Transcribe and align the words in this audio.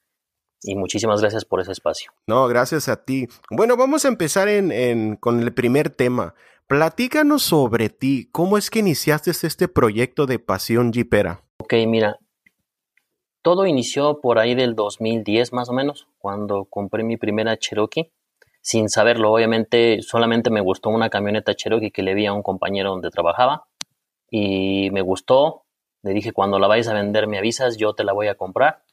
y 0.63 0.75
muchísimas 0.75 1.21
gracias 1.21 1.45
por 1.45 1.61
ese 1.61 1.71
espacio. 1.71 2.11
No, 2.27 2.47
gracias 2.47 2.87
a 2.87 3.03
ti. 3.03 3.27
Bueno, 3.49 3.77
vamos 3.77 4.05
a 4.05 4.07
empezar 4.07 4.47
en, 4.47 5.15
con 5.17 5.41
el 5.41 5.53
primer 5.53 5.89
tema. 5.89 6.35
Platícanos 6.67 7.43
sobre 7.43 7.89
ti. 7.89 8.29
¿Cómo 8.31 8.57
es 8.57 8.69
que 8.69 8.79
iniciaste 8.79 9.31
este 9.31 9.67
proyecto 9.67 10.25
de 10.25 10.39
Pasión 10.39 10.93
Jeepera? 10.93 11.41
Ok, 11.59 11.73
mira, 11.87 12.19
todo 13.41 13.65
inició 13.65 14.21
por 14.21 14.39
ahí 14.39 14.55
del 14.55 14.75
2010 14.75 15.51
más 15.53 15.69
o 15.69 15.73
menos, 15.73 16.07
cuando 16.19 16.65
compré 16.65 17.03
mi 17.03 17.17
primera 17.17 17.57
Cherokee. 17.57 18.11
Sin 18.61 18.89
saberlo, 18.89 19.33
obviamente, 19.33 20.03
solamente 20.03 20.51
me 20.51 20.61
gustó 20.61 20.89
una 20.89 21.09
camioneta 21.09 21.55
Cherokee 21.55 21.89
que 21.89 22.03
le 22.03 22.13
vi 22.13 22.27
a 22.27 22.33
un 22.33 22.43
compañero 22.43 22.91
donde 22.91 23.09
trabajaba 23.09 23.65
y 24.29 24.91
me 24.91 25.01
gustó. 25.01 25.63
Le 26.03 26.13
dije, 26.13 26.31
cuando 26.31 26.59
la 26.59 26.67
vayas 26.67 26.87
a 26.87 26.93
vender 26.93 27.27
me 27.27 27.39
avisas, 27.39 27.77
yo 27.77 27.93
te 27.93 28.03
la 28.03 28.13
voy 28.13 28.27
a 28.27 28.35
comprar. 28.35 28.83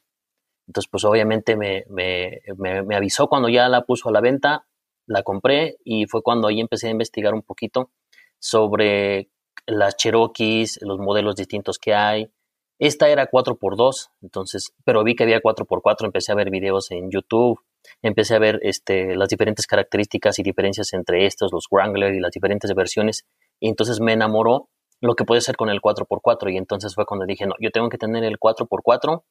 Entonces, 0.69 0.87
pues 0.91 1.03
obviamente 1.03 1.55
me, 1.55 1.83
me, 1.89 2.95
avisó 2.95 3.27
cuando 3.27 3.49
ya 3.49 3.67
la 3.69 3.85
puso 3.85 4.09
a 4.09 4.11
la 4.11 4.21
venta, 4.21 4.67
la 5.07 5.23
compré 5.23 5.77
y 5.83 6.05
fue 6.05 6.21
cuando 6.21 6.47
ahí 6.47 6.59
empecé 6.59 6.89
a 6.89 6.91
investigar 6.91 7.33
un 7.33 7.41
poquito 7.41 7.89
sobre 8.37 9.31
las 9.65 9.97
Cherokees, 9.97 10.77
los 10.83 10.99
modelos 10.99 11.35
distintos 11.35 11.79
que 11.79 11.95
hay. 11.95 12.31
Esta 12.77 13.09
era 13.09 13.31
4x2, 13.31 14.11
entonces, 14.21 14.75
pero 14.85 15.03
vi 15.03 15.15
que 15.15 15.23
había 15.23 15.41
4x4, 15.41 16.05
empecé 16.05 16.33
a 16.33 16.35
ver 16.35 16.51
videos 16.51 16.91
en 16.91 17.09
YouTube, 17.09 17.59
empecé 18.03 18.35
a 18.35 18.39
ver 18.39 18.59
este, 18.61 19.15
las 19.15 19.29
diferentes 19.29 19.65
características 19.65 20.37
y 20.37 20.43
diferencias 20.43 20.93
entre 20.93 21.25
estos, 21.25 21.51
los 21.51 21.65
Wrangler 21.71 22.13
y 22.13 22.19
las 22.19 22.31
diferentes 22.31 22.71
versiones, 22.75 23.25
y 23.59 23.69
entonces 23.69 23.99
me 24.01 24.13
enamoró 24.13 24.69
lo 25.01 25.15
que 25.15 25.25
puede 25.25 25.41
ser 25.41 25.57
con 25.57 25.69
el 25.69 25.81
4x4, 25.81 26.53
y 26.53 26.57
entonces 26.57 26.93
fue 26.93 27.07
cuando 27.07 27.25
dije, 27.25 27.47
no, 27.47 27.55
yo 27.59 27.71
tengo 27.71 27.89
que 27.89 27.97
tener 27.97 28.23
el 28.23 28.37
4x4 28.37 29.23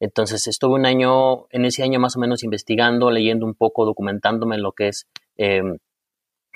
entonces 0.00 0.46
estuve 0.46 0.74
un 0.74 0.86
año, 0.86 1.48
en 1.50 1.64
ese 1.64 1.82
año 1.82 1.98
más 1.98 2.16
o 2.16 2.20
menos 2.20 2.44
investigando, 2.44 3.10
leyendo 3.10 3.46
un 3.46 3.54
poco, 3.54 3.84
documentándome 3.84 4.56
en 4.56 4.62
lo 4.62 4.72
que 4.72 4.88
es 4.88 5.08
em, 5.36 5.78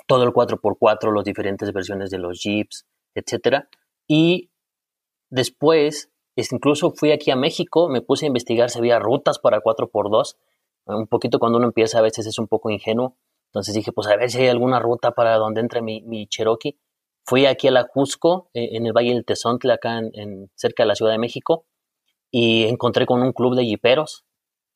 todo 0.06 0.24
el 0.24 0.30
4x4, 0.30 1.14
las 1.14 1.24
diferentes 1.24 1.72
versiones 1.72 2.10
de 2.10 2.18
los 2.18 2.40
Jeeps, 2.40 2.86
etcétera. 3.14 3.68
Y 4.06 4.50
después, 5.30 6.10
incluso 6.36 6.92
fui 6.92 7.10
aquí 7.10 7.30
a 7.30 7.36
México, 7.36 7.88
me 7.88 8.00
puse 8.00 8.26
a 8.26 8.28
investigar 8.28 8.70
si 8.70 8.78
había 8.78 8.98
rutas 8.98 9.38
para 9.38 9.60
4x2. 9.60 10.36
Un 10.86 11.06
poquito 11.06 11.38
cuando 11.38 11.58
uno 11.58 11.66
empieza 11.68 11.98
a 11.98 12.02
veces 12.02 12.26
es 12.26 12.38
un 12.38 12.46
poco 12.46 12.70
ingenuo. 12.70 13.16
Entonces 13.46 13.74
dije, 13.74 13.92
pues 13.92 14.08
a 14.08 14.16
ver 14.16 14.30
si 14.30 14.38
hay 14.38 14.48
alguna 14.48 14.78
ruta 14.80 15.12
para 15.12 15.36
donde 15.36 15.60
entre 15.60 15.82
mi, 15.82 16.26
Cherokee. 16.28 16.78
Fui 17.24 17.46
aquí 17.46 17.68
a 17.68 17.70
la 17.70 17.86
Cusco, 17.86 18.50
eh, 18.54 18.70
en 18.72 18.86
el 18.86 18.92
Valle 18.92 19.14
del 19.14 19.24
Tezontle, 19.24 19.72
acá 19.72 19.98
en, 19.98 20.50
cerca 20.54 20.82
de 20.82 20.88
la 20.88 20.94
Ciudad 20.94 21.12
de 21.12 21.18
México 21.18 21.66
y 22.32 22.64
encontré 22.64 23.06
con 23.06 23.22
un 23.22 23.32
club 23.32 23.54
de 23.54 23.64
jiperos. 23.64 24.24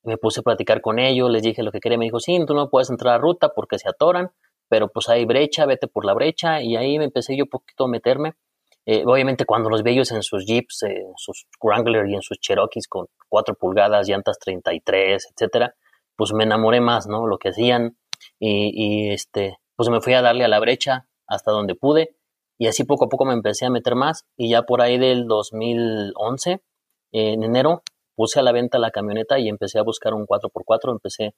Me 0.04 0.18
puse 0.18 0.40
a 0.40 0.42
platicar 0.44 0.80
con 0.82 1.00
ellos, 1.00 1.30
les 1.30 1.42
dije 1.42 1.64
lo 1.64 1.72
que 1.72 1.80
quería. 1.80 1.98
Me 1.98 2.04
dijo, 2.04 2.20
sí, 2.20 2.38
tú 2.46 2.54
no 2.54 2.70
puedes 2.70 2.90
entrar 2.90 3.14
a 3.14 3.18
ruta 3.18 3.52
porque 3.54 3.78
se 3.78 3.88
atoran, 3.88 4.30
pero 4.68 4.88
pues 4.88 5.08
hay 5.08 5.24
brecha, 5.24 5.66
vete 5.66 5.88
por 5.88 6.04
la 6.04 6.14
brecha. 6.14 6.62
Y 6.62 6.76
ahí 6.76 6.98
me 6.98 7.06
empecé 7.06 7.36
yo 7.36 7.46
poquito 7.46 7.84
a 7.84 7.88
meterme. 7.88 8.34
Eh, 8.84 9.02
obviamente 9.04 9.46
cuando 9.46 9.68
los 9.68 9.82
vi 9.82 9.98
en 9.98 10.22
sus 10.22 10.46
Jeeps, 10.46 10.84
en 10.84 11.12
sus 11.16 11.48
Wrangler 11.60 12.08
y 12.08 12.14
en 12.14 12.22
sus 12.22 12.38
Cherokees 12.38 12.86
con 12.86 13.06
4 13.28 13.56
pulgadas, 13.56 14.06
llantas 14.06 14.38
33, 14.38 15.26
etcétera, 15.32 15.74
pues 16.14 16.32
me 16.32 16.44
enamoré 16.44 16.80
más, 16.80 17.08
¿no? 17.08 17.26
Lo 17.26 17.38
que 17.38 17.48
hacían 17.48 17.96
y, 18.38 18.70
y, 18.74 19.10
este, 19.10 19.58
pues 19.74 19.88
me 19.88 20.00
fui 20.00 20.12
a 20.12 20.22
darle 20.22 20.44
a 20.44 20.48
la 20.48 20.60
brecha 20.60 21.08
hasta 21.26 21.50
donde 21.50 21.74
pude 21.74 22.16
y 22.58 22.68
así 22.68 22.84
poco 22.84 23.06
a 23.06 23.08
poco 23.08 23.24
me 23.24 23.32
empecé 23.32 23.66
a 23.66 23.70
meter 23.70 23.96
más 23.96 24.24
y 24.36 24.50
ya 24.50 24.62
por 24.62 24.80
ahí 24.80 24.98
del 24.98 25.26
2011 25.26 26.62
en 27.16 27.43
enero 27.43 27.82
puse 28.15 28.41
a 28.41 28.42
la 28.42 28.53
venta 28.53 28.78
la 28.78 28.91
camioneta 28.91 29.39
y 29.39 29.48
empecé 29.48 29.78
a 29.78 29.83
buscar 29.83 30.15
un 30.15 30.27
4x4, 30.27 30.92
empecé, 30.92 31.34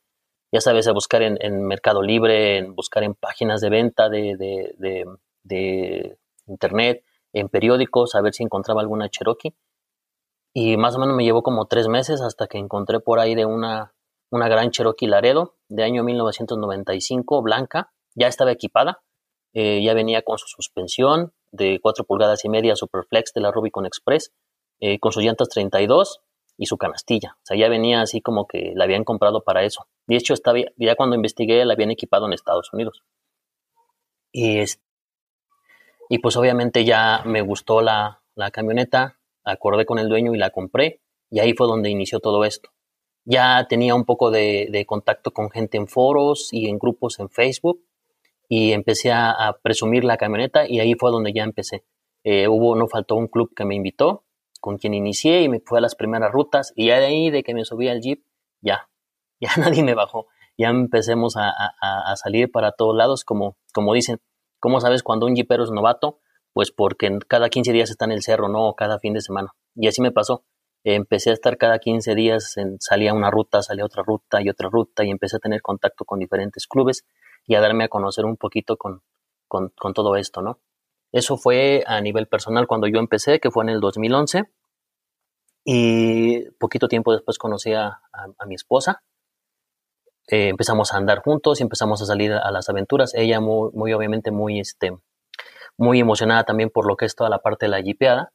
ya 0.52 0.60
sabes, 0.60 0.88
a 0.88 0.92
buscar 0.92 1.22
en, 1.22 1.62
Mercado 1.66 2.02
Libre, 2.02 2.58
en 2.58 2.74
buscar 2.74 3.02
en 3.02 3.14
páginas 3.14 3.60
de 3.60 3.70
venta 3.70 4.08
de, 4.08 4.36
de, 5.44 6.16
internet, 6.46 7.04
en 7.32 7.48
periódicos, 7.48 8.14
a 8.14 8.22
ver 8.22 8.32
si 8.32 8.42
encontraba 8.42 8.80
alguna 8.80 9.08
Cherokee. 9.08 9.54
Y 10.54 10.76
más 10.76 10.96
o 10.96 10.98
menos 10.98 11.14
me 11.14 11.24
llevó 11.24 11.42
como 11.42 11.66
tres 11.66 11.88
meses 11.88 12.22
hasta 12.22 12.46
que 12.46 12.58
encontré 12.58 13.00
por 13.00 13.20
ahí 13.20 13.34
de 13.34 13.44
una, 13.44 13.92
una 14.30 14.48
gran 14.48 14.70
Cherokee 14.70 15.06
Laredo 15.06 15.56
de 15.68 15.84
año 15.84 16.02
1995, 16.04 17.42
blanca, 17.42 17.92
ya 18.14 18.28
estaba 18.28 18.50
equipada, 18.50 19.02
eh, 19.52 19.82
ya 19.82 19.94
venía 19.94 20.22
con 20.22 20.38
su 20.38 20.46
suspensión 20.48 21.32
de 21.52 21.78
4 21.82 22.04
pulgadas 22.04 22.44
y 22.44 22.48
media 22.48 22.76
Superflex 22.76 23.32
de 23.34 23.40
la 23.40 23.50
Rubicon 23.50 23.86
Express, 23.86 24.32
eh, 24.80 24.98
con 24.98 25.12
sus 25.12 25.24
llantas 25.24 25.48
32 25.48 26.20
y 26.58 26.66
su 26.66 26.76
canastilla. 26.76 27.36
O 27.36 27.46
sea, 27.46 27.56
ya 27.56 27.68
venía 27.68 28.00
así 28.02 28.20
como 28.20 28.46
que 28.46 28.72
la 28.74 28.84
habían 28.84 29.04
comprado 29.04 29.42
para 29.42 29.64
eso. 29.64 29.86
De 30.06 30.16
hecho, 30.16 30.34
estaba, 30.34 30.58
ya 30.76 30.96
cuando 30.96 31.16
investigué, 31.16 31.64
la 31.64 31.74
habían 31.74 31.90
equipado 31.90 32.26
en 32.26 32.32
Estados 32.32 32.72
Unidos. 32.72 33.02
Y, 34.32 34.60
y 36.08 36.18
pues 36.18 36.36
obviamente 36.36 36.84
ya 36.84 37.22
me 37.24 37.42
gustó 37.42 37.80
la, 37.80 38.22
camioneta, 38.52 39.18
acordé 39.44 39.84
con 39.84 39.98
el 39.98 40.08
dueño 40.08 40.34
y 40.34 40.38
la 40.38 40.50
compré. 40.50 41.00
Y 41.30 41.40
ahí 41.40 41.54
fue 41.54 41.66
donde 41.66 41.90
inició 41.90 42.20
todo 42.20 42.44
esto. 42.44 42.70
Ya 43.24 43.66
tenía 43.68 43.94
un 43.94 44.04
poco 44.04 44.30
de, 44.30 44.84
contacto 44.86 45.32
con 45.32 45.50
gente 45.50 45.76
en 45.76 45.86
foros 45.86 46.48
y 46.52 46.68
en 46.68 46.78
grupos 46.78 47.20
en 47.20 47.28
Facebook 47.28 47.84
y 48.48 48.72
empecé 48.72 49.12
a, 49.12 49.58
presumir 49.62 50.04
la 50.04 50.16
camioneta 50.16 50.66
y 50.66 50.80
ahí 50.80 50.94
fue 50.94 51.10
donde 51.10 51.32
ya 51.32 51.44
empecé. 51.44 51.84
Eh, 52.24 52.48
hubo, 52.48 52.74
no 52.74 52.88
faltó 52.88 53.14
un 53.14 53.28
club 53.28 53.52
que 53.54 53.64
me 53.64 53.74
invitó, 53.74 54.24
con 54.60 54.78
quien 54.78 54.94
inicié 54.94 55.42
y 55.42 55.48
me 55.48 55.60
fue 55.60 55.78
a 55.78 55.82
las 55.82 55.94
primeras 55.94 56.32
rutas 56.32 56.72
y 56.76 56.88
ya 56.88 56.98
de 56.98 57.06
ahí 57.06 57.30
de 57.30 57.42
que 57.42 57.54
me 57.54 57.64
subí 57.64 57.88
al 57.88 58.00
jeep, 58.00 58.24
ya, 58.60 58.88
ya 59.40 59.50
nadie 59.56 59.82
me 59.82 59.94
bajó. 59.94 60.26
Ya 60.56 60.70
empecemos 60.70 61.36
a, 61.36 61.52
a, 61.80 62.16
salir 62.16 62.50
para 62.50 62.72
todos 62.72 62.96
lados, 62.96 63.24
como, 63.24 63.56
como 63.72 63.94
dicen, 63.94 64.18
¿cómo 64.58 64.80
sabes 64.80 65.04
cuando 65.04 65.26
un 65.26 65.36
jeepero 65.36 65.62
es 65.62 65.70
novato? 65.70 66.18
Pues 66.52 66.72
porque 66.72 67.16
cada 67.28 67.48
15 67.48 67.72
días 67.72 67.90
está 67.90 68.06
en 68.06 68.10
el 68.10 68.22
cerro, 68.22 68.48
¿no? 68.48 68.66
O 68.66 68.74
cada 68.74 68.98
fin 68.98 69.14
de 69.14 69.20
semana. 69.20 69.54
Y 69.76 69.86
así 69.86 70.02
me 70.02 70.10
pasó 70.10 70.42
empecé 70.84 71.30
a 71.30 71.34
estar 71.34 71.58
cada 71.58 71.78
15 71.78 72.14
días, 72.14 72.56
en, 72.56 72.80
salía 72.80 73.12
una 73.14 73.30
ruta, 73.30 73.62
salía 73.62 73.84
otra 73.84 74.02
ruta 74.02 74.40
y 74.40 74.48
otra 74.48 74.68
ruta 74.68 75.04
y 75.04 75.10
empecé 75.10 75.36
a 75.36 75.40
tener 75.40 75.62
contacto 75.62 76.04
con 76.04 76.18
diferentes 76.18 76.66
clubes 76.66 77.04
y 77.46 77.54
a 77.54 77.60
darme 77.60 77.84
a 77.84 77.88
conocer 77.88 78.24
un 78.24 78.36
poquito 78.36 78.76
con, 78.76 79.02
con, 79.48 79.72
todo 79.94 80.16
esto, 80.16 80.42
¿no? 80.42 80.60
Eso 81.12 81.36
fue 81.36 81.82
a 81.86 82.00
nivel 82.00 82.26
personal 82.26 82.66
cuando 82.66 82.86
yo 82.86 82.98
empecé, 82.98 83.40
que 83.40 83.50
fue 83.50 83.64
en 83.64 83.70
el 83.70 83.80
2011 83.80 84.44
y 85.64 86.50
poquito 86.52 86.88
tiempo 86.88 87.12
después 87.12 87.36
conocí 87.36 87.74
a, 87.74 88.00
mi 88.46 88.54
esposa. 88.54 89.02
Eh, 90.26 90.48
empezamos 90.48 90.92
a 90.92 90.96
andar 90.96 91.20
juntos 91.20 91.60
y 91.60 91.62
empezamos 91.62 92.00
a 92.00 92.06
salir 92.06 92.32
a 92.32 92.50
las 92.50 92.68
aventuras. 92.70 93.14
Ella 93.14 93.40
muy, 93.40 93.70
muy 93.74 93.92
obviamente 93.92 94.30
muy, 94.30 94.60
este, 94.60 94.96
muy 95.76 96.00
emocionada 96.00 96.44
también 96.44 96.70
por 96.70 96.86
lo 96.86 96.96
que 96.96 97.04
es 97.04 97.14
toda 97.14 97.28
la 97.28 97.40
parte 97.40 97.66
de 97.66 97.70
la 97.70 97.82
jipeada 97.82 98.32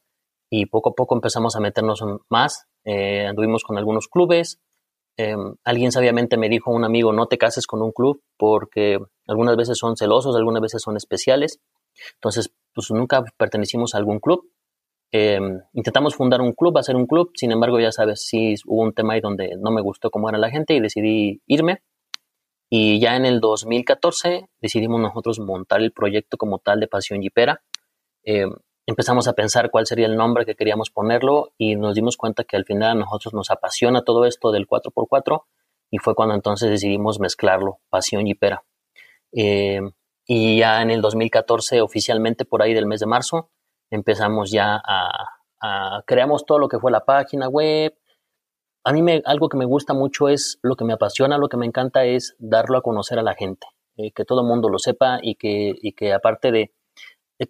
y 0.50 0.68
poco 0.68 0.90
a 0.92 0.94
poco 0.94 1.16
empezamos 1.16 1.56
a 1.56 1.60
meternos 1.60 2.04
más. 2.30 2.68
Eh, 2.86 3.26
anduvimos 3.26 3.64
con 3.64 3.80
algunos 3.80 4.08
clubes. 4.08 4.60
Em, 5.18 5.56
alguien 5.64 5.92
sabiamente 5.92 6.38
me 6.38 6.50
dijo, 6.50 6.70
un 6.70 6.84
amigo, 6.84 7.14
no 7.14 7.26
te 7.26 7.40
cases 7.40 7.66
con 7.66 7.82
un 7.82 7.92
club 7.92 8.22
porque 8.38 9.00
algunas 9.28 9.56
veces 9.56 9.80
son 9.80 9.98
celosos, 9.98 10.36
algunas 10.36 10.62
veces 10.62 10.84
son 10.84 10.98
especiales. 10.98 11.60
Entonces, 12.16 12.54
pues 12.74 12.92
nunca 12.92 13.24
pertenecimos 13.38 13.96
a 13.96 13.98
algún 13.98 14.20
club. 14.20 14.50
Em, 15.12 15.62
intentamos 15.74 16.16
fundar 16.16 16.42
un 16.42 16.54
club, 16.54 16.78
hacer 16.78 16.96
un 16.96 17.06
club, 17.06 17.32
sin 17.36 17.52
embargo, 17.52 17.80
ya 17.80 17.92
sabes, 17.92 18.26
sí 18.26 18.56
hubo 18.66 18.82
un 18.82 18.94
tema 18.94 19.14
ahí 19.14 19.22
donde 19.22 19.56
no 19.60 19.72
me 19.72 19.82
gustó 19.82 20.10
cómo 20.10 20.30
era 20.30 20.38
la 20.40 20.50
gente 20.50 20.74
y 20.74 20.80
decidí 20.80 21.42
irme. 21.46 21.84
Y 22.70 23.00
ya 23.00 23.16
en 23.16 23.26
el 23.26 23.40
2014 23.40 24.50
decidimos 24.60 25.00
nosotros 25.00 25.40
montar 25.40 25.82
el 25.82 25.92
proyecto 25.92 26.38
como 26.38 26.58
tal 26.58 26.80
de 26.80 26.88
Pasión 26.88 27.22
Jipera. 27.22 27.62
Em, 28.24 28.52
empezamos 28.88 29.28
a 29.28 29.34
pensar 29.34 29.70
cuál 29.70 29.86
sería 29.86 30.08
el 30.08 30.16
nombre 30.16 30.46
que 30.46 30.56
queríamos 30.56 30.90
ponerlo 30.90 31.54
y 31.58 31.76
nos 31.76 31.94
dimos 31.94 32.18
cuenta 32.18 32.44
que 32.44 32.58
al 32.58 32.66
final 32.66 32.92
a 32.92 32.96
nosotros 32.96 33.34
nos 33.34 33.52
apasiona 33.52 34.04
todo 34.04 34.26
esto 34.26 34.52
del 34.52 34.68
4x4 34.68 35.44
y 35.92 36.00
fue 36.00 36.16
cuando 36.16 36.34
entonces 36.34 36.72
decidimos 36.72 37.20
mezclarlo, 37.20 37.80
Pasión 37.90 38.26
y 38.26 38.34
Pera. 38.34 38.64
Eh, 39.32 39.82
y 40.26 40.60
ya 40.60 40.82
en 40.82 40.92
el 40.92 41.02
2014, 41.02 41.82
oficialmente 41.82 42.46
por 42.46 42.62
ahí 42.62 42.74
del 42.74 42.86
mes 42.86 43.00
de 43.00 43.08
marzo, 43.08 43.50
empezamos 43.90 44.52
ya 44.52 44.82
a, 44.84 45.30
creamos 46.06 46.46
todo 46.46 46.60
lo 46.60 46.68
que 46.68 46.80
fue 46.80 46.92
la 46.92 47.06
página 47.06 47.48
web. 47.48 47.96
A 48.84 48.92
mí 48.92 49.02
me, 49.02 49.22
algo 49.26 49.50
que 49.50 49.58
me 49.58 49.66
gusta 49.66 49.94
mucho 49.94 50.28
es 50.28 50.60
lo 50.62 50.76
que 50.76 50.84
me 50.84 50.94
apasiona, 50.94 51.38
lo 51.38 51.48
que 51.48 51.58
me 51.58 51.66
encanta 51.66 52.06
es 52.06 52.36
darlo 52.38 52.78
a 52.78 52.82
conocer 52.82 53.20
a 53.20 53.24
la 53.24 53.34
gente, 53.34 53.68
eh, 53.98 54.12
que 54.12 54.26
todo 54.26 54.42
el 54.42 54.48
mundo 54.48 54.70
lo 54.70 54.80
sepa 54.80 55.20
y 55.22 55.36
que, 55.36 55.74
y 55.82 55.94
que 55.94 56.14
aparte 56.14 56.52
de, 56.52 56.74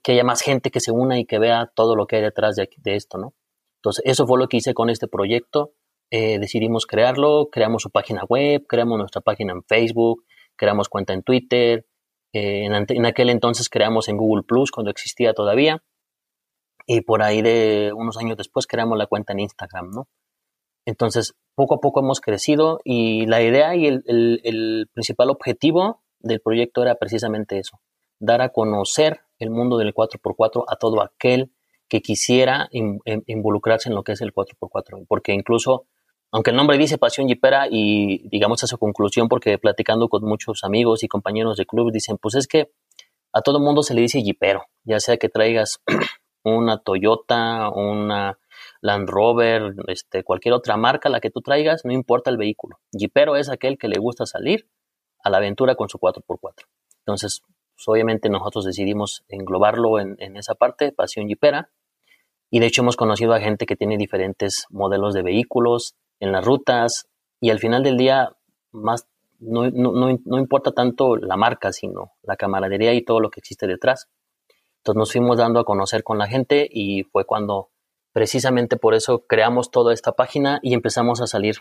que 0.04 0.14
haya 0.14 0.24
más 0.24 0.42
gente 0.42 0.70
que 0.70 0.80
se 0.80 0.92
una 0.92 1.20
y 1.20 1.26
que 1.26 1.40
vea 1.40 1.72
todo 1.74 1.96
lo 1.96 2.06
que 2.08 2.18
hay 2.18 2.22
detrás 2.22 2.56
de, 2.56 2.70
esto, 2.86 3.18
¿no? 3.18 3.34
Entonces, 3.78 4.04
eso 4.06 4.26
fue 4.28 4.40
lo 4.40 4.48
que 4.48 4.58
hice 4.58 4.74
con 4.74 4.90
este 4.90 5.08
proyecto. 5.08 5.74
Eh, 6.10 6.40
decidimos 6.40 6.86
crearlo, 6.86 7.50
creamos 7.52 7.82
su 7.82 7.90
página 7.90 8.24
web, 8.26 8.66
creamos 8.68 8.98
nuestra 8.98 9.22
página 9.22 9.54
en 9.54 9.64
Facebook, 9.64 10.24
creamos 10.56 10.88
cuenta 10.88 11.14
en 11.14 11.24
Twitter, 11.24 11.86
eh, 12.34 12.66
en, 12.66 13.06
aquel 13.06 13.30
entonces 13.30 13.70
creamos 13.70 14.10
en 14.10 14.18
Google 14.18 14.44
Plus 14.44 14.72
cuando 14.72 14.92
existía 14.92 15.34
todavía, 15.34 15.84
y 16.86 17.02
por 17.02 17.24
ahí 17.24 17.42
de 17.42 17.94
unos 17.96 18.18
años 18.18 18.36
después 18.36 18.68
creamos 18.68 18.98
la 18.98 19.08
cuenta 19.08 19.34
en 19.34 19.40
Instagram, 19.40 19.92
¿no? 19.92 20.08
Entonces, 20.86 21.34
poco 21.56 21.76
a 21.76 21.80
poco 21.80 22.02
hemos 22.02 22.20
crecido 22.20 22.82
y 22.84 23.26
la 23.26 23.42
idea 23.42 23.74
y 23.76 23.86
el 23.88 24.90
principal 24.94 25.30
objetivo 25.30 26.04
del 26.20 26.42
proyecto 26.42 26.82
era 26.82 26.96
precisamente 26.96 27.58
eso, 27.58 27.80
dar 28.20 28.42
a 28.42 28.50
conocer 28.50 29.22
el 29.40 29.50
mundo 29.50 29.78
del 29.78 29.94
4x4 29.94 30.66
a 30.68 30.76
todo 30.78 31.02
aquel 31.02 31.52
que 31.88 32.02
quisiera 32.02 32.70
involucrarse 32.72 33.90
en 33.90 33.96
lo 33.96 34.04
que 34.04 34.14
es 34.14 34.22
el 34.22 34.34
4x4. 34.34 35.06
Porque 35.08 35.34
incluso, 35.34 35.86
aunque 36.34 36.50
el 36.50 36.58
nombre 36.58 36.80
dice 36.80 36.98
Pasión 36.98 37.28
Jipera 37.28 37.68
y 37.70 38.28
digamos 38.28 38.64
a 38.64 38.68
su 38.68 38.80
conclusión, 38.80 39.30
porque 39.30 39.60
platicando 39.60 40.10
con 40.10 40.26
muchos 40.26 40.64
amigos 40.64 41.04
y 41.04 41.08
compañeros 41.08 41.58
de 41.58 41.68
club, 41.68 41.92
dicen, 41.92 42.18
pues 42.18 42.34
es 42.34 42.48
que 42.48 42.72
a 43.32 43.42
todo 43.42 43.60
mundo 43.60 43.84
se 43.84 43.94
le 43.94 44.02
dice 44.02 44.20
Jipero, 44.20 44.66
ya 44.84 45.00
sea 45.00 45.18
que 45.18 45.30
traigas 45.30 45.80
una 46.44 46.80
Toyota, 46.80 47.70
una 47.70 48.40
Land 48.82 49.10
Rover, 49.10 49.76
este, 49.88 50.24
cualquier 50.24 50.56
otra 50.56 50.76
marca, 50.76 51.08
la 51.08 51.20
que 51.20 51.30
tú 51.30 51.42
traigas, 51.42 51.86
no 51.86 51.94
importa 51.94 52.32
el 52.32 52.38
vehículo. 52.38 52.80
Jipero 52.92 53.36
es 53.36 53.50
aquel 53.50 53.78
que 53.78 53.88
le 53.88 54.00
gusta 54.00 54.26
salir 54.26 54.68
a 55.24 55.30
la 55.30 55.38
aventura 55.38 55.76
con 55.76 55.88
su 55.88 56.00
4x4. 56.00 56.66
Entonces, 57.06 57.44
pues, 57.76 57.88
obviamente 57.88 58.30
nosotros 58.30 58.66
decidimos 58.66 59.24
englobarlo 59.28 60.00
en, 60.00 60.36
esa 60.36 60.56
parte, 60.56 60.92
pasión 60.92 61.28
jipera. 61.28 61.70
Y 62.50 62.60
de 62.60 62.66
hecho 62.66 62.82
hemos 62.82 62.98
conocido 62.98 63.34
a 63.34 63.40
gente 63.40 63.68
que 63.68 63.76
tiene 63.76 63.98
diferentes 63.98 64.66
modelos 64.72 65.14
de 65.14 65.22
vehículos 65.22 65.96
en 66.24 66.32
las 66.32 66.46
rutas 66.46 67.10
y 67.42 67.50
al 67.50 67.60
final 67.60 67.84
del 67.84 67.98
día 67.98 68.32
más 68.72 69.08
no, 69.40 69.70
no, 69.70 70.38
importa 70.40 70.72
tanto 70.72 71.18
la 71.18 71.36
marca, 71.36 71.74
sino 71.74 72.14
la 72.22 72.38
camaradería 72.38 72.94
y 72.94 73.04
todo 73.04 73.20
lo 73.20 73.30
que 73.30 73.42
existe 73.42 73.68
detrás. 73.68 74.08
Entonces 74.78 74.98
nos 74.98 75.12
fuimos 75.12 75.38
dando 75.38 75.60
a 75.60 75.66
conocer 75.66 76.02
con 76.04 76.18
la 76.18 76.28
gente 76.28 76.66
y 76.72 77.04
fue 77.04 77.26
cuando 77.26 77.72
precisamente 78.14 78.78
por 78.78 78.94
eso 78.94 79.26
creamos 79.28 79.70
toda 79.70 79.94
esta 79.94 80.14
página 80.14 80.60
y 80.62 80.74
empezamos 80.74 81.20
a 81.20 81.28
salir 81.28 81.58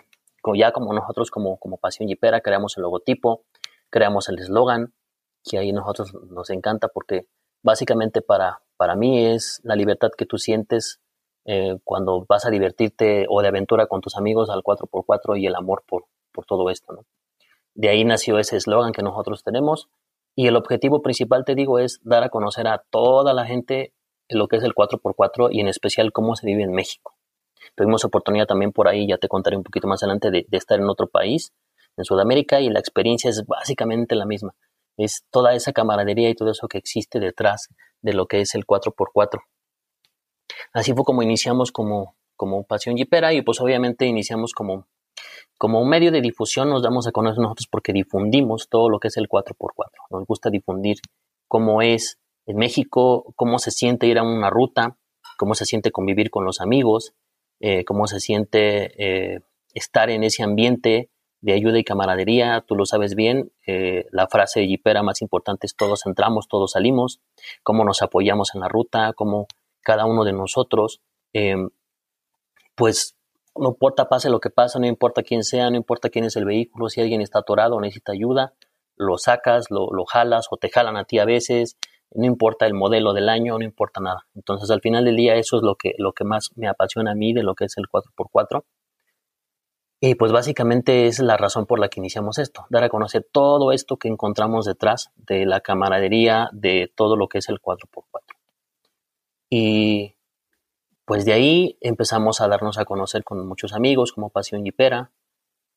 ya 0.55 0.71
como 0.71 0.93
nosotros 0.93 1.33
como, 1.33 1.59
como 1.59 1.79
Pasión 1.79 2.09
Jipera, 2.09 2.41
creamos 2.41 2.77
el 2.77 2.83
logotipo, 2.83 3.45
creamos 3.91 4.29
el 4.29 4.39
eslogan, 4.39 4.95
que 5.43 5.59
ahí 5.59 5.73
nosotros 5.73 6.15
nos 6.31 6.51
encanta 6.51 6.87
porque 6.87 7.27
básicamente 7.63 8.23
para, 8.23 8.63
para 8.77 8.95
mí 8.95 9.27
es 9.27 9.61
la 9.65 9.75
libertad 9.75 10.11
que 10.17 10.27
tú 10.27 10.39
sientes 10.39 11.01
eh, 11.45 11.77
cuando 11.85 12.25
vas 12.29 12.45
a 12.47 12.51
divertirte 12.51 13.27
o 13.29 13.43
de 13.43 13.49
aventura 13.49 13.87
con 13.87 14.01
tus 14.01 14.17
amigos 14.17 14.51
al 14.51 14.63
4x4 14.63 15.41
y 15.41 15.47
el 15.47 15.55
amor 15.55 15.85
por, 15.87 16.07
por 16.33 16.47
todo 16.47 16.71
esto. 16.71 16.93
¿no? 16.93 17.05
De 17.75 17.89
ahí 17.89 18.05
nació 18.05 18.39
ese 18.39 18.57
eslogan 18.57 18.93
que 18.93 19.03
nosotros 19.03 19.43
tenemos 19.43 19.89
y 20.35 20.47
el 20.47 20.57
objetivo 20.57 21.03
principal, 21.03 21.45
te 21.45 21.55
digo, 21.55 21.79
es 21.79 22.01
dar 22.03 22.23
a 22.23 22.29
conocer 22.29 22.67
a 22.67 22.83
toda 22.91 23.35
la 23.35 23.45
gente 23.45 23.93
lo 24.29 24.49
que 24.49 24.57
es 24.57 24.63
el 24.63 24.75
4x4 24.75 25.49
y 25.53 25.61
en 25.61 25.69
especial 25.69 26.13
cómo 26.13 26.37
se 26.37 26.47
vive 26.47 26.63
en 26.63 26.73
México. 26.73 27.15
Tuvimos 27.75 28.05
oportunidad 28.05 28.47
también 28.47 28.73
por 28.73 28.89
ahí, 28.89 29.07
ya 29.07 29.19
te 29.19 29.29
contaré 29.29 29.57
un 29.57 29.63
poquito 29.63 29.89
más 29.89 30.03
adelante, 30.03 30.31
de 30.31 30.47
estar 30.53 30.79
en 30.79 30.89
otro 30.89 31.07
país, 31.07 31.53
en 31.97 32.05
Sudamérica, 32.05 32.61
y 32.61 32.71
la 32.71 32.79
experiencia 32.79 33.29
es 33.29 33.45
básicamente 33.47 34.15
la 34.15 34.25
misma 34.25 34.55
es 34.97 35.25
toda 35.31 35.55
esa 35.55 35.73
camaradería 35.73 36.29
y 36.29 36.35
todo 36.35 36.51
eso 36.51 36.69
que 36.69 36.79
existe 36.79 37.21
detrás 37.21 37.69
de 38.01 38.13
lo 38.13 38.27
que 38.27 38.41
es 38.41 38.55
el 38.55 38.67
4x4. 38.67 39.41
Así 40.73 40.93
fue 40.93 41.05
como 41.05 41.23
iniciamos 41.23 41.73
como, 41.73 42.17
como 42.37 42.65
Pasión 42.65 42.97
Jipera 42.97 43.33
y 43.33 43.43
pues 43.43 43.61
obviamente 43.61 44.07
iniciamos 44.07 44.53
como, 44.53 44.87
como 45.59 45.81
un 45.81 45.89
medio 45.89 46.11
de 46.11 46.21
difusión, 46.21 46.71
nos 46.71 46.83
damos 46.83 47.07
a 47.07 47.13
conocer 47.13 47.41
nosotros 47.41 47.69
porque 47.71 47.93
difundimos 47.93 48.69
todo 48.69 48.89
lo 48.89 48.99
que 48.99 49.09
es 49.09 49.17
el 49.17 49.29
4x4. 49.29 49.91
Nos 50.11 50.27
gusta 50.27 50.51
difundir 50.51 50.99
cómo 51.49 51.83
es 51.83 52.19
en 52.47 52.57
México, 52.57 53.33
cómo 53.37 53.59
se 53.59 53.71
siente 53.71 54.07
ir 54.07 54.19
a 54.19 54.23
una 54.23 54.51
ruta, 54.51 54.97
cómo 55.39 55.55
se 55.55 55.65
siente 55.67 55.91
convivir 55.91 56.31
con 56.31 56.45
los 56.45 56.61
amigos, 56.61 57.15
eh, 57.61 57.85
cómo 57.85 58.07
se 58.07 58.21
siente 58.21 58.93
eh, 58.97 59.41
estar 59.75 60.11
en 60.11 60.25
ese 60.25 60.43
ambiente 60.43 61.11
de 61.41 61.53
ayuda 61.53 61.79
y 61.79 61.85
camaradería, 61.85 62.65
tú 62.67 62.77
lo 62.77 62.87
sabes 62.87 63.15
bien, 63.17 63.53
eh, 63.67 64.07
la 64.13 64.29
frase 64.29 64.61
de 64.61 64.67
Jipera 64.67 65.03
más 65.03 65.23
importante 65.23 65.67
es 65.67 65.75
todos 65.75 66.07
entramos, 66.07 66.47
todos 66.49 66.73
salimos, 66.73 67.21
cómo 67.65 67.85
nos 67.85 68.01
apoyamos 68.01 68.55
en 68.55 68.61
la 68.61 68.69
ruta, 68.69 69.13
cómo 69.15 69.49
cada 69.83 70.07
uno 70.07 70.25
de 70.25 70.33
nosotros, 70.33 71.01
em, 71.33 71.71
pues 72.75 73.17
no 73.57 73.71
importa 73.71 74.09
pase 74.09 74.31
lo 74.31 74.41
que 74.41 74.51
pase, 74.51 74.81
no 74.81 74.87
importa 74.87 75.23
quién 75.23 75.45
sea, 75.45 75.71
no 75.71 75.77
importa 75.77 76.09
quién 76.09 76.25
es 76.25 76.37
el 76.37 76.45
vehículo, 76.45 76.89
si 76.89 77.01
alguien 77.01 77.21
está 77.21 77.41
atorado 77.41 77.77
o 77.77 77.81
necesita 77.81 78.13
ayuda, 78.13 78.55
lo 78.97 79.19
sacas, 79.19 79.67
lo, 79.71 79.93
lo 79.93 80.05
jalas 80.05 80.47
o 80.51 80.57
te 80.57 80.71
jalan 80.71 80.97
a 80.97 81.05
ti 81.05 81.19
a 81.19 81.25
veces, 81.25 81.77
no 82.15 82.27
importa 82.27 82.67
el 82.67 82.75
modelo 82.75 83.13
del 83.13 83.29
año, 83.29 83.59
no 83.59 83.65
importa 83.65 84.01
nada. 84.01 84.27
Entonces 84.35 84.71
al 84.71 84.81
final 84.81 85.05
del 85.05 85.17
día 85.17 85.35
eso 85.37 85.57
es 85.57 85.63
lo 85.63 85.77
que, 85.77 85.95
lo 85.99 86.13
que 86.13 86.25
más 86.25 86.51
me 86.57 86.69
apasiona 86.69 87.13
a 87.13 87.15
mí 87.15 87.33
de 87.33 87.43
lo 87.43 87.55
que 87.55 87.65
es 87.67 87.77
el 87.77 87.85
4x4 87.89 88.65
y 90.05 90.17
pues 90.17 90.33
básicamente 90.33 91.07
es 91.07 91.21
la 91.21 91.37
razón 91.37 91.65
por 91.65 91.79
la 91.79 91.89
que 91.89 92.01
iniciamos 92.01 92.39
esto, 92.39 92.67
dar 92.71 92.83
a 92.83 92.89
conocer 92.89 93.25
todo 93.31 93.71
esto 93.71 93.99
que 93.99 94.09
encontramos 94.09 94.65
detrás 94.65 95.13
de 95.15 95.47
la 95.47 95.61
camaradería, 95.61 96.49
de 96.53 96.93
todo 96.93 97.15
lo 97.17 97.29
que 97.29 97.39
es 97.39 97.49
el 97.49 97.61
4x4. 97.61 98.42
Y 99.55 100.17
pues 101.05 101.27
de 101.27 101.35
ahí 101.35 101.77
empezamos 101.83 102.41
a 102.41 102.49
darnos 102.49 102.79
a 102.79 102.87
conocer 102.87 103.23
con 103.23 103.47
muchos 103.47 103.75
amigos 103.75 104.15
como 104.15 104.31
Pasión 104.31 104.65
Yipera. 104.65 105.13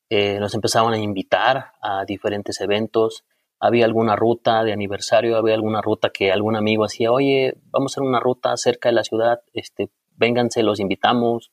Eh, 0.10 0.40
nos 0.40 0.54
empezaban 0.54 0.94
a 0.94 0.98
invitar 0.98 1.74
a 1.82 2.06
diferentes 2.06 2.62
eventos. 2.62 3.26
Había 3.60 3.84
alguna 3.84 4.16
ruta 4.16 4.64
de 4.64 4.72
aniversario, 4.72 5.36
había 5.36 5.56
alguna 5.56 5.82
ruta 5.82 6.12
que 6.12 6.32
algún 6.32 6.56
amigo 6.56 6.86
hacía, 6.86 7.12
oye, 7.12 7.58
vamos 7.66 7.92
a 7.92 7.94
hacer 7.96 8.08
una 8.08 8.22
ruta 8.22 8.56
cerca 8.56 8.88
de 8.88 8.96
la 8.96 9.04
ciudad, 9.04 9.42
este, 9.52 9.90
vénganse, 10.16 10.64
los 10.64 10.80
invitamos. 10.80 11.52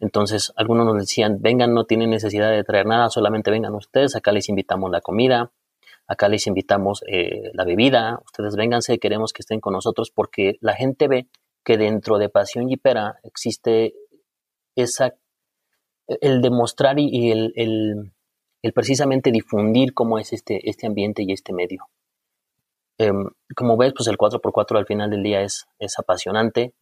Entonces 0.00 0.54
algunos 0.56 0.86
nos 0.86 0.96
decían, 0.96 1.42
vengan, 1.42 1.74
no 1.74 1.84
tienen 1.84 2.08
necesidad 2.08 2.50
de 2.50 2.64
traer 2.64 2.86
nada, 2.86 3.10
solamente 3.10 3.50
vengan 3.50 3.74
ustedes, 3.74 4.16
acá 4.16 4.32
les 4.32 4.48
invitamos 4.48 4.90
la 4.90 5.02
comida, 5.02 5.52
acá 6.06 6.28
les 6.28 6.46
invitamos 6.46 7.02
eh, 7.06 7.50
la 7.54 7.64
bebida, 7.64 8.20
ustedes 8.24 8.56
vénganse, 8.56 8.98
queremos 8.98 9.32
que 9.32 9.40
estén 9.40 9.60
con 9.60 9.72
nosotros 9.72 10.10
porque 10.10 10.56
la 10.60 10.74
gente 10.74 11.08
ve 11.08 11.28
que 11.64 11.78
dentro 11.78 12.18
de 12.18 12.28
Pasión 12.28 12.68
Yipera 12.68 13.18
existe 13.22 13.94
esa, 14.76 15.14
el 16.06 16.42
demostrar 16.42 16.98
y 16.98 17.30
el, 17.30 17.52
el, 17.54 18.72
precisamente 18.72 19.30
difundir 19.30 19.94
cómo 19.94 20.18
es 20.18 20.32
este, 20.32 20.68
este 20.68 20.86
ambiente 20.86 21.22
y 21.22 21.32
este 21.32 21.52
medio. 21.52 21.88
Em, 22.98 23.30
como 23.56 23.76
ves, 23.76 23.92
pues 23.96 24.08
el 24.08 24.18
4x4 24.18 24.78
al 24.78 24.86
final 24.86 25.10
del 25.10 25.22
día 25.22 25.42
es, 25.42 25.66
es 25.78 25.98
apasionante, 25.98 26.74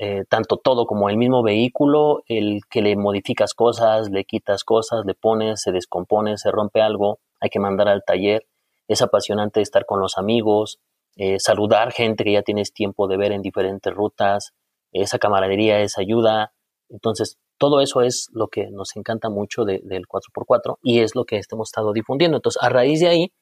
eh, 0.00 0.24
tanto 0.28 0.58
todo 0.58 0.86
como 0.86 1.08
el 1.08 1.16
mismo 1.16 1.42
vehículo, 1.42 2.22
el 2.26 2.60
que 2.70 2.82
le 2.82 2.96
modificas 2.96 3.52
cosas, 3.52 4.10
le 4.10 4.24
quitas 4.24 4.62
cosas, 4.62 5.04
le 5.04 5.14
pones, 5.14 5.60
se 5.60 5.72
descompone, 5.72 6.38
se 6.38 6.52
rompe 6.52 6.80
algo, 6.80 7.18
hay 7.40 7.50
que 7.50 7.58
mandar 7.58 7.88
al 7.88 8.04
taller. 8.06 8.46
Es 8.88 9.02
apasionante 9.02 9.60
estar 9.60 9.86
con 9.86 10.00
los 10.00 10.18
amigos, 10.18 10.80
eh, 11.16 11.38
saludar 11.38 11.92
gente 11.92 12.24
que 12.24 12.32
ya 12.32 12.42
tienes 12.42 12.72
tiempo 12.72 13.06
de 13.08 13.16
ver 13.16 13.32
en 13.32 13.42
diferentes 13.42 13.92
rutas, 13.92 14.54
esa 14.92 15.18
camaradería, 15.18 15.80
esa 15.80 16.00
ayuda. 16.00 16.52
Entonces, 16.88 17.38
todo 17.58 17.80
eso 17.80 18.02
es 18.02 18.28
lo 18.32 18.48
que 18.48 18.70
nos 18.70 18.96
encanta 18.96 19.28
mucho 19.28 19.64
del 19.64 20.06
4x4 20.06 20.78
y 20.80 21.00
es 21.00 21.16
lo 21.16 21.24
que 21.24 21.40
hemos 21.50 21.68
estado 21.68 21.92
difundiendo. 21.92 22.36
Entonces, 22.36 22.62
a 22.62 22.68
raíz 22.68 23.00
de 23.00 23.08
ahí, 23.08 23.32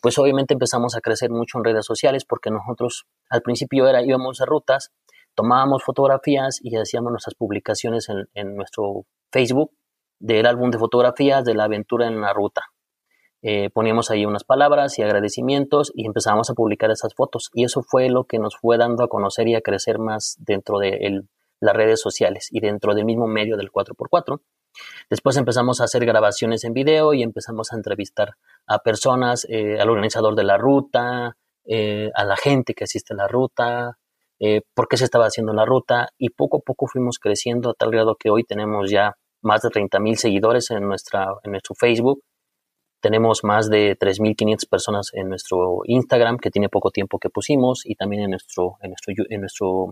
pues 0.00 0.18
obviamente 0.18 0.54
empezamos 0.54 0.96
a 0.96 1.00
crecer 1.00 1.30
mucho 1.30 1.58
en 1.58 1.64
redes 1.64 1.84
sociales 1.84 2.24
porque 2.24 2.50
nosotros 2.50 3.04
al 3.28 3.42
principio 3.42 3.86
era 3.86 4.02
íbamos 4.02 4.40
a 4.40 4.46
rutas, 4.46 4.92
tomábamos 5.34 5.84
fotografías 5.84 6.58
y 6.62 6.74
hacíamos 6.76 7.12
nuestras 7.12 7.34
publicaciones 7.34 8.08
en, 8.08 8.26
en 8.32 8.56
nuestro 8.56 9.04
Facebook 9.30 9.72
del 10.18 10.46
álbum 10.46 10.70
de 10.70 10.78
fotografías 10.78 11.44
de 11.44 11.54
la 11.54 11.64
aventura 11.64 12.06
en 12.06 12.22
la 12.22 12.32
ruta. 12.32 12.62
Eh, 13.42 13.70
poníamos 13.70 14.10
ahí 14.10 14.24
unas 14.26 14.44
palabras 14.44 14.98
y 14.98 15.02
agradecimientos 15.02 15.92
y 15.94 16.06
empezamos 16.06 16.50
a 16.50 16.54
publicar 16.54 16.90
esas 16.90 17.14
fotos. 17.14 17.50
Y 17.54 17.64
eso 17.64 17.82
fue 17.82 18.08
lo 18.08 18.24
que 18.24 18.38
nos 18.38 18.56
fue 18.56 18.78
dando 18.78 19.04
a 19.04 19.08
conocer 19.08 19.48
y 19.48 19.54
a 19.54 19.60
crecer 19.60 19.98
más 19.98 20.36
dentro 20.38 20.78
de 20.78 21.22
las 21.60 21.76
redes 21.76 22.00
sociales 22.00 22.48
y 22.50 22.60
dentro 22.60 22.94
del 22.94 23.04
mismo 23.04 23.26
medio 23.26 23.56
del 23.56 23.70
4x4. 23.70 24.40
Después 25.08 25.36
empezamos 25.36 25.80
a 25.80 25.84
hacer 25.84 26.04
grabaciones 26.04 26.64
en 26.64 26.74
video 26.74 27.14
y 27.14 27.22
empezamos 27.22 27.72
a 27.72 27.76
entrevistar 27.76 28.34
a 28.66 28.80
personas, 28.80 29.46
eh, 29.48 29.80
al 29.80 29.88
organizador 29.88 30.34
de 30.34 30.44
la 30.44 30.58
ruta, 30.58 31.36
eh, 31.64 32.10
a 32.14 32.24
la 32.24 32.36
gente 32.36 32.74
que 32.74 32.84
asiste 32.84 33.14
a 33.14 33.16
la 33.16 33.28
ruta, 33.28 33.98
por 34.74 34.86
qué 34.86 34.98
se 34.98 35.04
estaba 35.04 35.24
haciendo 35.24 35.54
la 35.54 35.64
ruta 35.64 36.10
y 36.18 36.28
poco 36.28 36.58
a 36.58 36.60
poco 36.60 36.86
fuimos 36.86 37.18
creciendo 37.18 37.70
a 37.70 37.74
tal 37.74 37.90
grado 37.90 38.16
que 38.16 38.28
hoy 38.28 38.44
tenemos 38.44 38.90
ya 38.90 39.16
más 39.40 39.62
de 39.62 39.70
30 39.70 39.98
mil 39.98 40.18
seguidores 40.18 40.70
en, 40.70 40.86
nuestra, 40.86 41.28
en 41.42 41.52
nuestro 41.52 41.74
Facebook 41.74 42.22
tenemos 43.00 43.44
más 43.44 43.68
de 43.68 43.96
3.500 43.98 44.68
personas 44.68 45.10
en 45.14 45.28
nuestro 45.28 45.80
Instagram, 45.84 46.38
que 46.38 46.50
tiene 46.50 46.68
poco 46.68 46.90
tiempo 46.90 47.18
que 47.18 47.30
pusimos, 47.30 47.84
y 47.84 47.94
también 47.94 48.22
en 48.22 48.30
nuestro, 48.30 48.76
en 48.82 48.90
nuestro, 48.90 49.14
en 49.28 49.40
nuestro 49.40 49.88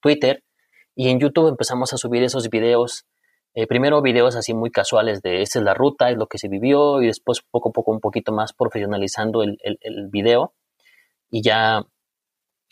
Twitter. 0.00 0.42
Y 0.94 1.08
en 1.10 1.20
YouTube 1.20 1.48
empezamos 1.48 1.92
a 1.92 1.96
subir 1.96 2.22
esos 2.22 2.48
videos, 2.48 3.06
eh, 3.54 3.66
primero 3.66 4.02
videos 4.02 4.36
así 4.36 4.54
muy 4.54 4.70
casuales 4.70 5.22
de 5.22 5.42
esta 5.42 5.58
es 5.58 5.64
la 5.64 5.74
ruta, 5.74 6.10
es 6.10 6.16
lo 6.16 6.26
que 6.26 6.38
se 6.38 6.48
vivió, 6.48 7.02
y 7.02 7.06
después 7.06 7.42
poco 7.50 7.70
a 7.70 7.72
poco 7.72 7.92
un 7.92 8.00
poquito 8.00 8.32
más 8.32 8.52
profesionalizando 8.52 9.42
el, 9.42 9.58
el, 9.62 9.78
el 9.80 10.08
video 10.08 10.54
y 11.30 11.42
ya 11.42 11.82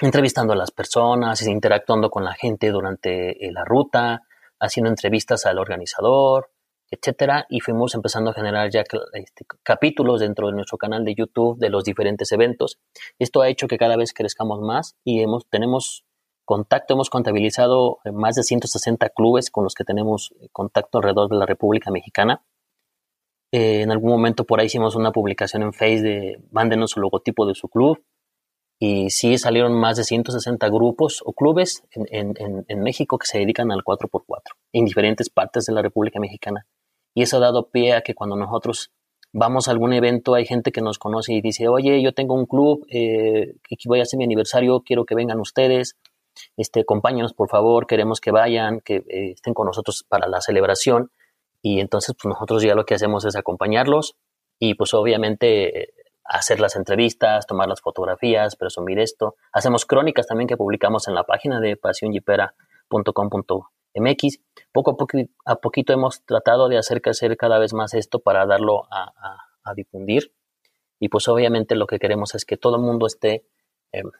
entrevistando 0.01 0.53
a 0.53 0.57
las 0.57 0.71
personas, 0.71 1.47
interactuando 1.47 2.11
con 2.11 2.25
la 2.25 2.35
gente 2.35 2.71
durante 2.71 3.47
eh, 3.47 3.53
la 3.53 3.65
ruta, 3.65 4.23
haciendo 4.59 4.91
entrevistas 4.91 5.47
al 5.47 5.59
organizador, 5.59 6.51
etcétera, 6.91 7.47
y 7.49 7.61
fuimos 7.61 7.95
empezando 7.95 8.31
a 8.31 8.35
generar 8.35 8.71
ya 8.71 8.81
este, 9.13 9.45
capítulos 9.63 10.21
dentro 10.21 10.49
de 10.49 10.55
nuestro 10.55 10.79
canal 10.79 11.05
de 11.05 11.15
YouTube 11.15 11.59
de 11.59 11.71
los 11.71 11.85
diferentes 11.85 12.31
eventos. 12.33 12.79
Esto 13.19 13.43
ha 13.43 13.49
hecho 13.49 13.69
que 13.69 13.79
cada 13.79 13.97
vez 13.97 14.13
crezcamos 14.13 14.61
más 14.61 14.97
y 15.05 15.21
hemos, 15.21 15.47
tenemos 15.49 16.05
contacto, 16.45 16.95
hemos 16.95 17.11
contabilizado 17.11 17.99
más 18.13 18.37
de 18.37 18.43
160 18.43 19.09
clubes 19.11 19.51
con 19.51 19.65
los 19.65 19.75
que 19.75 19.85
tenemos 19.85 20.35
contacto 20.53 20.99
alrededor 20.99 21.31
de 21.31 21.37
la 21.37 21.47
República 21.47 21.91
Mexicana. 21.91 22.43
Eh, 23.53 23.83
en 23.83 23.91
algún 23.91 24.11
momento 24.11 24.45
por 24.45 24.61
ahí 24.61 24.67
hicimos 24.67 24.97
una 24.97 25.13
publicación 25.13 25.63
en 25.63 25.73
Facebook 25.73 26.09
de 26.09 26.41
mándenos 26.51 26.93
su 26.93 27.01
logotipo 27.01 27.47
de 27.47 27.55
su 27.55 27.69
club. 27.69 28.05
Y 28.81 29.11
sí 29.11 29.39
salieron 29.39 29.73
más 29.73 29.97
de 29.97 30.05
160 30.05 30.69
grupos 30.69 31.23
o 31.25 31.33
clubes 31.33 31.85
en, 31.93 32.35
en, 32.37 32.65
en 32.67 32.83
México 32.83 33.19
que 33.19 33.27
se 33.27 33.39
dedican 33.39 33.71
al 33.71 33.85
4x4 33.85 34.41
en 34.73 34.85
diferentes 34.85 35.31
partes 35.31 35.67
de 35.67 35.73
la 35.73 35.81
República 35.81 36.19
Mexicana. 36.19 36.67
Y 37.15 37.23
eso 37.23 37.39
ha 37.39 37.41
dado 37.41 37.69
pie 37.71 37.95
a 37.95 38.03
que 38.03 38.15
cuando 38.15 38.37
nosotros 38.37 38.91
vamos 39.33 39.69
a 39.69 39.71
algún 39.71 39.93
evento, 39.93 40.35
hay 40.35 40.45
gente 40.45 40.73
que 40.73 40.81
nos 40.81 40.99
conoce 40.99 41.33
y 41.33 41.41
dice, 41.41 41.69
oye, 41.69 42.03
yo 42.03 42.13
tengo 42.13 42.35
un 42.35 42.47
club, 42.47 42.87
eh, 42.91 43.55
voy 43.87 44.01
a 44.01 44.03
hacer 44.03 44.19
mi 44.19 44.25
aniversario, 44.25 44.81
quiero 44.81 45.05
que 45.05 45.15
vengan 45.15 45.41
ustedes, 45.41 45.97
este, 46.57 46.81
acompáñanos 46.81 47.33
por 47.33 47.49
favor, 47.49 47.87
queremos 47.87 48.21
que 48.21 48.31
vayan, 48.31 48.81
que 48.81 48.97
eh, 48.97 49.33
estén 49.33 49.55
con 49.55 49.67
nosotros 49.67 50.05
para 50.09 50.29
la 50.29 50.41
celebración. 50.41 51.11
Y 51.63 51.81
entonces, 51.81 52.15
pues 52.21 52.33
nosotros 52.33 52.63
ya 52.63 52.75
lo 52.75 52.85
que 52.85 52.95
hacemos 52.95 53.25
es 53.25 53.37
acompañarlos 53.37 54.17
y 54.59 54.75
pues 54.75 54.93
obviamente 54.93 55.95
hacer 56.25 56.61
las 56.61 56.77
entrevistas, 56.77 57.47
tomar 57.47 57.69
las 57.69 57.81
fotografías, 57.81 58.57
presumir 58.57 58.99
esto. 58.99 59.37
Hacemos 59.53 59.85
crónicas 59.85 60.27
también 60.27 60.49
que 60.49 60.57
publicamos 60.57 61.09
en 61.09 61.15
la 61.15 61.25
página 61.25 61.61
de 61.61 61.77
pasionyipera.com.mx 63.95 64.41
poco 64.73 64.91
a, 64.91 64.97
poco, 64.97 65.19
poquito 65.63 65.93
hemos 65.93 66.25
tratado 66.25 66.69
de 66.69 66.79
hacer 66.79 67.01
crecer 67.01 67.37
cada 67.37 67.59
vez 67.59 67.73
más 67.73 67.95
esto 67.95 68.21
para 68.21 68.45
darlo 68.47 68.87
a, 68.91 69.15
difundir. 69.77 70.35
Y 71.01 71.09
pues 71.09 71.27
obviamente 71.29 71.75
lo 71.75 71.87
que 71.87 71.99
queremos 71.99 72.35
es 72.35 72.45
que 72.45 72.59
todo 72.59 72.77
el 72.77 72.83
mundo 72.83 73.07
esté, 73.07 73.47
em, 73.93 74.11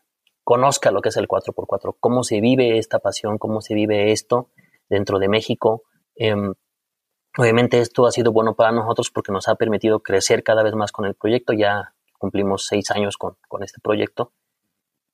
conozca 0.43 0.91
lo 0.91 1.03
que 1.03 1.11
es 1.11 1.17
el 1.19 1.29
4x4, 1.29 1.97
cómo 2.01 2.23
se 2.23 2.41
vive 2.41 2.79
esta 2.79 2.99
pasión, 2.99 3.37
cómo 3.37 3.61
se 3.61 3.75
vive 3.75 4.13
esto 4.13 4.51
dentro 4.89 5.19
de 5.19 5.29
México. 5.29 5.83
Em, 6.17 6.55
obviamente 7.37 7.81
esto 7.81 8.07
ha 8.07 8.11
sido 8.11 8.33
bueno 8.33 8.55
para 8.55 8.73
nosotros 8.73 9.11
porque 9.11 9.33
nos 9.33 9.49
ha 9.49 9.57
permitido 9.57 10.01
crecer 10.01 10.43
cada 10.43 10.63
vez 10.63 10.75
más 10.75 10.93
con 10.93 11.05
el 11.05 11.15
proyecto. 11.15 11.53
Ya 11.53 11.95
cumplimos 12.19 12.67
seis 12.67 12.91
años 12.91 13.19
con, 13.19 13.37
con 13.49 13.63
este 13.63 13.81
proyecto. 13.81 14.33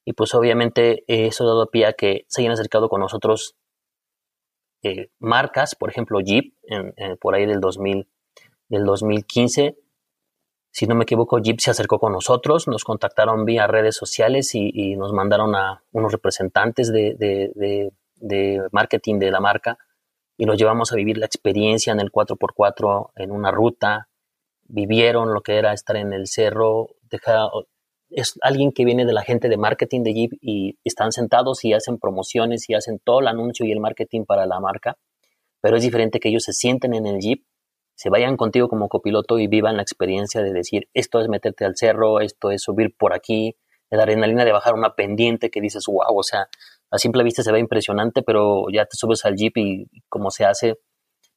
Y 0.05 0.13
pues 0.13 0.35
obviamente 0.35 1.03
eso 1.09 1.45
ha 1.45 1.47
dado 1.49 1.71
pie 1.71 1.87
a 1.87 1.93
que 1.95 2.25
se 2.29 2.43
hayan 2.43 2.53
acercado 2.53 2.89
con 2.89 3.01
nosotros 3.01 3.57
eh, 4.83 5.11
marcas, 5.19 5.75
por 5.75 5.91
ejemplo 5.91 6.21
Jeep, 6.21 6.55
por 7.21 7.35
ahí 7.35 7.47
del, 7.47 7.61
2000, 7.61 8.09
del 8.69 8.85
2015, 8.85 9.77
si 10.73 10.87
no 10.87 10.95
me 10.95 11.03
equivoco, 11.03 11.39
Jeep 11.39 11.59
se 11.59 11.73
acercó 11.73 11.99
con 11.99 12.13
nosotros, 12.13 12.69
nos 12.69 12.85
contactaron 12.85 13.45
vía 13.45 13.67
redes 13.67 13.97
sociales 13.97 14.55
y, 14.55 14.97
nos 14.97 15.13
mandaron 15.13 15.55
a 15.57 15.83
unos 15.93 16.13
representantes 16.13 16.93
de, 16.93 17.91
marketing 18.71 19.19
de 19.19 19.31
la 19.31 19.41
marca 19.41 19.79
y 20.37 20.45
los 20.45 20.57
llevamos 20.57 20.93
a 20.93 20.97
vivir 20.97 21.19
la 21.19 21.27
experiencia 21.27 21.93
en 21.93 22.01
el 22.01 22.13
4x4 22.13 23.11
en 23.17 23.33
una 23.33 23.51
ruta, 23.51 24.09
vivieron 24.63 25.35
lo 25.35 25.43
que 25.43 25.57
era 25.59 25.73
estar 25.73 25.97
en 25.97 26.13
el 26.13 26.29
cerro, 26.29 26.91
dejar, 27.11 27.49
es 28.11 28.35
alguien 28.43 28.73
que 28.73 28.85
viene 28.85 29.05
de 29.05 29.13
la 29.13 29.23
gente 29.23 29.49
de 29.49 29.57
marketing 29.57 30.03
de 30.03 30.15
Jeep 30.15 30.33
y 30.41 30.79
están 30.85 31.13
sentados 31.13 31.65
y 31.65 31.73
hacen 31.73 31.99
promociones 31.99 32.69
y 32.69 32.75
hacen 32.75 33.01
todo 33.03 33.21
el 33.21 33.29
anuncio 33.29 33.67
y 33.67 33.73
el 33.73 33.81
marketing 33.81 34.25
para 34.25 34.47
la 34.47 34.61
marca, 34.61 34.97
pero 35.61 35.77
es 35.77 35.83
diferente 35.83 36.21
que 36.21 36.29
ellos 36.29 36.45
se 36.45 36.53
sienten 36.53 36.95
en 36.95 37.07
el 37.07 37.21
Jeep, 37.21 37.45
se 37.95 38.11
vayan 38.11 38.37
contigo 38.37 38.69
como 38.69 38.89
copiloto 38.89 39.39
y 39.39 39.47
vivan 39.47 39.77
la 39.77 39.83
experiencia 39.83 40.43
de 40.43 40.53
decir, 40.53 40.89
esto 40.95 41.21
es 41.21 41.29
meterte 41.29 41.65
al 41.65 41.77
cerro, 41.77 42.21
esto 42.21 42.51
es 42.51 42.63
subir 42.63 42.97
por 42.97 43.15
aquí, 43.15 43.57
la 43.91 44.05
adrenalina 44.05 44.45
de 44.45 44.53
bajar 44.53 44.75
una 44.75 44.95
pendiente 44.95 45.51
que 45.51 45.61
dices, 45.61 45.85
wow, 45.87 46.17
o 46.17 46.23
sea, 46.23 46.49
a 46.91 46.99
simple 46.99 47.23
vista 47.23 47.43
se 47.43 47.53
ve 47.53 47.59
impresionante, 47.59 48.23
pero 48.23 48.67
ya 48.73 48.85
te 48.85 48.97
subes 48.97 49.25
al 49.25 49.37
Jeep 49.37 49.57
y, 49.57 49.87
cómo 50.09 50.31
se 50.31 50.45
hace, 50.45 50.77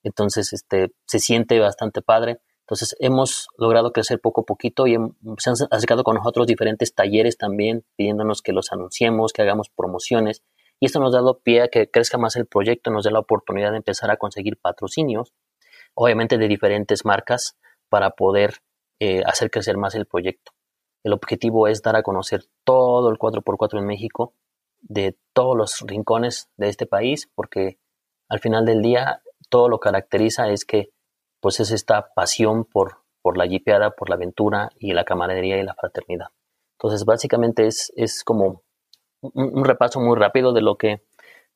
entonces 0.03 0.53
este, 0.53 0.93
se 1.05 1.19
siente 1.19 1.59
bastante 1.59 2.01
padre. 2.01 2.39
Entonces 2.63 2.95
hemos 2.99 3.47
logrado 3.57 3.91
crecer 3.91 4.21
poco 4.21 4.41
a 4.41 4.45
poquito 4.45 4.87
y 4.87 4.95
se 5.37 5.49
han 5.49 5.55
acercado 5.69 6.03
con 6.03 6.15
nosotros 6.15 6.47
diferentes 6.47 6.95
talleres 6.95 7.37
también, 7.37 7.83
pidiéndonos 7.97 8.41
que 8.41 8.53
los 8.53 8.71
anunciemos, 8.71 9.33
que 9.33 9.41
hagamos 9.41 9.69
promociones. 9.69 10.43
Y 10.79 10.85
esto 10.85 10.99
nos 10.99 11.13
ha 11.13 11.17
dado 11.17 11.39
pie 11.39 11.63
a 11.63 11.67
que 11.67 11.89
crezca 11.91 12.17
más 12.17 12.37
el 12.37 12.45
proyecto, 12.45 12.89
nos 12.89 13.03
da 13.03 13.11
la 13.11 13.19
oportunidad 13.19 13.71
de 13.71 13.77
empezar 13.77 14.11
a 14.11 14.17
conseguir 14.17 14.57
patrocinios, 14.57 15.33
obviamente 15.93 16.37
de 16.37 16.47
diferentes 16.47 17.03
marcas, 17.03 17.57
para 17.89 18.11
poder 18.11 18.55
eh, 18.99 19.23
hacer 19.25 19.51
crecer 19.51 19.77
más 19.77 19.93
el 19.95 20.05
proyecto. 20.05 20.53
El 21.03 21.11
objetivo 21.11 21.67
es 21.67 21.81
dar 21.81 21.97
a 21.97 22.03
conocer 22.03 22.45
todo 22.63 23.09
el 23.09 23.17
4x4 23.17 23.79
en 23.79 23.85
México, 23.85 24.33
de 24.79 25.17
todos 25.33 25.57
los 25.57 25.81
rincones 25.81 26.49
de 26.55 26.69
este 26.69 26.85
país, 26.85 27.29
porque 27.35 27.77
al 28.29 28.39
final 28.39 28.65
del 28.65 28.81
día 28.81 29.21
todo 29.49 29.67
lo 29.67 29.79
caracteriza 29.79 30.49
es 30.49 30.63
que 30.63 30.92
pues 31.43 31.59
es 31.59 31.71
esta 31.71 32.13
pasión 32.13 32.63
por, 32.63 32.99
por 33.21 33.37
la 33.37 33.45
jipeada, 33.45 33.91
por 33.91 34.07
la 34.07 34.15
aventura 34.15 34.71
y 34.79 34.93
la 34.93 35.03
camaradería 35.03 35.59
y 35.59 35.63
la 35.63 35.75
fraternidad. 35.75 36.27
Entonces, 36.77 37.03
básicamente 37.03 37.67
es, 37.67 37.91
es 37.97 38.23
como 38.23 38.63
un, 39.19 39.65
repaso 39.65 39.99
muy 39.99 40.17
rápido 40.17 40.53
de 40.53 40.61
lo 40.61 40.77
que, 40.77 41.03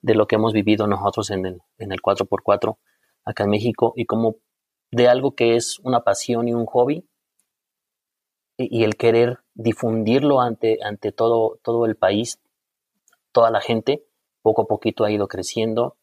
de 0.01 0.13
lo 0.13 0.27
que 0.27 0.35
hemos 0.35 0.51
vivido 0.51 0.87
nosotros 0.87 1.29
en 1.29 1.45
el, 1.45 1.61
en 1.77 1.93
el 1.93 2.01
4x4 2.01 2.77
acá 3.23 3.45
en 3.45 3.49
México 3.49 3.93
y 3.95 4.05
como 4.05 4.35
de 4.91 5.07
algo 5.07 5.35
que 5.35 5.55
es 5.55 5.79
una 5.79 6.01
pasión 6.01 6.49
y 6.49 6.53
un 6.53 6.65
hobby 6.65 7.07
y, 8.57 8.83
el 8.83 8.97
querer 8.97 9.39
difundirlo 9.53 10.41
ante, 10.41 10.79
ante 10.83 11.13
todo, 11.13 11.59
todo 11.63 11.85
el 11.85 11.95
país, 11.95 12.41
toda 13.31 13.51
la 13.51 13.61
gente, 13.61 14.03
poco 14.41 14.63
a 14.63 14.67
poquito 14.67 15.05
ha 15.05 15.11
ido 15.11 15.29
creciendo 15.29 15.95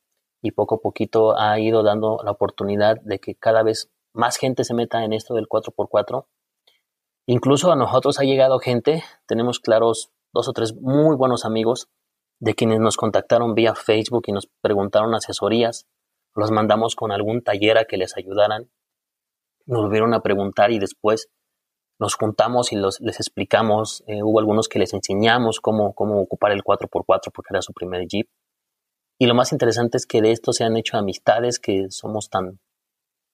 y 0.44 0.50
poco 0.50 0.74
a 0.74 0.80
poquito 0.80 1.38
ha 1.38 1.58
ido 1.58 1.82
dando 1.82 2.20
la 2.22 2.30
oportunidad 2.30 3.00
de 3.00 3.18
que 3.18 3.34
cada 3.34 3.62
vez 3.62 3.90
más 4.12 4.36
gente 4.36 4.62
se 4.64 4.74
meta 4.74 5.02
en 5.02 5.14
esto 5.14 5.32
del 5.32 5.48
4x4. 5.48 6.26
Incluso 7.26 7.72
a 7.72 7.76
nosotros 7.76 8.20
ha 8.20 8.24
llegado 8.24 8.58
gente, 8.58 9.02
tenemos 9.26 9.58
claros 9.58 10.10
dos 10.34 10.46
o 10.46 10.52
tres 10.52 10.74
muy 10.74 11.16
buenos 11.16 11.46
amigos 11.46 11.88
de 12.40 12.54
quienes 12.54 12.78
nos 12.78 12.98
contactaron 12.98 13.54
vía 13.54 13.74
Facebook 13.74 14.24
y 14.26 14.32
nos 14.32 14.46
preguntaron 14.60 15.14
asesorías, 15.14 15.86
los 16.34 16.50
mandamos 16.50 16.94
con 16.94 17.10
algún 17.10 17.42
taller 17.42 17.78
a 17.78 17.86
que 17.86 17.96
les 17.96 18.14
ayudaran, 18.14 18.68
nos 19.64 19.80
volvieron 19.80 20.12
a 20.12 20.20
preguntar 20.20 20.72
y 20.72 20.78
después 20.78 21.30
nos 21.98 22.16
juntamos 22.16 22.70
y 22.70 22.76
les 22.76 23.18
explicamos, 23.18 24.04
eh, 24.08 24.22
hubo 24.22 24.40
algunos 24.40 24.68
que 24.68 24.78
les 24.78 24.92
enseñamos 24.92 25.60
cómo, 25.60 25.94
cómo 25.94 26.20
ocupar 26.20 26.52
el 26.52 26.62
4x4 26.62 27.32
porque 27.32 27.48
era 27.48 27.62
su 27.62 27.72
primer 27.72 28.06
Jeep. 28.06 28.28
Y 29.18 29.26
lo 29.26 29.34
más 29.34 29.52
interesante 29.52 29.96
es 29.96 30.06
que 30.06 30.22
de 30.22 30.32
esto 30.32 30.52
se 30.52 30.64
han 30.64 30.76
hecho 30.76 30.96
amistades 30.96 31.58
que 31.58 31.86
somos 31.90 32.30
tan 32.30 32.58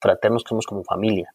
fraternos 0.00 0.44
que 0.44 0.48
somos 0.50 0.66
como 0.66 0.84
familia, 0.84 1.34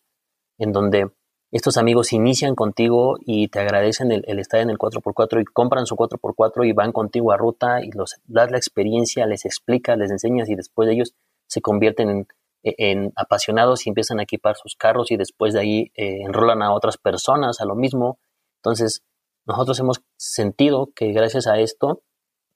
en 0.58 0.72
donde 0.72 1.12
estos 1.52 1.78
amigos 1.78 2.12
inician 2.12 2.56
contigo 2.56 3.16
y 3.20 3.48
te 3.48 3.60
agradecen 3.60 4.12
el, 4.12 4.40
estar 4.40 4.60
en 4.60 4.70
el 4.70 4.78
4x4 4.78 5.42
y 5.42 5.46
compran 5.46 5.86
su 5.86 5.96
4x4 5.96 6.68
y 6.68 6.74
van 6.74 6.92
contigo 6.92 7.32
a 7.32 7.38
ruta 7.38 7.82
y 7.84 7.92
los 7.92 8.16
das 8.26 8.52
la 8.52 8.58
experiencia, 8.58 9.26
les 9.26 9.46
explicas, 9.46 9.98
les 9.98 10.12
enseñas 10.12 10.50
y 10.50 10.56
después 10.56 10.88
de 10.88 10.96
ellos 10.96 11.16
se 11.48 11.62
convierten 11.62 12.28
en 12.64 13.14
apasionados 13.16 13.86
y 13.86 13.90
empiezan 13.90 14.20
a 14.20 14.24
equipar 14.24 14.56
sus 14.58 14.76
carros 14.76 15.12
y 15.12 15.18
después 15.18 15.54
de 15.54 15.60
ahí 15.60 15.92
eh, 15.96 16.24
enrolan 16.24 16.64
a 16.64 16.74
otras 16.74 16.98
personas 16.98 17.62
a 17.62 17.66
lo 17.66 17.76
mismo. 17.76 18.20
Entonces, 18.58 19.04
nosotros 19.46 19.80
hemos 19.80 20.02
sentido 20.18 20.90
que 20.96 21.12
gracias 21.12 21.46
a 21.46 21.60
esto, 21.60 22.02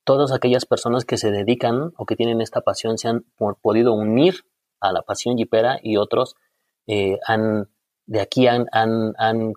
todas 0.09 0.31
aquellas 0.31 0.65
personas 0.65 1.05
que 1.05 1.17
se 1.17 1.29
dedican 1.29 1.93
o 1.95 2.05
que 2.07 2.15
tienen 2.15 2.41
esta 2.41 2.61
pasión 2.61 2.97
se 2.97 3.09
han 3.09 3.25
podido 3.61 3.93
unir 3.93 4.45
a 4.79 4.91
la 4.91 5.03
pasión 5.03 5.37
jipera 5.37 5.79
y 5.83 5.97
otros 5.97 6.35
eh, 6.87 7.19
han, 7.27 7.69
de 8.07 8.19
aquí 8.19 8.47
han, 8.47 8.65
han, 8.71 9.53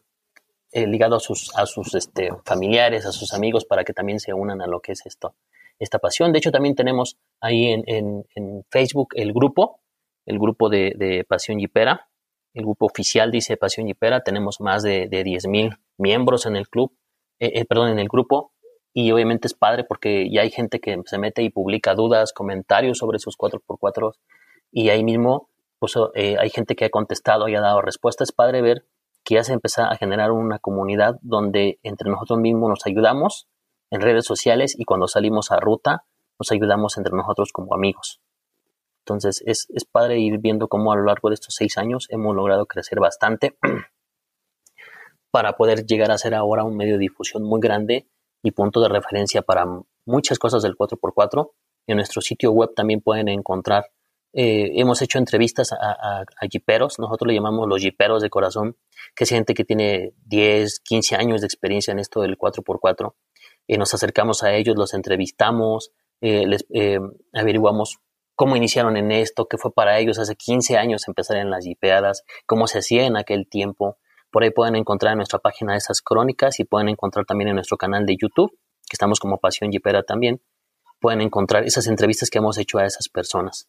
eh, 0.72 0.86
ligado 0.86 1.16
a 1.16 1.20
sus, 1.20 1.50
a 1.56 1.64
sus 1.64 1.94
este, 1.94 2.30
familiares, 2.44 3.06
a 3.06 3.12
sus 3.12 3.32
amigos 3.32 3.64
para 3.64 3.84
que 3.84 3.94
también 3.94 4.20
se 4.20 4.34
unan 4.34 4.60
a 4.60 4.66
lo 4.66 4.80
que 4.80 4.92
es 4.92 5.06
esto, 5.06 5.34
esta 5.78 5.98
pasión. 5.98 6.32
De 6.32 6.38
hecho, 6.38 6.52
también 6.52 6.74
tenemos 6.74 7.16
ahí 7.40 7.68
en, 7.68 7.84
en, 7.86 8.26
en 8.34 8.64
Facebook 8.70 9.14
el 9.14 9.32
grupo 9.32 9.80
el 10.26 10.38
grupo 10.38 10.68
de, 10.68 11.24
Pasión 11.28 11.58
Yipera, 11.58 12.08
el 12.54 12.62
grupo 12.62 12.86
oficial 12.86 13.30
dice 13.30 13.56
Pasión 13.56 13.86
Yipera, 13.86 14.22
tenemos 14.22 14.60
más 14.60 14.82
de, 14.82 15.08
de 15.08 15.24
10.000 15.24 15.78
miembros 15.98 16.46
en 16.46 16.56
el 16.56 16.68
club, 16.68 16.92
eh, 17.38 17.52
eh, 17.54 17.64
perdón, 17.64 17.88
en 17.88 17.98
el 17.98 18.08
grupo, 18.08 18.51
y 18.94 19.10
obviamente 19.12 19.48
es 19.48 19.54
padre 19.54 19.84
porque 19.84 20.28
ya 20.30 20.42
hay 20.42 20.50
gente 20.50 20.80
que 20.80 21.00
se 21.06 21.18
mete 21.18 21.42
y 21.42 21.50
publica 21.50 21.94
dudas, 21.94 22.32
comentarios 22.32 22.98
sobre 22.98 23.18
sus 23.18 23.36
4x4 23.38 24.12
y 24.70 24.90
ahí 24.90 25.02
mismo 25.02 25.48
pues, 25.78 25.94
eh, 26.14 26.36
hay 26.38 26.50
gente 26.50 26.76
que 26.76 26.84
ha 26.84 26.90
contestado 26.90 27.48
y 27.48 27.54
ha 27.54 27.60
dado 27.60 27.80
respuestas. 27.80 28.28
Es 28.28 28.32
padre 28.32 28.62
ver 28.62 28.86
que 29.24 29.34
ya 29.36 29.44
se 29.44 29.52
empieza 29.52 29.88
a 29.88 29.96
generar 29.96 30.30
una 30.30 30.58
comunidad 30.58 31.18
donde 31.22 31.78
entre 31.82 32.10
nosotros 32.10 32.38
mismos 32.38 32.68
nos 32.68 32.86
ayudamos 32.86 33.48
en 33.90 34.00
redes 34.00 34.24
sociales 34.26 34.74
y 34.78 34.84
cuando 34.84 35.08
salimos 35.08 35.50
a 35.52 35.56
ruta 35.56 36.04
nos 36.38 36.50
ayudamos 36.52 36.96
entre 36.98 37.16
nosotros 37.16 37.50
como 37.52 37.74
amigos. 37.74 38.20
Entonces 39.04 39.42
es, 39.46 39.66
es 39.70 39.84
padre 39.84 40.18
ir 40.18 40.38
viendo 40.38 40.68
cómo 40.68 40.92
a 40.92 40.96
lo 40.96 41.04
largo 41.04 41.30
de 41.30 41.34
estos 41.34 41.54
seis 41.54 41.78
años 41.78 42.06
hemos 42.10 42.34
logrado 42.36 42.66
crecer 42.66 43.00
bastante 43.00 43.56
para 45.30 45.56
poder 45.56 45.86
llegar 45.86 46.10
a 46.10 46.18
ser 46.18 46.34
ahora 46.34 46.62
un 46.64 46.76
medio 46.76 46.94
de 46.94 47.00
difusión 47.00 47.42
muy 47.42 47.60
grande 47.60 48.06
y 48.42 48.52
punto 48.52 48.80
de 48.80 48.88
referencia 48.88 49.42
para 49.42 49.66
muchas 50.04 50.38
cosas 50.38 50.62
del 50.62 50.76
4x4. 50.76 51.50
En 51.86 51.96
nuestro 51.96 52.20
sitio 52.20 52.52
web 52.52 52.74
también 52.74 53.00
pueden 53.00 53.28
encontrar, 53.28 53.86
eh, 54.34 54.72
hemos 54.76 55.02
hecho 55.02 55.18
entrevistas 55.18 55.72
a, 55.72 56.20
a, 56.20 56.24
jiperos, 56.50 56.98
nosotros 56.98 57.28
le 57.28 57.34
llamamos 57.34 57.68
los 57.68 57.82
jiperos 57.82 58.22
de 58.22 58.30
corazón, 58.30 58.76
que 59.14 59.24
es 59.24 59.30
gente 59.30 59.52
que 59.52 59.64
tiene 59.64 60.14
10, 60.24 60.80
15 60.80 61.16
años 61.16 61.40
de 61.42 61.46
experiencia 61.46 61.92
en 61.92 61.98
esto 61.98 62.22
del 62.22 62.38
4x4. 62.38 63.14
y 63.66 63.76
nos 63.76 63.92
acercamos 63.92 64.42
a 64.42 64.54
ellos, 64.54 64.76
los 64.76 64.94
entrevistamos, 64.94 65.92
eh, 66.22 66.46
les 66.46 66.64
eh, 66.72 66.98
averiguamos 67.34 67.98
cómo 68.34 68.56
iniciaron 68.56 68.96
en 68.96 69.12
esto, 69.12 69.48
qué 69.48 69.58
fue 69.58 69.72
para 69.72 69.98
ellos 69.98 70.18
hace 70.18 70.34
15 70.34 70.78
años 70.78 71.06
empezar 71.08 71.36
en 71.36 71.50
las 71.50 71.64
jipeadas, 71.64 72.24
cómo 72.46 72.66
se 72.66 72.78
hacía 72.78 73.04
en 73.04 73.16
aquel 73.16 73.46
tiempo. 73.48 73.98
Por 74.32 74.42
ahí 74.42 74.50
pueden 74.50 74.76
encontrar 74.76 75.12
en 75.12 75.18
nuestra 75.18 75.38
página 75.38 75.76
esas 75.76 76.00
crónicas 76.00 76.58
y 76.58 76.64
pueden 76.64 76.88
encontrar 76.88 77.26
también 77.26 77.48
en 77.48 77.54
nuestro 77.54 77.76
canal 77.76 78.06
de 78.06 78.16
YouTube, 78.20 78.50
que 78.50 78.94
estamos 78.94 79.20
como 79.20 79.38
Pasión 79.38 79.70
Jipera 79.70 80.02
también. 80.02 80.40
Pueden 81.00 81.20
encontrar 81.20 81.64
esas 81.64 81.86
entrevistas 81.86 82.30
que 82.30 82.38
hemos 82.38 82.56
hecho 82.56 82.78
a 82.78 82.86
esas 82.86 83.10
personas. 83.10 83.68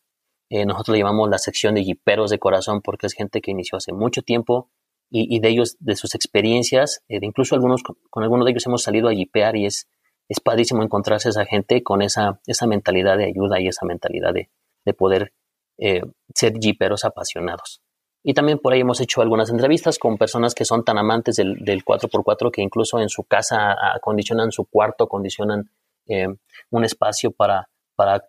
Eh, 0.49 0.65
nosotros 0.65 0.93
le 0.93 0.99
llamamos 0.99 1.30
la 1.30 1.38
sección 1.38 1.76
de 1.76 1.84
jiperos 1.84 2.32
de 2.32 2.39
corazón 2.39 2.82
porque 2.82 3.08
es 3.08 3.13
gente 3.13 3.41
que 3.41 3.52
inició 3.52 3.78
hace 3.78 3.91
mucho 3.91 4.21
tiempo 4.21 4.69
y, 5.15 5.39
de 5.41 5.49
ellos, 5.49 5.76
de 5.80 5.95
sus 5.95 6.15
experiencias, 6.15 7.04
eh, 7.08 7.19
incluso 7.21 7.54
algunos, 7.54 7.84
con, 7.84 8.23
algunos 8.23 8.45
de 8.45 8.52
ellos 8.52 8.65
hemos 8.65 8.82
salido 8.82 9.10
a 9.10 9.13
jipear 9.13 9.56
y 9.56 9.67
es, 9.67 9.88
es 10.28 10.39
padrísimo 10.39 10.82
encontrarse 10.82 11.30
esa 11.30 11.45
gente 11.45 11.84
con 11.84 12.02
esa, 12.02 12.39
esa 12.47 12.65
mentalidad 12.65 13.17
de 13.17 13.26
ayuda 13.26 13.60
y 13.60 13.67
esa 13.67 13.86
mentalidad 13.86 14.34
de, 14.34 14.49
de 14.86 14.93
poder 14.93 15.34
eh, 15.78 16.02
ser 16.34 16.54
jeeperos 16.60 17.06
apasionados. 17.06 17.84
Y 18.23 18.33
también 18.33 18.57
por 18.59 18.73
ahí 18.73 18.79
hemos 18.79 19.01
hecho 19.01 19.21
algunas 19.21 19.49
entrevistas 19.49 19.99
con 19.99 20.17
personas 20.17 20.55
que 20.55 20.63
son 20.63 20.86
tan 20.86 20.97
amantes 20.97 21.36
del, 21.36 21.83
4x4 21.83 22.51
que 22.51 22.62
incluso 22.62 22.99
en 22.99 23.09
su 23.09 23.23
casa 23.23 23.75
acondicionan 23.93 24.51
su 24.53 24.63
cuarto, 24.65 25.03
acondicionan 25.03 25.69
eh, 26.07 26.27
un 26.69 26.86
espacio 26.86 27.31
para, 27.31 27.69
para 27.95 28.25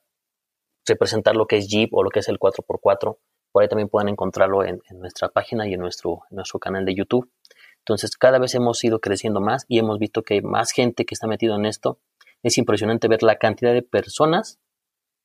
representar 0.85 1.37
lo 1.37 1.47
que 1.47 1.59
es 1.59 1.69
Jeep 1.69 1.95
o 1.95 2.03
lo 2.03 2.11
que 2.11 2.21
es 2.21 2.29
el 2.29 2.41
4x4. 2.41 3.17
Por 3.53 3.63
ahí 3.63 3.69
también 3.69 3.89
pueden 3.89 4.09
encontrarlo 4.09 4.65
en, 4.65 4.83
nuestra 4.95 5.29
página 5.29 5.69
y 5.69 5.75
en 5.75 5.81
nuestro, 5.81 6.23
nuestro 6.31 6.59
canal 6.59 6.85
de 6.85 6.95
YouTube. 6.95 7.31
Entonces, 7.79 8.17
cada 8.17 8.41
vez 8.41 8.55
hemos 8.57 8.83
ido 8.83 8.99
creciendo 8.99 9.41
más 9.41 9.65
y 9.69 9.79
hemos 9.79 9.99
visto 10.01 10.23
que 10.23 10.35
hay 10.35 10.43
más 10.43 10.73
gente 10.73 11.05
que 11.05 11.15
está 11.15 11.29
metido 11.29 11.55
en 11.55 11.67
esto. 11.67 12.01
Es 12.43 12.59
impresionante 12.59 13.07
ver 13.07 13.23
la 13.23 13.37
cantidad 13.37 13.73
de 13.73 13.83
personas 13.83 14.59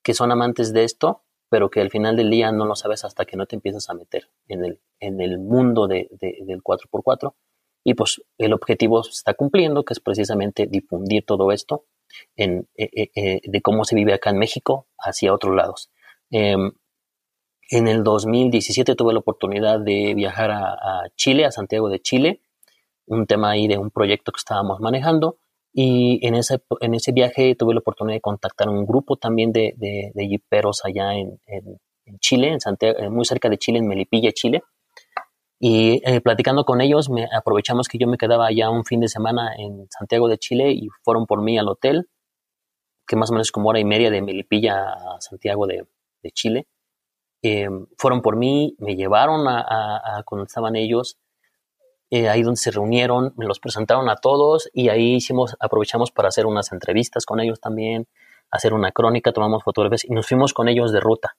que 0.03 0.13
son 0.13 0.31
amantes 0.31 0.73
de 0.73 0.83
esto, 0.83 1.23
pero 1.49 1.69
que 1.69 1.81
al 1.81 1.89
final 1.89 2.15
del 2.15 2.29
día 2.29 2.51
no 2.51 2.65
lo 2.65 2.75
sabes 2.75 3.03
hasta 3.03 3.25
que 3.25 3.35
no 3.35 3.45
te 3.45 3.55
empiezas 3.55 3.89
a 3.89 3.93
meter 3.93 4.29
en 4.47 4.63
el, 4.63 4.79
en 4.99 5.19
el 5.19 5.39
mundo 5.39 5.87
de, 5.87 6.07
del 6.19 6.61
4x4. 6.63 7.33
Y 7.83 7.93
pues 7.95 8.21
el 8.37 8.53
objetivo 8.53 9.03
se 9.03 9.11
está 9.11 9.33
cumpliendo, 9.33 9.83
que 9.83 9.93
es 9.93 9.99
precisamente 9.99 10.67
difundir 10.67 11.25
todo 11.25 11.51
esto 11.51 11.85
en, 12.35 12.67
eh, 12.75 12.89
eh, 12.93 13.11
eh, 13.15 13.41
de 13.43 13.61
cómo 13.61 13.83
se 13.85 13.95
vive 13.95 14.13
acá 14.13 14.29
en 14.29 14.37
México 14.37 14.87
hacia 14.97 15.33
otros 15.33 15.55
lados. 15.55 15.89
Em, 16.29 16.71
en 17.71 17.87
el 17.87 18.03
2017 18.03 18.95
tuve 18.95 19.13
la 19.13 19.19
oportunidad 19.19 19.79
de 19.79 20.13
viajar 20.15 20.51
a, 20.51 21.03
Chile, 21.15 21.45
a 21.45 21.51
Santiago 21.51 21.89
de 21.89 21.99
Chile, 21.99 22.41
un 23.05 23.25
tema 23.25 23.51
ahí 23.51 23.67
de 23.67 23.77
un 23.77 23.91
proyecto 23.91 24.31
que 24.31 24.39
estábamos 24.39 24.79
manejando 24.79 25.37
y 25.71 26.25
en 26.25 26.35
ese, 26.35 26.61
en 26.81 26.95
ese 26.95 27.11
viaje 27.11 27.55
tuve 27.55 27.73
la 27.73 27.79
oportunidad 27.79 28.15
de 28.17 28.21
contactar 28.21 28.67
a 28.67 28.71
un 28.71 28.85
grupo 28.85 29.17
también 29.17 29.51
de, 29.51 29.73
de, 29.77 30.11
de 30.13 30.27
jiperos 30.27 30.81
allá 30.83 31.13
en, 31.13 31.39
en, 31.45 31.77
Chile, 32.19 32.47
en 32.49 32.59
Santiago, 32.59 32.97
eh, 32.97 33.09
muy 33.09 33.23
cerca 33.23 33.49
de 33.49 33.57
Chile, 33.59 33.77
en 33.77 33.87
Melipilla, 33.87 34.31
Chile. 34.31 34.63
Y 35.59 36.01
eh, 36.05 36.21
platicando 36.21 36.65
con 36.65 36.81
ellos, 36.81 37.09
me, 37.09 37.27
aprovechamos 37.31 37.87
que 37.87 37.99
yo 37.99 38.07
me 38.07 38.17
quedaba 38.17 38.47
allá 38.47 38.71
un 38.71 38.83
fin 38.83 38.99
de 38.99 39.07
semana 39.07 39.53
en 39.55 39.87
Santiago 39.91 40.27
de 40.27 40.39
Chile 40.39 40.71
y 40.71 40.87
fueron 41.03 41.27
por 41.27 41.43
mí 41.43 41.59
al 41.59 41.67
hotel, 41.67 42.09
que 43.05 43.15
más 43.15 43.29
o 43.29 43.33
menos 43.33 43.51
como 43.51 43.69
hora 43.69 43.79
y 43.79 43.85
media 43.85 44.09
de 44.09 44.23
Melipilla 44.23 44.93
a 44.93 45.21
Santiago 45.21 45.67
de, 45.67 45.85
Chile. 46.33 46.67
Eh, 47.43 47.69
fueron 47.97 48.21
por 48.21 48.37
mí, 48.37 48.75
me 48.79 48.95
llevaron 48.95 49.47
a, 49.47 49.59
a, 49.61 50.17
a 50.17 50.23
cuando 50.23 50.45
estaban 50.45 50.75
ellos, 50.75 51.17
eh, 52.11 52.29
ahí 52.29 52.41
donde 52.41 52.59
se 52.59 52.71
reunieron, 52.71 53.33
me 53.37 53.45
los 53.45 53.59
presentaron 53.59 54.09
a 54.09 54.15
todos 54.15 54.69
y 54.73 54.89
ahí 54.89 55.15
hicimos, 55.15 55.55
aprovechamos 55.59 56.11
para 56.11 56.29
hacer 56.29 56.45
unas 56.45 56.71
entrevistas 56.71 57.25
con 57.25 57.39
ellos 57.39 57.59
también, 57.59 58.07
hacer 58.49 58.73
una 58.73 58.91
crónica, 58.91 59.31
tomamos 59.31 59.63
fotografías 59.63 60.05
y 60.05 60.13
nos 60.13 60.27
fuimos 60.27 60.53
con 60.53 60.67
ellos 60.67 60.91
de 60.91 60.99
ruta 60.99 61.35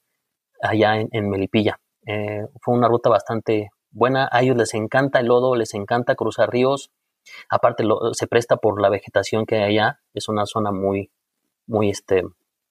allá 0.62 1.00
en, 1.00 1.28
Melipilla. 1.28 1.80
Eh, 2.06 2.46
fue 2.60 2.74
una 2.74 2.88
ruta 2.88 3.10
bastante 3.10 3.70
buena, 3.90 4.28
a 4.30 4.42
ellos 4.42 4.56
les 4.56 4.74
encanta 4.74 5.20
el 5.20 5.26
lodo, 5.26 5.56
les 5.56 5.74
encanta 5.74 6.14
cruzar 6.14 6.50
ríos, 6.50 6.90
aparte 7.48 7.84
se 8.12 8.26
presta 8.26 8.56
por 8.56 8.80
la 8.80 8.88
vegetación 8.88 9.46
que 9.46 9.56
hay 9.56 9.78
allá, 9.78 10.00
es 10.14 10.28
una 10.28 10.46
zona 10.46 10.70
muy, 10.70 11.10
muy, 11.66 11.90
este, 11.90 12.22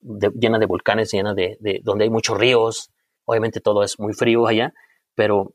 llena 0.01 0.59
de 0.59 0.65
volcanes, 0.65 1.11
llena 1.11 1.33
de, 1.33 1.57
de, 1.59 1.81
donde 1.83 2.05
hay 2.05 2.09
muchos 2.09 2.37
ríos. 2.37 2.91
Obviamente 3.25 3.59
todo 3.59 3.83
es 3.83 3.99
muy 3.99 4.13
frío 4.13 4.47
allá, 4.47 4.73
pero, 5.15 5.53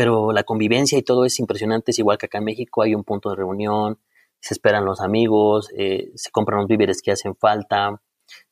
pero 0.00 0.32
la 0.32 0.44
convivencia 0.44 0.96
y 0.96 1.02
todo 1.02 1.26
es 1.26 1.38
impresionante. 1.40 1.90
Es 1.90 1.98
igual 1.98 2.16
que 2.16 2.24
acá 2.24 2.38
en 2.38 2.44
México 2.44 2.80
hay 2.80 2.94
un 2.94 3.04
punto 3.04 3.28
de 3.28 3.36
reunión, 3.36 3.98
se 4.40 4.54
esperan 4.54 4.86
los 4.86 5.02
amigos, 5.02 5.68
eh, 5.76 6.10
se 6.14 6.30
compran 6.30 6.60
los 6.60 6.68
víveres 6.68 7.02
que 7.02 7.12
hacen 7.12 7.36
falta, 7.36 8.00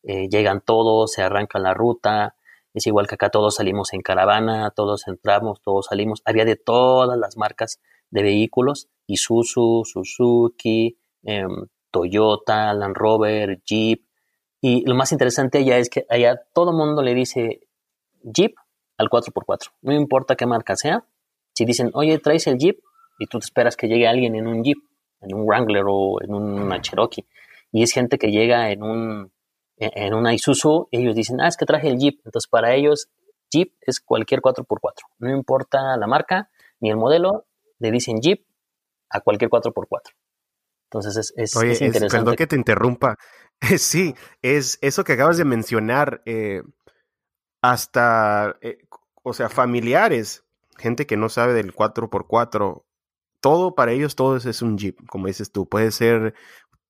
eh, 0.02 0.28
llegan 0.28 0.61
todos, 0.61 1.11
se 1.11 1.22
arranca 1.22 1.58
la 1.58 1.72
ruta. 1.72 2.37
Es 2.74 2.87
igual 2.87 3.06
que 3.06 3.14
acá 3.14 3.30
todos 3.30 3.54
salimos 3.54 3.94
en 3.94 4.02
caravana, 4.02 4.72
todos 4.76 5.08
entramos, 5.08 5.62
todos 5.62 5.87
salimos. 5.87 6.20
Había 6.26 6.44
de 6.44 6.56
todas 6.56 7.18
las 7.18 7.38
marcas 7.38 7.80
de 8.11 8.22
vehículos, 8.22 8.90
Isuzu, 9.06 9.84
Suzuki, 9.87 10.98
em, 11.22 11.64
Toyota, 11.90 12.74
Land 12.74 12.94
Rover, 12.94 13.62
Jeep. 13.64 14.04
Y 14.61 14.84
lo 14.87 14.94
más 14.94 15.12
interesante 15.12 15.56
allá 15.56 15.78
es 15.78 15.88
que 15.88 16.04
allá 16.11 16.42
todo 16.52 16.72
el 16.72 16.76
mundo 16.76 17.00
le 17.00 17.14
dice 17.14 17.61
Jeep 18.22 18.54
al 18.98 19.08
4x4. 19.08 19.70
No 19.80 19.94
importa 19.94 20.37
qué 20.37 20.44
marca 20.44 20.76
sea. 20.76 21.06
Si 21.59 21.64
dicen, 21.64 21.90
oye, 21.94 22.21
traes 22.21 22.47
el 22.47 22.57
Jeep 22.57 22.79
y 23.18 23.27
tú 23.27 23.40
te 23.40 23.44
esperas 23.47 23.77
que 23.77 23.88
llegue 23.88 24.07
alguien 24.07 24.37
en 24.37 24.47
un 24.47 24.62
Jeep, 24.62 24.79
en 25.21 25.35
un 25.35 25.44
Wrangler 25.44 25.83
o 25.88 26.23
en 26.23 26.33
una 26.33 26.81
Cherokee. 26.81 27.27
Y 27.73 27.83
es 27.83 27.90
gente 27.90 28.16
que 28.16 28.31
llega 28.31 28.71
en 28.71 28.85
un 28.85 29.33
en 29.77 30.14
una 30.14 30.33
Isuzu, 30.35 30.87
ellos 30.92 31.16
dicen, 31.16 31.40
ah, 31.40 31.49
es 31.49 31.57
que 31.57 31.66
traje 31.66 31.88
el 31.88 31.99
Jeep. 31.99 32.21
Entonces, 32.25 32.49
para 32.49 32.77
ellos, 32.77 33.09
Jeep 33.51 33.75
es 33.81 33.99
cualquier 33.99 34.40
4x4. 34.40 35.03
No 35.18 35.31
importa 35.31 35.97
la 35.97 36.07
marca 36.07 36.49
ni 36.79 36.90
el 36.90 36.97
modelo, 36.97 37.49
le 37.81 37.90
dicen 37.90 38.21
Jeep 38.21 38.47
a 39.11 39.21
cualquier 39.21 39.51
4x4. 39.51 40.14
Entonces 40.85 41.16
es, 41.16 41.35
es, 41.37 41.57
Oye, 41.57 41.73
es 41.73 41.81
interesante. 41.81 42.18
perdón 42.18 42.37
que 42.37 42.47
te 42.47 42.55
interrumpa. 42.55 43.16
Sí, 43.79 44.14
es 44.42 44.79
eso 44.81 45.03
que 45.03 45.14
acabas 45.14 45.38
de 45.38 45.44
mencionar. 45.44 46.23
Eh, 46.25 46.62
hasta, 47.62 48.57
eh, 48.61 48.79
o 49.25 49.33
sea, 49.33 49.49
familiares, 49.49 50.44
gente 50.78 51.06
que 51.06 51.16
no 51.16 51.28
sabe 51.28 51.52
del 51.52 51.74
4x4, 51.74 52.84
todo 53.40 53.74
para 53.74 53.92
ellos, 53.92 54.16
todo 54.16 54.36
es, 54.36 54.62
un 54.62 54.78
Jeep, 54.78 54.98
como 55.08 55.26
dices 55.26 55.52
tú. 55.52 55.68
Puede 55.68 55.90
ser 55.90 56.34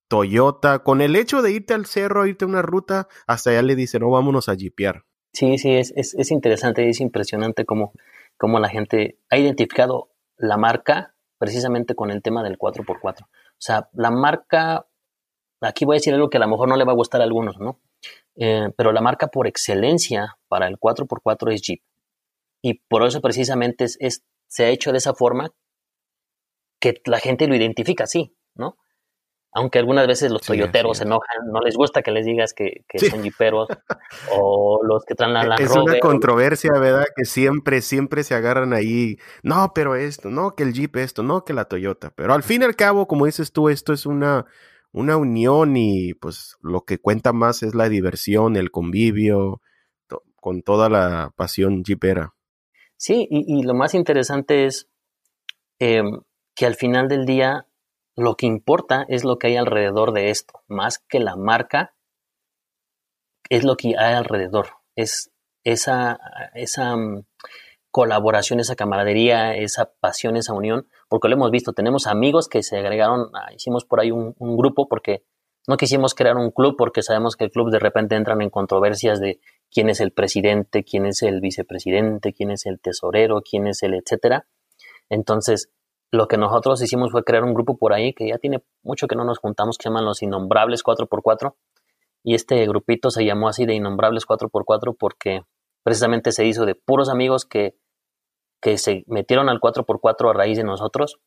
Toyota. 0.07 0.79
Con 0.79 1.01
el 1.01 1.15
hecho 1.15 1.41
de 1.41 1.51
irte 1.51 1.73
al 1.73 1.85
cerro, 1.85 2.25
irte 2.25 2.45
a 2.45 2.47
una 2.47 2.61
ruta, 2.61 3.07
hasta 3.27 3.51
allá 3.51 3.61
le 3.61 3.75
dicen, 3.75 4.01
no, 4.01 4.09
vámonos 4.09 4.49
a 4.49 4.55
jeepear. 4.55 5.05
Sí, 5.33 5.57
sí, 5.57 5.75
es, 5.75 5.93
es, 5.95 6.15
es 6.15 6.31
interesante, 6.31 6.89
es 6.89 6.99
impresionante 6.99 7.65
cómo, 7.65 7.93
cómo 8.37 8.59
la 8.59 8.69
gente 8.69 9.19
ha 9.29 9.37
identificado 9.37 10.09
la 10.37 10.57
marca 10.57 11.13
precisamente 11.37 11.95
con 11.95 12.09
el 12.09 12.21
tema 12.21 12.43
del 12.43 12.57
4x4. 12.57 13.23
O 13.23 13.27
sea, 13.57 13.89
la 13.93 14.09
marca, 14.09 14.87
aquí 15.61 15.85
voy 15.85 15.95
a 15.95 15.99
decir 15.99 16.13
algo 16.13 16.29
que 16.29 16.37
a 16.37 16.41
lo 16.41 16.47
mejor 16.47 16.67
no 16.67 16.75
le 16.75 16.85
va 16.85 16.93
a 16.93 16.95
gustar 16.95 17.21
a 17.21 17.25
algunos, 17.25 17.59
¿no? 17.59 17.79
Eh, 18.35 18.71
pero 18.77 18.91
la 18.91 19.01
marca 19.01 19.27
por 19.27 19.47
excelencia 19.47 20.37
para 20.47 20.67
el 20.67 20.79
4x4 20.79 21.53
es 21.53 21.61
Jeep. 21.61 21.81
Y 22.61 22.81
por 22.87 23.03
eso 23.03 23.21
precisamente 23.21 23.85
es, 23.85 24.23
se 24.47 24.65
ha 24.65 24.69
hecho 24.69 24.91
de 24.91 24.97
esa 24.97 25.13
forma 25.13 25.51
que 26.79 27.01
la 27.05 27.19
gente 27.19 27.47
lo 27.47 27.55
identifica 27.55 28.05
así, 28.05 28.35
¿no? 28.55 28.77
aunque 29.51 29.79
algunas 29.79 30.05
veces 30.07 30.31
los 30.31 30.41
toyoteros 30.41 30.97
se 30.97 31.05
enojan, 31.05 31.47
no 31.51 31.59
les 31.61 31.75
gusta 31.75 32.01
que 32.01 32.11
les 32.11 32.25
digas 32.25 32.53
que, 32.53 32.85
son 33.09 33.23
jiperos, 33.23 33.67
o 34.31 34.81
los 34.83 35.03
que 35.05 35.15
traen 35.15 35.33
la 35.33 35.43
Land 35.43 35.61
Es 35.61 35.71
una 35.71 35.99
controversia, 35.99 36.71
¿verdad? 36.73 37.05
Que 37.15 37.25
siempre, 37.25 37.81
siempre 37.81 38.23
se 38.23 38.35
agarran 38.35 38.73
ahí, 38.73 39.17
no, 39.41 39.71
pero 39.73 39.95
esto, 39.95 40.29
no, 40.29 40.55
que 40.55 40.63
el 40.63 40.73
Jeep 40.73 40.95
esto, 40.97 41.23
no, 41.23 41.45
que 41.45 41.53
la 41.53 41.65
Toyota. 41.65 42.11
Pero 42.15 42.33
al 42.33 42.43
fin 42.43 42.61
y 42.61 42.65
al 42.65 42.75
cabo, 42.75 43.07
como 43.07 43.25
dices 43.25 43.51
tú, 43.51 43.69
esto 43.69 43.91
es 43.91 44.05
una, 44.05 44.45
una 44.91 45.17
unión 45.17 45.75
y 45.77 46.13
pues 46.13 46.55
lo 46.61 46.81
que 46.81 46.99
cuenta 46.99 47.33
más 47.33 47.63
es 47.63 47.73
la 47.73 47.89
diversión, 47.89 48.55
el 48.55 48.71
convivio, 48.71 49.61
con 50.35 50.61
toda 50.61 50.89
la 50.89 51.33
pasión 51.35 51.83
jeepera. 51.83 52.33
Sí, 52.99 53.27
y, 53.31 53.63
lo 53.63 53.73
más 53.73 53.93
interesante 53.93 54.65
es 54.65 54.89
em, 55.79 56.21
que 56.53 56.65
al 56.65 56.75
final 56.75 57.07
del 57.07 57.25
día 57.25 57.65
lo 58.17 58.35
que 58.35 58.45
importa 58.45 59.05
es 59.07 59.23
lo 59.23 59.39
que 59.39 59.47
hay 59.47 59.55
alrededor 59.55 60.11
de 60.11 60.29
esto, 60.31 60.63
más 60.67 60.99
que 60.99 61.19
la 61.19 61.37
marca, 61.37 61.95
es 63.49 63.63
lo 63.63 63.77
que 63.77 63.95
hay 63.97 64.13
alrededor, 64.15 64.67
es 64.97 65.31
esa, 65.63 66.19
esa 66.53 66.97
mm, 66.97 67.23
colaboración, 67.89 68.59
esa 68.59 68.75
camaradería, 68.75 69.55
esa 69.55 69.93
pasión, 70.01 70.35
esa 70.35 70.53
unión, 70.53 70.89
porque 71.07 71.29
lo 71.29 71.35
hemos 71.35 71.51
visto, 71.51 71.71
tenemos 71.71 72.05
amigos 72.05 72.49
que 72.49 72.63
se 72.63 72.77
agregaron, 72.77 73.31
hicimos 73.55 73.85
por 73.85 74.01
ahí 74.01 74.11
un, 74.11 74.35
grupo 74.57 74.89
porque 74.89 75.23
no 75.67 75.77
quisimos 75.77 76.15
crear 76.15 76.37
un 76.37 76.51
club 76.51 76.75
porque 76.77 77.01
sabemos 77.01 77.35
que 77.35 77.45
el 77.45 77.51
club 77.51 77.69
de 77.71 77.79
repente 77.79 78.15
entran 78.15 78.41
en 78.41 78.49
controversias 78.49 79.19
de 79.19 79.39
quién 79.71 79.89
es 79.89 79.99
el 79.99 80.11
presidente, 80.11 80.83
quién 80.83 81.05
es 81.05 81.21
el 81.21 81.41
vicepresidente, 81.41 82.33
quién 82.33 82.51
es 82.51 82.65
el 82.65 82.79
tesorero, 82.79 83.41
quién 83.41 83.67
es 83.67 83.83
el 83.83 83.93
etcétera. 83.93 84.47
Entonces, 85.09 85.71
lo 86.11 86.27
que 86.27 86.37
nosotros 86.37 86.81
hicimos 86.81 87.11
fue 87.11 87.23
crear 87.23 87.43
un 87.43 87.53
grupo 87.53 87.77
por 87.77 87.93
ahí 87.93 88.13
que 88.13 88.27
ya 88.27 88.37
tiene 88.37 88.63
mucho 88.83 89.07
que 89.07 89.15
no 89.15 89.25
nos 89.25 89.37
juntamos, 89.37 89.77
que 89.77 89.83
se 89.83 89.89
llaman 89.89 90.05
los 90.05 90.23
Innombrables 90.23 90.83
4x4. 90.83 91.55
Y 92.23 92.35
este 92.35 92.65
grupito 92.67 93.11
se 93.11 93.25
llamó 93.25 93.47
así 93.47 93.65
de 93.65 93.75
Innombrables 93.75 94.25
4x4 94.25 94.95
porque 94.97 95.41
precisamente 95.83 96.31
se 96.31 96.45
hizo 96.45 96.65
de 96.65 96.75
puros 96.75 97.09
amigos 97.09 97.45
que, 97.45 97.75
que 98.61 98.77
se 98.77 99.03
metieron 99.07 99.49
al 99.49 99.59
4x4 99.59 100.29
a 100.29 100.33
raíz 100.33 100.57
de 100.57 100.63
nosotros. 100.63 101.19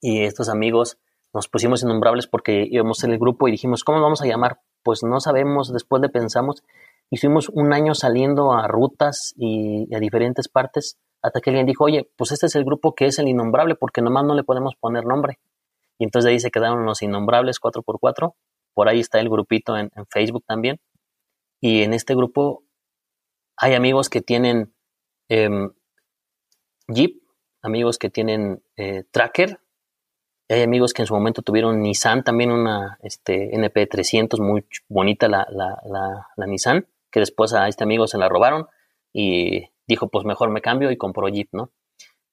Y 0.00 0.24
estos 0.24 0.48
amigos 0.48 0.98
nos 1.34 1.48
pusimos 1.48 1.82
innombrables 1.82 2.28
porque 2.28 2.66
íbamos 2.70 3.02
en 3.02 3.10
el 3.10 3.18
grupo 3.18 3.48
y 3.48 3.50
dijimos, 3.50 3.82
¿cómo 3.82 4.00
vamos 4.00 4.22
a 4.22 4.26
llamar? 4.26 4.60
Pues 4.84 5.02
no 5.02 5.18
sabemos, 5.18 5.72
después 5.72 6.00
le 6.00 6.08
pensamos. 6.08 6.62
Hicimos 7.10 7.48
un 7.48 7.72
año 7.72 7.94
saliendo 7.94 8.52
a 8.52 8.68
rutas 8.68 9.34
y 9.36 9.92
a 9.94 9.98
diferentes 9.98 10.48
partes 10.48 10.98
hasta 11.22 11.40
que 11.40 11.50
alguien 11.50 11.66
dijo, 11.66 11.84
oye, 11.84 12.08
pues 12.16 12.32
este 12.32 12.46
es 12.46 12.54
el 12.54 12.64
grupo 12.64 12.94
que 12.94 13.06
es 13.06 13.18
el 13.18 13.28
innombrable 13.28 13.74
porque 13.74 14.00
nomás 14.00 14.24
no 14.24 14.34
le 14.34 14.44
podemos 14.44 14.76
poner 14.76 15.04
nombre. 15.04 15.40
Y 15.98 16.04
entonces 16.04 16.26
de 16.26 16.32
ahí 16.32 16.40
se 16.40 16.50
quedaron 16.50 16.84
los 16.86 17.02
innombrables 17.02 17.60
4x4. 17.60 18.34
Por 18.72 18.88
ahí 18.88 19.00
está 19.00 19.18
el 19.18 19.28
grupito 19.28 19.76
en, 19.76 19.90
Facebook 20.10 20.44
también. 20.46 20.80
Y 21.60 21.82
en 21.82 21.94
este 21.94 22.14
grupo 22.14 22.62
hay 23.56 23.74
amigos 23.74 24.08
que 24.08 24.20
tienen 24.20 24.72
em, 25.28 25.72
Jeep, 26.88 27.22
amigos 27.62 27.98
que 27.98 28.10
tienen 28.10 28.62
eh, 28.76 29.04
Tracker, 29.10 29.60
hay 30.48 30.62
amigos 30.62 30.92
que 30.92 31.02
en 31.02 31.06
su 31.06 31.14
momento 31.14 31.42
tuvieron 31.42 31.80
Nissan, 31.80 32.22
también 32.22 32.50
una 32.50 32.98
este, 33.02 33.50
NP300, 33.52 34.40
muy 34.40 34.66
bonita 34.88 35.28
la, 35.28 35.46
la, 35.50 36.46
Nissan, 36.46 36.86
que 37.10 37.20
después 37.20 37.54
a 37.54 37.68
este 37.68 37.84
amigo 37.84 38.06
se 38.06 38.18
la 38.18 38.28
robaron 38.28 38.66
y 39.12 39.70
dijo, 39.86 40.08
pues 40.08 40.24
mejor 40.24 40.50
me 40.50 40.60
cambio 40.60 40.90
y 40.90 40.96
compró 40.96 41.28
Jeep, 41.28 41.48
¿no? 41.52 41.70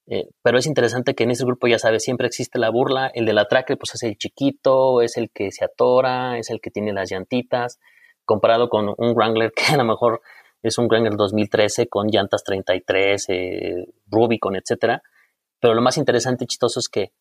Eh, 0.06 0.28
pero 0.42 0.58
es 0.58 0.66
interesante 0.66 1.14
que 1.14 1.24
en 1.24 1.30
ese 1.30 1.44
grupo, 1.44 1.68
ya 1.68 1.78
sabes, 1.78 2.02
siempre 2.02 2.26
existe 2.26 2.58
la 2.58 2.70
burla. 2.70 3.06
El 3.14 3.24
de 3.24 3.32
la 3.32 3.46
tracker, 3.46 3.78
pues 3.78 3.94
es 3.94 4.02
el 4.02 4.18
chiquito, 4.18 5.00
es 5.00 5.16
el 5.16 5.30
que 5.30 5.52
se 5.52 5.64
atora, 5.64 6.38
es 6.38 6.50
el 6.50 6.60
que 6.60 6.70
tiene 6.70 6.92
las 6.92 7.10
llantitas, 7.10 7.78
comparado 8.24 8.68
con 8.68 8.92
un 8.98 9.14
Wrangler 9.14 9.52
que 9.56 9.72
a 9.72 9.76
lo 9.76 9.84
mejor 9.84 10.20
es 10.62 10.76
un 10.78 10.86
Wrangler 10.88 11.16
2013 11.16 11.88
con 11.88 12.08
llantas 12.08 12.44
33, 12.44 13.26
eh, 13.28 13.86
Rubicon, 14.06 14.56
etcétera. 14.56 15.02
Pero 15.60 15.74
lo 15.74 15.82
más 15.82 15.96
interesante 15.96 16.44
y 16.44 16.48
chistoso 16.48 16.80
es 16.80 16.88
que 16.88 17.12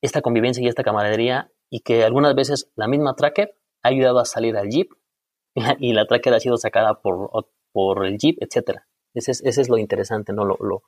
esta 0.00 0.22
convivencia 0.22 0.62
y 0.62 0.68
esta 0.68 0.82
camaradería 0.82 1.50
y 1.70 1.80
que 1.80 2.04
algunas 2.04 2.34
veces 2.34 2.70
la 2.76 2.88
misma 2.88 3.14
tracker 3.14 3.56
ha 3.82 3.88
ayudado 3.88 4.18
a 4.18 4.24
salir 4.24 4.56
al 4.56 4.68
Jeep 4.68 4.90
y 5.78 5.92
la, 5.92 6.06
tracker 6.06 6.34
ha 6.34 6.40
sido 6.40 6.56
sacada 6.56 7.00
por, 7.00 7.30
por 7.72 8.06
el 8.06 8.18
Jeep, 8.18 8.38
etcétera. 8.40 8.86
Ese 9.14 9.32
es, 9.32 9.68
lo 9.68 9.78
interesante, 9.78 10.32
¿no? 10.32 10.44
Lo, 10.44 10.56
lo, 10.60 10.82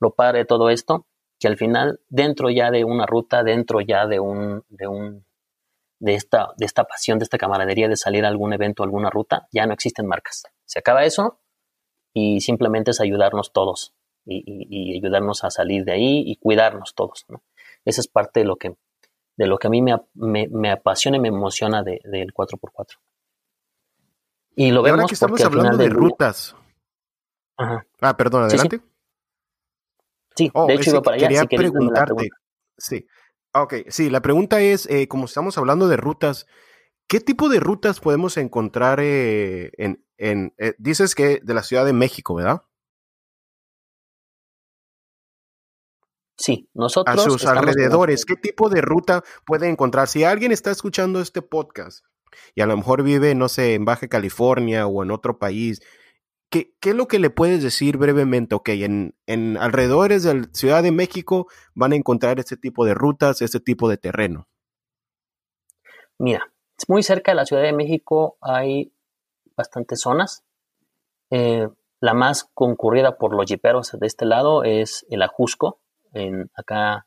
lo 0.00 0.14
padre 0.14 0.40
de 0.40 0.44
todo 0.44 0.70
esto, 0.70 1.06
que 1.38 1.48
al 1.48 1.56
final, 1.56 2.00
dentro 2.08 2.48
ya 2.48 2.70
de 2.70 2.84
una 2.84 3.04
ruta, 3.04 3.42
dentro 3.42 3.80
ya 3.80 4.06
de 4.06 4.20
un, 4.20 4.64
de 4.68 4.86
un, 4.86 5.26
de 5.98 6.14
esta, 6.14 6.52
de 6.56 6.66
esta 6.66 6.84
pasión, 6.84 7.18
de 7.18 7.24
esta 7.24 7.38
camaradería 7.38 7.88
de 7.88 7.96
salir 7.96 8.24
a 8.24 8.28
algún 8.28 8.52
evento, 8.52 8.82
alguna 8.82 9.10
ruta, 9.10 9.48
ya 9.52 9.66
no 9.66 9.74
existen 9.74 10.06
marcas. 10.06 10.44
Se 10.64 10.78
acaba 10.78 11.04
eso 11.04 11.40
y 12.12 12.40
simplemente 12.40 12.92
es 12.92 13.00
ayudarnos 13.00 13.52
todos 13.52 13.94
y, 14.24 14.96
ayudarnos 14.96 15.44
a 15.44 15.50
salir 15.50 15.84
de 15.84 15.92
ahí 15.92 16.22
y 16.26 16.36
cuidarnos 16.36 16.94
todos. 16.94 17.24
¿no? 17.28 17.42
Esa 17.84 18.00
es 18.00 18.08
parte 18.08 18.40
de 18.40 18.46
lo 18.46 18.56
que, 18.56 18.74
de 19.36 19.46
lo 19.46 19.58
que 19.58 19.66
a 19.66 19.70
mí 19.70 19.82
me, 19.82 19.96
me, 20.14 20.70
apasiona 20.70 21.16
y 21.16 21.20
me 21.20 21.28
emociona 21.28 21.82
del 21.82 22.32
4x4. 22.32 22.98
Y 24.56 24.70
lo 24.70 24.82
vemos 24.82 25.06
que 25.06 25.14
estamos 25.14 25.40
hablando 25.42 25.76
de 25.76 25.88
rutas. 25.88 26.54
Ah, 27.56 28.16
perdón, 28.16 28.44
adelante. 28.44 28.80
Sí, 30.36 30.50
oh, 30.54 30.66
de 30.66 30.74
hecho 30.74 30.90
iba 30.90 31.02
para 31.02 31.16
allá. 31.16 31.28
Quería 31.28 31.44
preguntarte. 31.44 32.30
Sí. 32.76 33.06
Ok, 33.52 33.74
sí, 33.88 34.10
la 34.10 34.20
pregunta 34.20 34.60
es, 34.60 34.86
eh, 34.86 35.06
como 35.06 35.26
estamos 35.26 35.56
hablando 35.58 35.86
de 35.86 35.96
rutas, 35.96 36.46
¿qué 37.06 37.20
tipo 37.20 37.48
de 37.48 37.60
rutas 37.60 38.00
podemos 38.00 38.36
encontrar 38.36 38.98
eh, 39.00 39.70
en, 39.78 40.04
en 40.18 40.54
eh, 40.58 40.74
dices 40.78 41.14
que 41.14 41.38
de 41.40 41.54
la 41.54 41.62
Ciudad 41.62 41.84
de 41.84 41.92
México, 41.92 42.34
¿verdad? 42.34 42.62
Sí, 46.36 46.68
nosotros. 46.74 47.18
A 47.18 47.22
sus 47.22 47.44
alrededores, 47.46 48.24
¿qué 48.24 48.36
tipo 48.36 48.68
de 48.68 48.80
ruta 48.80 49.22
puede 49.46 49.68
encontrar? 49.68 50.08
Si 50.08 50.24
alguien 50.24 50.52
está 50.52 50.70
escuchando 50.70 51.20
este 51.20 51.42
podcast 51.42 52.04
y 52.54 52.60
a 52.60 52.66
lo 52.66 52.76
mejor 52.76 53.02
vive, 53.02 53.34
no 53.34 53.48
sé, 53.48 53.74
en 53.74 53.84
Baja 53.84 54.08
California 54.08 54.86
o 54.86 55.02
en 55.02 55.10
otro 55.10 55.38
país, 55.38 55.80
¿qué, 56.50 56.74
qué 56.80 56.90
es 56.90 56.96
lo 56.96 57.06
que 57.06 57.18
le 57.20 57.30
puedes 57.30 57.62
decir 57.62 57.98
brevemente? 57.98 58.54
Ok, 58.54 58.70
en, 58.70 59.14
en 59.26 59.56
alrededores 59.56 60.24
de 60.24 60.34
la 60.34 60.48
Ciudad 60.52 60.82
de 60.82 60.92
México 60.92 61.46
van 61.74 61.92
a 61.92 61.96
encontrar 61.96 62.40
este 62.40 62.56
tipo 62.56 62.84
de 62.84 62.94
rutas, 62.94 63.40
este 63.40 63.60
tipo 63.60 63.88
de 63.88 63.96
terreno. 63.96 64.48
Mira, 66.18 66.52
muy 66.88 67.02
cerca 67.02 67.32
de 67.32 67.36
la 67.36 67.46
Ciudad 67.46 67.62
de 67.62 67.72
México 67.72 68.36
hay 68.40 68.92
bastantes 69.56 70.00
zonas. 70.00 70.44
Eh, 71.30 71.68
la 72.00 72.14
más 72.14 72.44
concurrida 72.54 73.16
por 73.18 73.34
los 73.34 73.46
jiperos 73.46 73.92
de 73.98 74.06
este 74.06 74.26
lado 74.26 74.62
es 74.64 75.06
el 75.10 75.22
Ajusco. 75.22 75.80
En, 76.14 76.50
acá, 76.54 77.06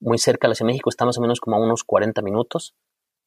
muy 0.00 0.18
cerca 0.18 0.46
de 0.46 0.50
la 0.50 0.54
Ciudad 0.54 0.68
de 0.68 0.72
México, 0.72 0.90
está 0.90 1.04
más 1.04 1.18
o 1.18 1.20
menos 1.20 1.40
como 1.40 1.56
a 1.56 1.60
unos 1.60 1.84
40 1.84 2.22
minutos. 2.22 2.74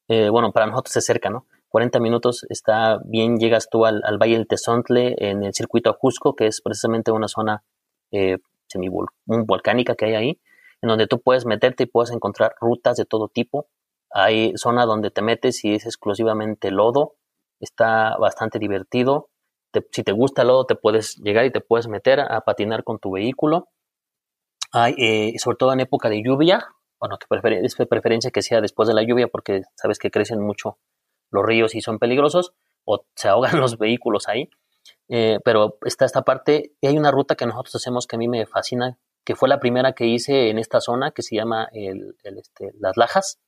Eh, 0.08 0.28
bueno, 0.28 0.52
para 0.52 0.66
nosotros 0.66 0.96
es 0.96 1.04
cerca, 1.04 1.30
¿no? 1.30 1.46
40 1.72 2.00
minutos 2.00 2.44
está 2.50 3.00
bien, 3.04 3.38
llegas 3.38 3.70
tú 3.70 3.86
al, 3.86 4.02
Valle 4.20 4.34
del 4.34 4.46
Tezontle 4.46 5.14
en 5.18 5.42
el 5.42 5.54
circuito 5.54 5.88
Ajusco, 5.88 6.36
que 6.36 6.46
es 6.46 6.60
precisamente 6.60 7.12
una 7.12 7.28
zona 7.28 7.64
eh, 8.10 8.38
volcánica 9.26 9.94
que 9.94 10.04
hay 10.04 10.14
ahí, 10.14 10.40
en 10.82 10.88
donde 10.88 11.06
tú 11.06 11.20
puedes 11.20 11.46
meterte 11.46 11.84
y 11.84 11.86
puedes 11.86 12.10
encontrar 12.10 12.54
rutas 12.60 12.96
de 12.96 13.06
todo 13.06 13.28
tipo. 13.28 13.68
Hay 14.10 14.52
zona 14.56 14.84
donde 14.84 15.10
te 15.10 15.22
metes 15.22 15.64
y 15.64 15.74
es 15.74 15.86
exclusivamente 15.86 16.70
lodo, 16.70 17.14
está 17.58 18.16
bastante 18.18 18.58
divertido. 18.58 19.30
si 19.92 20.02
te 20.02 20.12
gusta 20.12 20.42
el 20.42 20.48
lodo, 20.48 20.66
te 20.66 20.74
puedes 20.74 21.16
llegar 21.22 21.46
y 21.46 21.50
te 21.50 21.60
puedes 21.60 21.88
meter 21.88 22.20
a 22.20 22.42
patinar 22.42 22.84
con 22.84 22.98
tu 22.98 23.12
vehículo. 23.12 23.68
Hay, 24.72 24.94
eh, 24.98 25.38
sobre 25.38 25.56
todo 25.56 25.72
en 25.72 25.80
época 25.80 26.08
de 26.08 26.22
lluvia, 26.22 26.66
bueno, 26.98 27.18
que 27.18 27.26
es 27.62 27.74
preferencia 27.88 28.30
que 28.30 28.42
sea 28.42 28.60
después 28.60 28.88
de 28.88 28.94
la 28.94 29.02
lluvia 29.02 29.28
porque 29.28 29.62
sabes 29.74 29.98
que 29.98 30.10
crecen 30.10 30.40
mucho 30.40 30.78
los 31.30 31.44
ríos 31.44 31.74
y 31.74 31.80
son 31.80 31.98
peligrosos 31.98 32.54
o 32.84 33.04
se 33.14 33.28
ahogan 33.28 33.52
los 33.60 33.78
vehículos 33.78 34.28
ahí. 34.28 34.48
Eh, 35.08 35.40
pero 35.44 35.78
está 35.84 36.04
esta 36.04 36.22
parte, 36.22 36.72
y 36.80 36.86
hay 36.86 36.96
una 36.96 37.10
ruta 37.10 37.34
que 37.34 37.44
nosotros 37.44 37.74
hacemos 37.74 38.06
que 38.06 38.16
a 38.16 38.18
mí 38.18 38.28
me 38.28 38.46
fascina, 38.46 38.98
que 39.24 39.34
fue 39.34 39.48
la 39.48 39.60
primera 39.60 39.92
que 39.92 40.06
hice 40.06 40.48
en 40.48 40.58
esta 40.58 40.80
zona 40.80 41.10
que 41.10 41.22
se 41.22 41.36
llama 41.36 41.68
el, 41.72 42.16
este, 42.22 42.72
Las 42.78 42.96
Lajas 42.96 43.38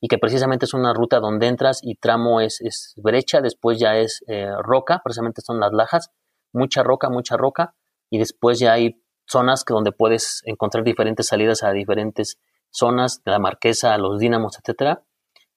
y 0.00 0.08
que 0.08 0.18
precisamente 0.18 0.64
es 0.64 0.74
una 0.74 0.94
ruta 0.94 1.20
donde 1.20 1.46
entras 1.46 1.80
y 1.82 1.96
tramo 1.96 2.40
es, 2.40 2.60
es 2.60 2.94
brecha, 2.96 3.40
después 3.40 3.78
ya 3.78 3.96
es 3.96 4.22
eh, 4.28 4.50
roca, 4.62 5.00
precisamente 5.02 5.42
son 5.42 5.60
las 5.60 5.72
lajas, 5.72 6.10
mucha 6.52 6.82
roca, 6.82 7.10
mucha 7.10 7.36
roca, 7.36 7.74
y 8.08 8.18
después 8.18 8.58
ya 8.58 8.72
hay 8.72 9.02
zonas 9.30 9.64
que 9.64 9.74
donde 9.74 9.92
puedes 9.92 10.42
encontrar 10.44 10.84
diferentes 10.84 11.28
salidas 11.28 11.62
a 11.62 11.72
diferentes 11.72 12.38
zonas, 12.70 13.22
de 13.24 13.30
la 13.30 13.38
marquesa, 13.38 13.96
los 13.98 14.18
dínamos, 14.18 14.58
etcétera. 14.58 15.04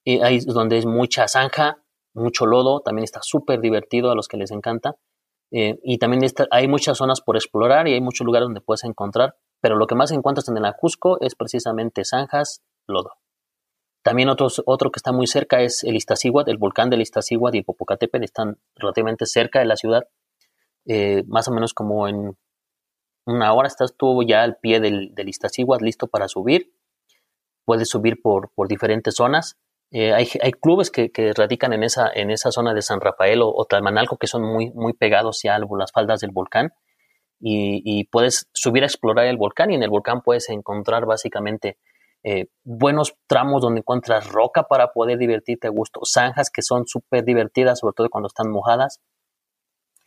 Y 0.03 0.21
ahí 0.21 0.37
es 0.37 0.45
donde 0.45 0.77
es 0.77 0.85
mucha 0.85 1.27
zanja, 1.27 1.83
mucho 2.13 2.45
lodo, 2.45 2.81
también 2.81 3.03
está 3.03 3.21
súper 3.21 3.59
divertido 3.61 4.11
a 4.11 4.15
los 4.15 4.27
que 4.27 4.37
les 4.37 4.51
encanta. 4.51 4.95
Eh, 5.51 5.79
y 5.83 5.97
también 5.99 6.23
hay 6.51 6.67
muchas 6.67 6.97
zonas 6.97 7.21
por 7.21 7.35
explorar 7.35 7.87
y 7.87 7.93
hay 7.93 8.01
muchos 8.01 8.25
lugares 8.25 8.47
donde 8.47 8.61
puedes 8.61 8.83
encontrar, 8.83 9.35
pero 9.61 9.75
lo 9.75 9.85
que 9.85 9.95
más 9.95 10.11
encuentras 10.11 10.49
en 10.49 10.57
el 10.57 10.65
Ajusco 10.65 11.21
es 11.21 11.35
precisamente 11.35 12.05
zanjas, 12.05 12.63
lodo. 12.87 13.11
También 14.03 14.29
otro 14.29 14.91
que 14.91 14.97
está 14.97 15.13
muy 15.13 15.27
cerca 15.27 15.61
es 15.61 15.83
el 15.83 15.95
Iztaccíhuatl, 15.95 16.49
el 16.49 16.57
volcán 16.57 16.89
del 16.89 17.01
Iztaccíhuatl 17.01 17.55
y 17.55 17.63
Popocatépetl 17.63 18.23
están 18.23 18.57
relativamente 18.75 19.25
cerca 19.25 19.59
de 19.59 19.65
la 19.65 19.77
ciudad, 19.77 20.03
eh, 20.85 21.23
más 21.27 21.47
o 21.47 21.51
menos 21.51 21.73
como 21.73 22.07
en 22.09 22.35
una 23.25 23.53
hora 23.53 23.67
estás 23.67 23.95
tú 23.97 24.23
ya 24.23 24.43
al 24.43 24.57
pie 24.57 24.79
del, 24.79 25.13
del 25.13 25.29
Iztaccíhuatl 25.29 25.85
listo 25.85 26.07
para 26.07 26.27
subir. 26.27 26.73
Puedes 27.65 27.89
subir 27.89 28.21
por, 28.21 28.51
por 28.53 28.67
diferentes 28.67 29.15
zonas. 29.15 29.57
Eh, 29.91 30.13
hay, 30.13 30.27
hay, 30.41 30.51
clubes 30.51 30.89
que, 30.89 31.11
que, 31.11 31.33
radican 31.33 31.71
en 31.71 31.83
esa, 31.83 32.09
en 32.13 32.31
esa 32.31 32.51
zona 32.51 32.73
de 32.73 32.81
San 32.81 32.99
Rafael 32.99 33.41
o, 33.41 33.53
o 33.53 33.65
Talmanalco 33.65 34.17
que 34.17 34.27
son 34.27 34.41
muy, 34.41 34.71
muy 34.71 34.93
pegados 34.93 35.41
ya 35.43 35.55
a 35.55 35.59
las 35.59 35.91
faldas 35.91 36.19
del 36.19 36.31
volcán. 36.31 36.73
Y, 37.39 37.81
y, 37.85 38.05
puedes 38.05 38.49
subir 38.53 38.83
a 38.83 38.87
explorar 38.87 39.25
el 39.25 39.37
volcán 39.37 39.71
y 39.71 39.75
en 39.75 39.83
el 39.83 39.89
volcán 39.89 40.21
puedes 40.21 40.49
encontrar 40.49 41.05
básicamente 41.05 41.77
eh, 42.25 42.45
buenos 42.63 43.15
tramos 43.27 43.61
donde 43.61 43.79
encuentras 43.81 44.29
roca 44.29 44.63
para 44.63 44.93
poder 44.93 45.17
divertirte 45.17 45.67
a 45.67 45.71
gusto, 45.71 46.01
zanjas 46.05 46.49
que 46.49 46.61
son 46.61 46.87
súper 46.87 47.25
divertidas, 47.25 47.79
sobre 47.79 47.93
todo 47.95 48.09
cuando 48.09 48.27
están 48.27 48.49
mojadas. 48.49 49.01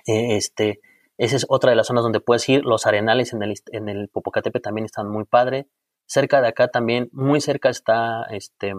Eh, 0.07 0.37
este, 0.37 0.81
esa 1.19 1.37
es 1.37 1.47
otra 1.49 1.71
de 1.71 1.77
las 1.77 1.87
zonas 1.87 2.03
donde 2.03 2.21
puedes 2.21 2.49
ir. 2.49 2.65
Los 2.65 2.87
arenales 2.87 3.33
en 3.33 3.43
el, 3.43 3.55
en 3.73 3.89
el 3.89 4.09
Popocatépetl 4.09 4.63
también 4.63 4.85
están 4.85 5.09
muy 5.09 5.25
padre. 5.25 5.69
Cerca 6.07 6.41
de 6.41 6.49
acá 6.49 6.69
también, 6.69 7.09
muy 7.13 7.41
cerca 7.41 7.69
está 7.69 8.25
este, 8.31 8.75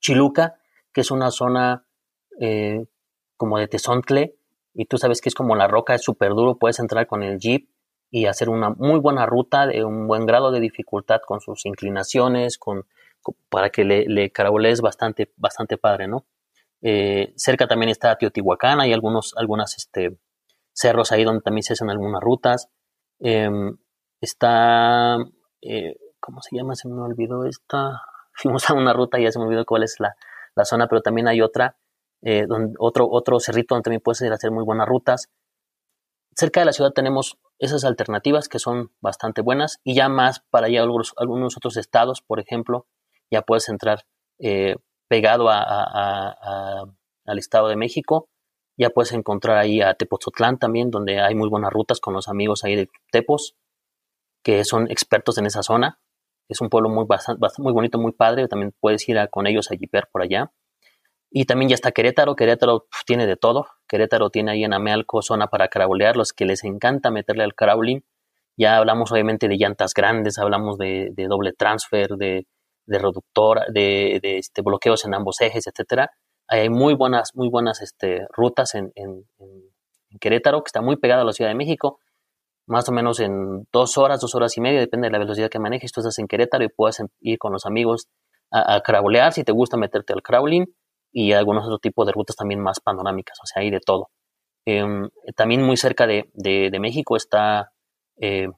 Chiluca, 0.00 0.54
que 0.92 1.00
es 1.00 1.10
una 1.10 1.30
zona 1.30 1.86
eh, 2.40 2.86
como 3.36 3.58
de 3.58 3.68
tesontle, 3.68 4.36
y 4.74 4.86
tú 4.86 4.98
sabes 4.98 5.20
que 5.20 5.28
es 5.28 5.34
como 5.34 5.56
la 5.56 5.68
roca, 5.68 5.94
es 5.94 6.02
súper 6.02 6.30
duro, 6.30 6.58
puedes 6.58 6.78
entrar 6.78 7.06
con 7.06 7.22
el 7.22 7.38
jeep 7.38 7.68
y 8.10 8.26
hacer 8.26 8.50
una 8.50 8.70
muy 8.70 9.00
buena 9.00 9.26
ruta 9.26 9.66
de 9.66 9.84
un 9.84 10.06
buen 10.06 10.26
grado 10.26 10.50
de 10.50 10.60
dificultad 10.60 11.20
con 11.26 11.40
sus 11.40 11.64
inclinaciones, 11.64 12.58
con, 12.58 12.86
para 13.48 13.70
que 13.70 13.84
le, 13.84 14.06
le 14.06 14.30
carabolees 14.30 14.80
bastante, 14.80 15.32
bastante 15.36 15.78
padre, 15.78 16.08
¿no? 16.08 16.26
Eh, 16.82 17.32
cerca 17.36 17.66
también 17.66 17.88
está 17.88 18.16
Teotihuacán, 18.16 18.80
hay 18.80 18.92
algunos 18.92 19.34
algunas, 19.36 19.76
este, 19.76 20.18
cerros 20.76 21.10
ahí 21.10 21.24
donde 21.24 21.42
también 21.42 21.62
se 21.62 21.72
hacen 21.72 21.90
algunas 21.90 22.20
rutas. 22.20 22.68
Em, 23.18 23.76
está, 24.20 25.16
eh, 25.62 25.96
¿cómo 26.20 26.42
se 26.42 26.56
llama? 26.56 26.74
Se 26.74 26.88
me 26.88 27.00
olvidó 27.00 27.44
esta. 27.44 28.02
Fuimos 28.34 28.68
a 28.70 28.74
una 28.74 28.92
ruta 28.92 29.18
y 29.18 29.24
ya 29.24 29.32
se 29.32 29.38
me 29.38 29.46
olvidó 29.46 29.64
cuál 29.64 29.82
es 29.82 29.96
la, 29.98 30.14
la 30.54 30.64
zona, 30.64 30.86
pero 30.88 31.00
también 31.00 31.26
hay 31.26 31.40
otra, 31.40 31.76
eh, 32.22 32.44
donde, 32.46 32.74
otro, 32.78 33.08
otro 33.10 33.40
cerrito 33.40 33.74
donde 33.74 33.84
también 33.84 34.02
puedes 34.02 34.20
ir 34.20 34.30
a 34.30 34.34
hacer 34.34 34.50
muy 34.50 34.64
buenas 34.64 34.86
rutas. 34.86 35.30
Cerca 36.34 36.60
de 36.60 36.66
la 36.66 36.72
ciudad 36.72 36.90
tenemos 36.90 37.38
esas 37.58 37.84
alternativas 37.84 38.48
que 38.48 38.58
son 38.58 38.92
bastante 39.00 39.40
buenas 39.40 39.80
y 39.84 39.94
ya 39.94 40.10
más 40.10 40.40
para 40.50 40.66
allá 40.66 40.82
algunos, 40.82 41.14
algunos 41.16 41.56
otros 41.56 41.78
estados, 41.78 42.20
por 42.20 42.40
ejemplo, 42.40 42.86
ya 43.30 43.40
puedes 43.40 43.70
entrar 43.70 44.04
eh, 44.38 44.76
pegado 45.08 45.48
al 45.48 47.38
Estado 47.38 47.68
de 47.68 47.76
México, 47.76 48.28
ya 48.76 48.90
puedes 48.90 49.12
encontrar 49.12 49.58
ahí 49.58 49.80
a 49.80 49.94
Tepoztlán 49.94 50.58
también, 50.58 50.90
donde 50.90 51.20
hay 51.20 51.34
muy 51.34 51.48
buenas 51.48 51.72
rutas 51.72 52.00
con 52.00 52.14
los 52.14 52.28
amigos 52.28 52.64
ahí 52.64 52.76
de 52.76 52.88
Tepos, 53.10 53.56
que 54.42 54.64
son 54.64 54.90
expertos 54.90 55.38
en 55.38 55.46
esa 55.46 55.62
zona. 55.62 55.98
Es 56.48 56.60
un 56.60 56.68
pueblo 56.68 56.88
muy, 56.88 57.04
bastante, 57.06 57.40
muy 57.58 57.72
bonito, 57.72 57.98
muy 57.98 58.12
padre, 58.12 58.48
también 58.48 58.74
puedes 58.78 59.08
ir 59.08 59.18
con 59.30 59.46
ellos 59.46 59.70
a 59.70 59.76
jipear 59.76 60.08
por 60.12 60.22
allá. 60.22 60.52
Y 61.30 61.44
también 61.44 61.68
ya 61.68 61.74
está 61.74 61.92
Querétaro. 61.92 62.36
Querétaro 62.36 62.86
tiene 63.04 63.26
de 63.26 63.36
todo. 63.36 63.66
Querétaro 63.88 64.30
tiene 64.30 64.52
ahí 64.52 64.64
en 64.64 64.72
Amealco 64.72 65.22
zona 65.22 65.48
para 65.48 65.68
carabolear, 65.68 66.16
los 66.16 66.32
que 66.32 66.44
les 66.44 66.64
encanta 66.64 67.10
meterle 67.10 67.44
al 67.44 67.54
caraboling. 67.54 68.04
Ya 68.56 68.76
hablamos 68.78 69.12
obviamente 69.12 69.48
de 69.48 69.56
llantas 69.56 69.92
grandes, 69.92 70.38
hablamos 70.38 70.78
de, 70.78 71.12
doble 71.28 71.52
transfer, 71.52 72.10
de, 72.16 72.46
reductor, 72.86 73.60
de, 73.72 74.18
este, 74.22 74.62
bloqueos 74.62 75.04
en 75.04 75.14
ambos 75.14 75.40
ejes, 75.40 75.66
etcétera. 75.66 76.10
Hay 76.48 76.68
muy 76.70 76.94
buenas, 76.94 77.34
muy 77.34 77.48
buenas 77.48 77.82
este, 77.82 78.26
rutas 78.30 78.74
en, 78.74 78.92
Querétaro, 80.20 80.62
que 80.62 80.68
está 80.68 80.80
muy 80.80 80.96
pegada 80.96 81.22
a 81.22 81.24
la 81.24 81.32
Ciudad 81.32 81.50
de 81.50 81.56
México. 81.56 81.98
Más 82.66 82.88
o 82.88 82.92
menos 82.92 83.20
en 83.20 83.66
dos 83.72 83.98
horas, 83.98 84.20
dos 84.20 84.34
horas 84.34 84.56
y 84.56 84.60
media, 84.60 84.80
depende 84.80 85.08
de 85.08 85.12
la 85.12 85.18
velocidad 85.18 85.50
que 85.50 85.58
manejes. 85.58 85.92
Tú 85.92 86.00
estás 86.00 86.18
en 86.18 86.26
Querétaro 86.26 86.64
y 86.64 86.68
puedes 86.68 87.02
ir 87.20 87.38
con 87.38 87.52
los 87.52 87.66
amigos 87.66 88.08
a, 88.50 88.76
a 88.76 88.80
carabolear 88.80 89.32
si 89.32 89.44
te 89.44 89.52
gusta 89.52 89.76
meterte 89.76 90.12
al 90.12 90.22
crawling 90.22 90.66
y 91.12 91.32
algunos 91.32 91.64
otros 91.64 91.80
tipos 91.80 92.06
de 92.06 92.12
rutas 92.12 92.36
también 92.36 92.60
más 92.60 92.78
panorámicas, 92.80 93.38
o 93.42 93.46
sea, 93.46 93.62
hay 93.62 93.70
de 93.70 93.80
todo. 93.80 94.10
Em, 94.66 95.08
también 95.34 95.62
muy 95.62 95.76
cerca 95.78 96.06
de, 96.06 96.28
México 96.78 97.16
está 97.16 97.72
eh, 98.20 98.48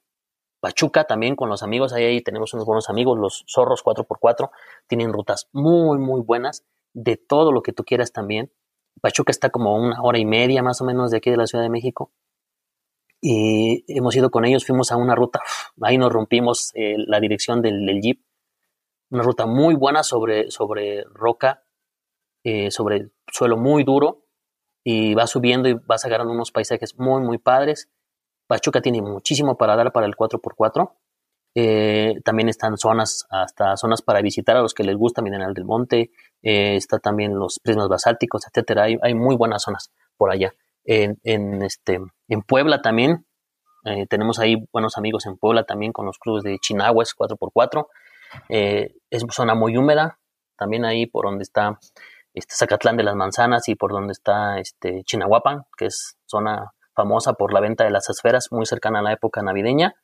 Pachuca, 0.60 1.04
también 1.04 1.36
con 1.36 1.50
los 1.50 1.62
amigos, 1.62 1.92
ahí, 1.92 2.20
tenemos 2.20 2.54
unos 2.54 2.66
buenos 2.66 2.88
amigos, 2.90 3.16
los 3.16 3.44
zorros 3.46 3.84
4x4, 3.84 4.50
tienen 4.88 5.12
rutas 5.12 5.48
muy, 5.52 5.98
muy 5.98 6.20
buenas, 6.20 6.64
de 6.98 7.16
todo 7.16 7.52
lo 7.52 7.62
que 7.62 7.72
tú 7.72 7.84
quieras 7.84 8.12
también. 8.12 8.52
Pachuca 9.00 9.30
está 9.30 9.50
como 9.50 9.76
una 9.76 10.02
hora 10.02 10.18
y 10.18 10.24
media 10.24 10.62
más 10.62 10.80
o 10.80 10.84
menos 10.84 11.10
de 11.10 11.18
aquí 11.18 11.30
de 11.30 11.36
la 11.36 11.46
Ciudad 11.46 11.62
de 11.62 11.70
México. 11.70 12.12
Y 13.20 13.84
hemos 13.88 14.14
ido 14.16 14.30
con 14.30 14.44
ellos, 14.44 14.66
fuimos 14.66 14.92
a 14.92 14.96
una 14.96 15.14
ruta, 15.14 15.40
ahí 15.82 15.98
nos 15.98 16.12
rompimos 16.12 16.70
eh, 16.74 16.94
la 16.98 17.18
dirección 17.18 17.62
del, 17.62 17.84
del, 17.84 18.00
jeep, 18.00 18.20
una 19.10 19.24
ruta 19.24 19.44
muy 19.46 19.74
buena 19.74 20.04
sobre, 20.04 20.50
sobre 20.52 21.02
roca, 21.04 21.64
eh, 22.44 22.70
sobre 22.70 23.10
suelo 23.32 23.56
muy 23.56 23.82
duro 23.82 24.24
y 24.84 25.14
vas 25.14 25.30
subiendo 25.30 25.68
y 25.68 25.74
vas 25.74 26.04
agarrando 26.04 26.32
unos 26.32 26.52
paisajes 26.52 26.96
muy, 26.96 27.20
muy 27.22 27.38
padres. 27.38 27.90
Pachuca 28.46 28.80
tiene 28.80 29.02
muchísimo 29.02 29.56
para 29.56 29.74
dar 29.74 29.92
para 29.92 30.06
el 30.06 30.14
4x4. 30.16 30.92
Eh, 31.54 32.20
también 32.24 32.48
están 32.48 32.76
zonas, 32.76 33.26
hasta 33.30 33.76
zonas 33.76 34.02
para 34.02 34.22
visitar 34.22 34.56
a 34.56 34.62
los 34.62 34.74
que 34.74 34.84
les 34.84 34.96
gusta 34.96 35.22
Mineral 35.22 35.54
del 35.54 35.64
Monte. 35.64 36.10
Eh, 36.42 36.76
está 36.76 36.98
también 36.98 37.38
los 37.38 37.58
prismas 37.60 37.88
basálticos, 37.88 38.46
etcétera. 38.46 38.84
Hay, 39.02 39.14
muy 39.14 39.36
buenas 39.36 39.62
zonas 39.62 39.90
por 40.16 40.30
allá. 40.30 40.54
En, 40.84 41.62
este, 41.62 42.00
en 42.28 42.42
Puebla 42.42 42.80
también, 42.80 43.26
tenemos 44.10 44.38
ahí 44.38 44.56
buenos 44.72 44.98
amigos 44.98 45.26
en 45.26 45.36
Puebla 45.36 45.64
también 45.64 45.92
con 45.92 46.06
los 46.06 46.18
clubes 46.18 46.44
de 46.44 46.58
Chinahuas 46.58 47.14
4x4. 47.16 47.86
es 48.48 49.24
zona 49.30 49.54
muy 49.54 49.76
húmeda, 49.76 50.18
también 50.56 50.84
ahí 50.84 51.06
por 51.06 51.26
donde 51.26 51.42
está 51.42 51.78
este, 52.34 52.54
Zacatlán 52.54 52.96
de 52.96 53.02
las 53.02 53.16
Manzanas 53.16 53.68
y 53.68 53.74
por 53.74 53.92
donde 53.92 54.12
está 54.12 54.58
este, 54.58 55.02
Chinahuapan, 55.04 55.64
que 55.76 55.86
es 55.86 56.16
zona 56.26 56.72
famosa 56.94 57.34
por 57.34 57.52
la 57.52 57.60
venta 57.60 57.84
de 57.84 57.90
las 57.90 58.08
esferas, 58.10 58.48
muy 58.50 58.66
cercana 58.66 59.00
a 59.00 59.02
la 59.02 59.12
época 59.12 59.42
navideña, 59.42 59.94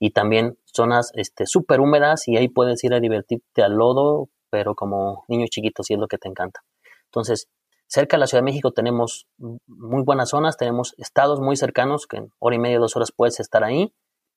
y 0.00 0.10
también 0.10 0.58
zonas 0.64 1.12
súper 1.44 1.76
este, 1.76 1.82
húmedas 1.82 2.26
y 2.26 2.36
ahí 2.38 2.48
puedes 2.48 2.82
ir 2.82 2.94
a 2.94 3.00
divertirte 3.00 3.62
al 3.62 3.74
lodo, 3.74 4.30
pero 4.48 4.74
como 4.74 5.24
niño 5.28 5.46
chiquito, 5.48 5.82
si 5.82 5.94
es 5.94 6.00
lo 6.00 6.08
que 6.08 6.16
te 6.16 6.26
encanta. 6.26 6.60
Entonces, 7.04 7.48
cerca 7.86 8.16
de 8.16 8.20
la 8.20 8.26
Ciudad 8.26 8.42
de 8.42 8.46
México 8.46 8.72
tenemos 8.72 9.26
muy 9.66 10.02
buenas 10.02 10.30
zonas, 10.30 10.56
tenemos 10.56 10.94
estados 10.96 11.38
muy 11.38 11.54
cercanos, 11.56 12.06
que 12.06 12.16
en 12.16 12.32
hora 12.38 12.56
y 12.56 12.58
media, 12.58 12.78
dos 12.78 12.96
horas 12.96 13.12
puedes 13.14 13.38
estar 13.40 13.62
ahí, 13.62 13.92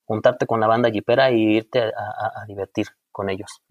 juntarte 0.06 0.46
con 0.46 0.60
la 0.60 0.68
banda 0.68 0.92
jipera 0.92 1.32
y 1.32 1.56
irte 1.56 1.80
a, 1.82 2.46
divertir 2.46 2.88
con 3.14 3.30
ellos. 3.30 3.62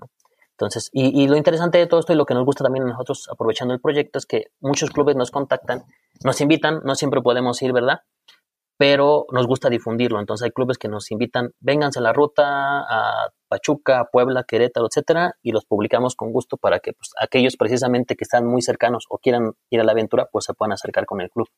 Entonces, 0.53 0.89
y, 0.93 1.27
lo 1.29 1.37
interesante 1.37 1.77
de 1.77 1.87
todo 1.87 2.01
esto 2.01 2.15
y 2.15 2.17
lo 2.17 2.25
que 2.25 2.35
nos 2.35 2.47
gusta 2.47 2.65
también 2.65 2.85
a 2.87 2.89
nosotros 2.89 3.29
aprovechando 3.31 3.75
el 3.75 3.81
proyecto 3.81 4.19
es 4.19 4.25
que 4.25 4.47
muchos 4.61 4.91
clubes 4.91 5.15
nos 5.15 5.31
contactan, 5.31 5.85
nos 6.25 6.41
invitan, 6.41 6.81
no 6.85 6.95
siempre 6.95 7.21
podemos 7.21 7.61
ir, 7.61 7.73
¿verdad? 7.75 8.01
Pero 8.77 9.27
nos 9.33 9.47
gusta 9.47 9.69
difundirlo. 9.69 10.19
Entonces 10.19 10.45
hay 10.45 10.51
clubes 10.51 10.79
que 10.79 10.89
nos 10.89 11.11
invitan, 11.11 11.53
vénganse 11.61 11.99
a 11.99 12.03
la 12.03 12.13
ruta 12.13 12.81
a 12.81 13.29
Pachuca, 13.49 14.09
Puebla, 14.11 14.45
Querétaro, 14.45 14.87
etcétera, 14.87 15.35
y 15.43 15.53
los 15.53 15.65
publicamos 15.67 16.17
con 16.17 16.33
gusto 16.33 16.57
para 16.57 16.81
que 16.81 16.93
pues, 16.93 17.11
aquellos 17.21 17.57
precisamente 17.57 18.17
que 18.17 18.25
están 18.25 18.47
muy 18.47 18.63
cercanos 18.63 19.05
o 19.09 19.19
quieran 19.19 19.53
ir 19.71 19.81
a 19.81 19.85
la 19.85 19.93
aventura, 19.93 20.29
pues 20.33 20.47
se 20.47 20.55
puedan 20.55 20.73
acercar 20.73 21.07
con 21.07 21.21
el 21.21 21.31
club. 21.31 21.49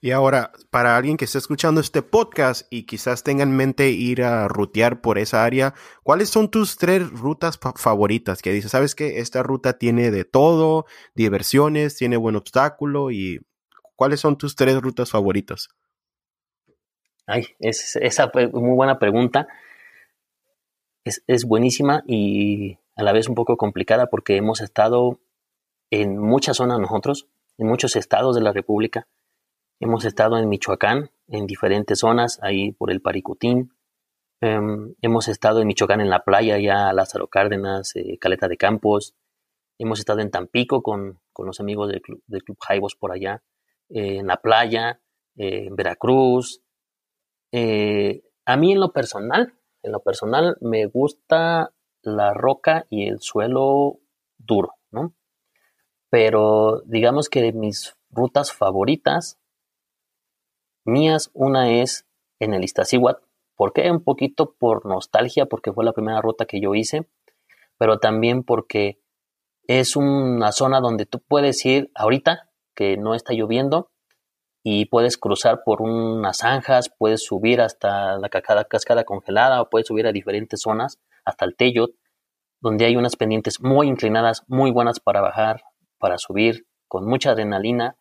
Y 0.00 0.12
ahora, 0.12 0.52
para 0.70 0.96
alguien 0.96 1.16
que 1.16 1.24
esté 1.24 1.38
escuchando 1.38 1.80
este 1.80 2.02
podcast 2.02 2.66
y 2.70 2.84
quizás 2.86 3.22
tenga 3.22 3.42
en 3.42 3.56
mente 3.56 3.90
ir 3.90 4.22
a 4.22 4.48
rutear 4.48 5.00
por 5.00 5.18
esa 5.18 5.44
área, 5.44 5.74
¿cuáles 6.02 6.28
son 6.30 6.50
tus 6.50 6.76
tres 6.76 7.10
rutas 7.10 7.58
favoritas? 7.76 8.42
Que 8.42 8.52
dices, 8.52 8.70
¿sabes 8.70 8.94
que 8.94 9.18
Esta 9.18 9.42
ruta 9.42 9.78
tiene 9.78 10.10
de 10.10 10.24
todo, 10.24 10.86
diversiones, 11.14 11.96
tiene 11.96 12.16
buen 12.16 12.36
obstáculo 12.36 13.10
y 13.10 13.40
¿cuáles 13.96 14.20
son 14.20 14.38
tus 14.38 14.56
tres 14.56 14.80
rutas 14.80 15.10
favoritas? 15.10 15.68
Ay, 17.26 17.46
es, 17.58 17.96
esa 17.96 18.28
fue 18.30 18.48
muy 18.48 18.74
buena 18.76 18.98
pregunta. 18.98 19.48
Es, 21.04 21.22
es 21.26 21.44
buenísima 21.44 22.02
y 22.06 22.78
a 22.96 23.02
la 23.02 23.12
vez 23.12 23.28
un 23.28 23.34
poco 23.34 23.56
complicada 23.56 24.06
porque 24.06 24.36
hemos 24.36 24.60
estado 24.60 25.20
en 25.90 26.18
muchas 26.18 26.56
zonas 26.56 26.78
nosotros, 26.78 27.28
en 27.58 27.66
muchos 27.66 27.96
estados 27.96 28.34
de 28.34 28.42
la 28.42 28.52
República 28.52 29.06
Hemos 29.80 30.04
estado 30.04 30.38
en 30.38 30.48
Michoacán, 30.48 31.10
en 31.26 31.46
diferentes 31.46 31.98
zonas, 31.98 32.38
ahí 32.42 32.72
por 32.72 32.90
el 32.90 33.02
Paricutín. 33.02 33.74
Em, 34.40 34.94
hemos 35.02 35.28
estado 35.28 35.60
en 35.60 35.66
Michoacán 35.66 36.00
en 36.00 36.10
la 36.10 36.24
playa, 36.24 36.58
ya 36.58 36.92
Lázaro 36.92 37.28
Cárdenas, 37.28 37.94
eh, 37.96 38.18
Caleta 38.18 38.46
de 38.48 38.56
Campos. 38.56 39.14
Hemos 39.78 39.98
estado 39.98 40.20
en 40.20 40.30
Tampico 40.30 40.82
con, 40.82 41.20
los 41.36 41.60
amigos 41.60 41.90
del 41.90 42.00
Club, 42.00 42.22
del 42.26 42.44
club 42.44 42.56
Jaibos 42.60 42.94
por 42.94 43.12
allá, 43.12 43.42
eh, 43.90 44.18
en 44.18 44.26
la 44.26 44.36
playa, 44.36 45.00
eh, 45.36 45.66
en 45.66 45.76
Veracruz. 45.76 46.62
a 47.52 48.56
mí 48.56 48.72
en 48.72 48.80
lo 48.80 48.92
personal, 48.92 49.54
en 49.82 49.92
lo 49.92 50.00
personal 50.00 50.56
me 50.60 50.86
gusta 50.86 51.72
la 52.02 52.34
roca 52.34 52.86
y 52.90 53.06
el 53.08 53.20
suelo 53.20 54.00
duro, 54.38 54.74
¿no? 54.90 55.14
Pero 56.10 56.82
digamos 56.86 57.28
que 57.28 57.42
de 57.42 57.52
mis 57.52 57.96
rutas 58.10 58.52
favoritas 58.52 59.38
mías. 60.84 61.30
Una 61.34 61.70
es 61.70 62.06
en 62.38 62.54
el 62.54 62.64
Iztaccíhuatl. 62.64 63.24
¿Por 63.56 63.72
qué? 63.72 63.90
Un 63.90 64.02
poquito 64.02 64.54
por 64.54 64.86
nostalgia, 64.86 65.46
porque 65.46 65.72
fue 65.72 65.84
la 65.84 65.92
primera 65.92 66.20
ruta 66.20 66.46
que 66.46 66.60
yo 66.60 66.74
hice, 66.74 67.08
pero 67.78 67.98
también 67.98 68.42
porque 68.42 69.00
es 69.66 69.96
una 69.96 70.52
zona 70.52 70.80
donde 70.80 71.06
tú 71.06 71.20
puedes 71.20 71.64
ir 71.64 71.90
ahorita, 71.94 72.50
que 72.74 72.96
no 72.96 73.14
está 73.14 73.32
lloviendo, 73.32 73.90
y 74.66 74.86
puedes 74.86 75.18
cruzar 75.18 75.62
por 75.64 75.82
unas 75.82 76.38
zanjas, 76.38 76.90
puedes 76.96 77.22
subir 77.22 77.60
hasta 77.60 78.18
la 78.18 78.30
cascada, 78.30 79.04
congelada, 79.04 79.60
o 79.60 79.68
puedes 79.68 79.86
subir 79.86 80.06
a 80.06 80.12
diferentes 80.12 80.62
zonas, 80.62 80.98
hasta 81.24 81.44
el 81.44 81.54
Teyot, 81.54 81.90
donde 82.62 82.86
hay 82.86 82.96
unas 82.96 83.16
pendientes 83.16 83.60
muy 83.60 83.88
inclinadas, 83.88 84.42
muy 84.48 84.70
buenas 84.70 85.00
para 85.00 85.20
bajar, 85.20 85.62
para 85.98 86.16
subir, 86.16 86.66
con 86.88 87.06
mucha 87.06 87.32
adrenalina, 87.32 87.96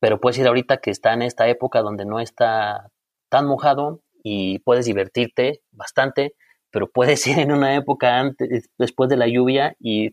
pero 0.00 0.18
puedes 0.18 0.38
ir 0.38 0.46
ahorita 0.46 0.78
que 0.78 0.90
está 0.90 1.12
en 1.12 1.22
esta 1.22 1.46
época 1.48 1.82
donde 1.82 2.06
no 2.06 2.20
está 2.20 2.90
tan 3.28 3.46
mojado 3.46 4.00
y 4.22 4.60
puedes 4.60 4.86
divertirte 4.86 5.62
bastante, 5.72 6.34
pero 6.70 6.90
puedes 6.90 7.26
ir 7.26 7.38
en 7.38 7.52
una 7.52 7.74
época 7.76 8.18
antes, 8.18 8.70
después 8.78 9.10
de 9.10 9.16
la 9.16 9.28
lluvia 9.28 9.76
y 9.78 10.10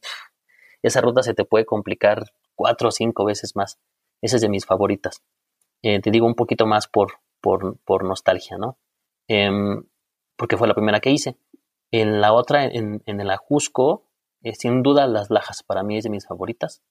esa 0.81 0.99
ruta 0.99 1.23
se 1.23 1.33
te 1.33 1.45
puede 1.45 1.65
complicar 1.65 2.23
cuatro 2.55 2.89
o 2.89 2.91
cinco 2.91 3.25
veces 3.25 3.55
más. 3.55 3.79
Esa 4.21 4.37
es 4.37 4.41
de 4.41 4.49
mis 4.49 4.65
favoritas. 4.65 5.23
Eh, 5.81 5.99
te 6.01 6.11
digo 6.11 6.25
un 6.25 6.35
poquito 6.35 6.65
más 6.65 6.87
por, 6.87 7.19
por, 7.41 8.03
nostalgia, 8.03 8.57
¿no? 8.57 8.77
Em, 9.27 9.83
porque 10.37 10.57
fue 10.57 10.67
la 10.67 10.73
primera 10.73 10.99
que 10.99 11.11
hice. 11.11 11.37
En 11.91 12.21
la 12.21 12.33
otra, 12.33 12.65
en, 12.65 13.03
en 13.05 13.19
el 13.19 13.29
Ajusco, 13.29 14.09
eh, 14.41 14.55
sin 14.55 14.81
duda 14.81 15.07
las 15.07 15.29
Lajas 15.29 15.63
para 15.63 15.83
mí 15.83 15.97
es 15.97 16.03
de 16.03 16.09
mis 16.09 16.25
favoritas 16.25 16.81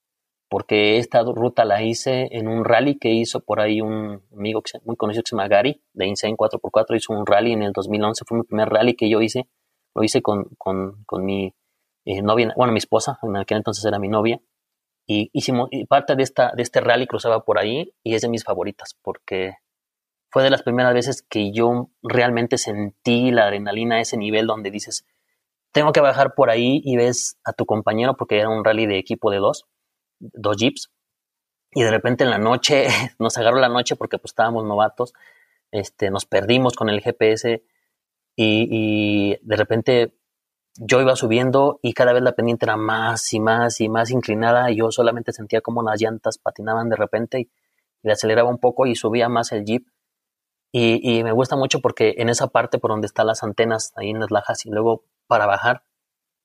porque 0.53 0.99
esta 0.99 1.23
ruta 1.23 1.65
la 1.65 1.83
hice 1.83 2.29
en 2.33 2.47
un 2.47 2.67
rally 2.67 2.99
que 2.99 3.09
hizo 3.09 3.41
por 3.41 3.59
ahí 3.59 3.81
un 3.81 4.23
amigo 4.37 4.63
muy 4.85 4.97
conocido 4.97 5.23
que 5.23 5.31
se 5.31 5.35
llama 5.35 5.49
Gary, 5.49 5.81
de 5.95 6.07
Insane 6.07 6.37
4x4, 6.37 6.95
hizo 6.95 7.15
un 7.15 7.25
rally 7.25 7.53
en 7.53 7.63
el 7.63 7.73
2011, 7.73 8.25
fue 8.27 8.37
mi 8.37 8.45
primer 8.45 8.69
rally 8.69 8.93
que 8.95 9.09
yo 9.09 9.23
hice, 9.23 9.49
lo 9.95 10.05
hice 10.05 10.21
con, 10.21 10.45
mi 11.23 11.55
eh, 12.05 12.21
novia, 12.21 12.53
bueno, 12.55 12.75
mi 12.75 12.81
esposa, 12.81 13.19
en 13.23 13.35
aquel 13.35 13.57
entonces 13.57 13.83
era 13.87 13.99
mi 13.99 14.09
novia, 14.09 14.43
y 15.07 15.31
hicimos, 15.33 15.69
y 15.71 15.87
parte 15.87 16.17
de, 16.17 16.23
esta, 16.23 16.53
de 16.57 16.63
este 16.63 16.81
rally 16.81 17.07
cruzaba 17.07 17.45
por 17.45 17.59
ahí 17.59 17.95
y 18.03 18.15
es 18.15 18.23
de 18.23 18.29
mis 18.29 18.45
favoritas, 18.45 18.97
porque 19.03 19.57
fue 20.31 20.43
de 20.43 20.51
las 20.51 20.63
primeras 20.63 20.95
veces 20.95 21.23
que 21.23 21.53
yo 21.53 21.91
realmente 22.03 22.59
sentí 22.59 23.31
la 23.31 23.45
adrenalina 23.45 23.97
a 23.97 24.01
ese 24.01 24.17
nivel 24.17 24.47
donde 24.47 24.71
dices, 24.71 25.05
tengo 25.73 25.93
que 25.93 26.01
bajar 26.01 26.35
por 26.35 26.51
ahí 26.51 26.81
y 26.85 26.97
ves 26.97 27.39
a 27.45 27.53
tu 27.53 27.67
compañero, 27.67 28.17
porque 28.17 28.39
era 28.39 28.49
un 28.49 28.65
rally 28.65 28.87
de 28.87 28.99
equipo 28.99 29.31
de 29.31 29.39
dos, 29.39 29.67
dos 30.19 30.57
jeeps 30.57 30.91
y 31.75 31.83
de 31.83 31.91
repente 31.91 32.25
en 32.25 32.31
la 32.31 32.39
noche, 32.39 32.87
nos 33.19 33.37
agarró 33.39 33.59
la 33.59 33.69
noche 33.69 33.97
porque 33.97 34.19
pues 34.19 34.33
estábamos 34.33 34.65
novatos, 34.65 35.15
este, 35.71 36.11
nos 36.11 36.27
perdimos 36.27 36.75
con 36.75 36.89
el 36.89 37.01
GPS 37.01 37.65
y, 38.37 39.37
de 39.43 39.57
repente 39.57 40.15
yo 40.77 41.01
iba 41.01 41.17
subiendo 41.17 41.79
y 41.83 41.93
cada 41.93 42.13
vez 42.13 42.23
la 42.23 42.33
pendiente 42.33 42.65
era 42.65 42.77
más 42.77 43.33
y 43.33 43.41
más 43.41 43.81
y 43.81 43.89
más 43.89 44.11
inclinada 44.11 44.71
y 44.71 44.77
yo 44.77 44.91
solamente 44.91 45.33
sentía 45.33 45.61
como 45.61 45.83
las 45.83 46.01
llantas 46.01 46.39
patinaban 46.39 46.89
de 46.89 46.97
repente 46.97 47.41
y, 47.41 47.51
le 48.05 48.13
aceleraba 48.13 48.51
un 48.51 48.59
poco 48.59 48.87
y 48.87 48.97
subía 48.97 49.29
más 49.29 49.53
el 49.53 49.65
jeep 49.65 49.87
y, 50.73 51.19
y, 51.19 51.23
me 51.23 51.31
gusta 51.31 51.55
mucho 51.55 51.81
porque 51.81 52.17
en 52.19 52.29
esa 52.29 52.49
parte 52.49 52.79
por 52.81 52.91
donde 52.91 53.07
están 53.07 53.29
las 53.29 53.45
antenas 53.45 53.93
ahí 53.95 54.11
en 54.11 54.19
las 54.19 54.33
lajas 54.33 54.67
y 54.67 54.71
luego 54.71 55.05
para 55.29 55.47
bajar 55.47 55.85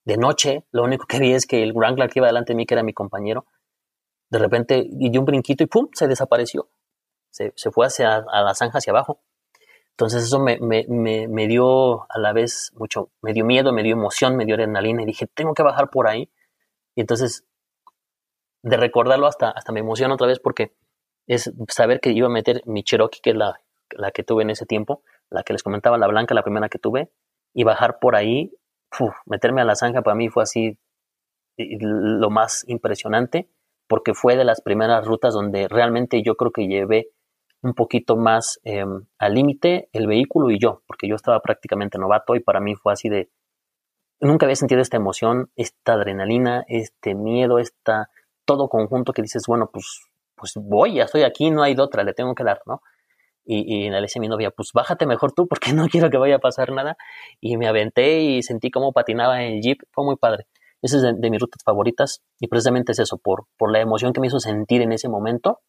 de 0.04 0.18
noche 0.18 0.64
lo 0.70 0.84
único 0.84 1.06
que 1.06 1.18
vi 1.18 1.32
es 1.32 1.46
que 1.46 1.64
el 1.64 1.72
Wrangler 1.72 2.10
que 2.10 2.20
iba 2.20 2.28
delante 2.28 2.52
de 2.52 2.56
mí 2.56 2.64
que 2.64 2.74
era 2.74 2.84
mi 2.84 2.92
compañero 2.92 3.44
de 4.30 4.38
repente 4.38 4.86
dio 4.90 5.20
un 5.20 5.26
brinquito 5.26 5.64
y 5.64 5.66
¡pum! 5.66 5.88
se 5.92 6.06
desapareció. 6.06 6.68
Se, 7.30 7.52
fue 7.70 7.86
hacia 7.86 8.16
a 8.16 8.42
la 8.42 8.54
zanja 8.54 8.78
hacia 8.78 8.90
abajo. 8.90 9.22
Entonces 9.98 10.22
eso 10.22 10.38
me, 10.38 10.58
me, 10.60 11.48
dio 11.48 12.02
a 12.08 12.20
la 12.20 12.32
vez 12.32 12.72
mucho, 12.76 13.10
me 13.20 13.32
dio 13.32 13.44
miedo, 13.44 13.72
me 13.72 13.82
dio 13.82 13.94
emoción, 13.94 14.36
me 14.36 14.44
dio 14.44 14.54
adrenalina 14.54 15.02
y 15.02 15.06
dije, 15.06 15.26
tengo 15.26 15.54
que 15.54 15.64
bajar 15.64 15.90
por 15.90 16.06
ahí. 16.06 16.30
Y 16.94 17.00
entonces, 17.00 17.44
de 18.62 18.76
recordarlo 18.76 19.26
hasta, 19.26 19.50
hasta 19.50 19.72
me 19.72 19.80
emociona 19.80 20.14
otra 20.14 20.28
vez 20.28 20.38
porque 20.38 20.72
es 21.26 21.52
saber 21.68 21.98
que 21.98 22.10
iba 22.10 22.28
a 22.28 22.30
meter 22.30 22.62
mi 22.64 22.84
Cherokee, 22.84 23.18
que 23.20 23.30
es 23.30 23.36
la, 23.36 23.60
la 23.90 24.12
que 24.12 24.22
tuve 24.22 24.44
en 24.44 24.50
ese 24.50 24.66
tiempo, 24.66 25.02
la 25.30 25.42
que 25.42 25.52
les 25.52 25.64
comentaba, 25.64 25.98
la 25.98 26.06
blanca, 26.06 26.32
la 26.32 26.44
primera 26.44 26.68
que 26.68 26.78
tuve, 26.78 27.10
y 27.52 27.64
bajar 27.64 27.98
por 27.98 28.14
ahí, 28.14 28.52
meterme 29.26 29.62
a 29.62 29.64
la 29.64 29.74
zanja 29.74 30.02
para 30.02 30.14
mí 30.14 30.28
fue 30.28 30.44
así 30.44 30.78
lo 31.56 32.30
más 32.30 32.64
impresionante 32.68 33.48
porque 33.88 34.14
fue 34.14 34.36
de 34.36 34.44
las 34.44 34.60
primeras 34.60 35.04
rutas 35.04 35.34
donde 35.34 35.66
realmente 35.66 36.22
yo 36.22 36.36
creo 36.36 36.52
que 36.52 36.68
llevé 36.68 37.10
un 37.62 37.74
poquito 37.74 38.16
más 38.16 38.60
em, 38.64 39.06
al 39.18 39.34
límite 39.34 39.88
el 39.92 40.06
vehículo 40.06 40.50
y 40.50 40.58
yo, 40.58 40.82
porque 40.86 41.08
yo 41.08 41.14
estaba 41.14 41.40
prácticamente 41.40 41.98
novato 41.98 42.34
y 42.34 42.40
para 42.40 42.60
mí 42.60 42.74
fue 42.74 42.92
así 42.92 43.08
de, 43.08 43.30
nunca 44.20 44.46
había 44.46 44.56
sentido 44.56 44.80
esta 44.80 44.96
emoción, 44.96 45.50
esta 45.56 45.94
adrenalina, 45.94 46.64
este 46.68 47.14
miedo, 47.14 47.58
esta, 47.58 48.10
todo 48.44 48.68
conjunto 48.68 49.12
que 49.12 49.22
dices, 49.22 49.44
bueno, 49.46 49.70
pues, 49.72 50.08
pues 50.34 50.54
voy, 50.56 50.94
ya 50.94 51.04
estoy 51.04 51.22
aquí, 51.22 51.50
no 51.50 51.62
hay 51.62 51.74
de 51.74 51.82
otra, 51.82 52.04
le 52.04 52.14
tengo 52.14 52.34
que 52.34 52.44
dar, 52.44 52.60
¿no? 52.66 52.80
Y, 53.44 53.86
y 53.86 53.90
le 53.90 54.00
decía 54.00 54.20
a 54.20 54.22
mi 54.22 54.28
novia, 54.28 54.50
pues 54.50 54.72
bájate 54.74 55.06
mejor 55.06 55.32
tú 55.32 55.48
porque 55.48 55.72
no 55.74 55.88
quiero 55.88 56.10
que 56.10 56.18
vaya 56.18 56.36
a 56.36 56.38
pasar 56.38 56.70
nada. 56.70 56.96
Y 57.40 57.56
me 57.56 57.66
aventé 57.66 58.20
y 58.20 58.42
sentí 58.42 58.70
cómo 58.70 58.92
patinaba 58.92 59.42
en 59.42 59.54
el 59.54 59.62
jeep, 59.62 59.78
fue 59.90 60.04
muy 60.04 60.16
padre. 60.16 60.46
Esa 60.82 60.98
es 60.98 61.02
de, 61.02 61.30
mis 61.30 61.40
rutas 61.40 61.62
favoritas 61.64 62.22
y 62.38 62.46
precisamente 62.46 62.92
es 62.92 63.00
eso, 63.00 63.18
por, 63.18 63.46
por 63.56 63.72
la 63.72 63.80
emoción 63.80 64.12
que 64.12 64.20
me 64.20 64.28
hizo 64.28 64.38
sentir 64.38 64.82
en 64.82 64.92
ese 64.92 65.08
momento. 65.08 65.60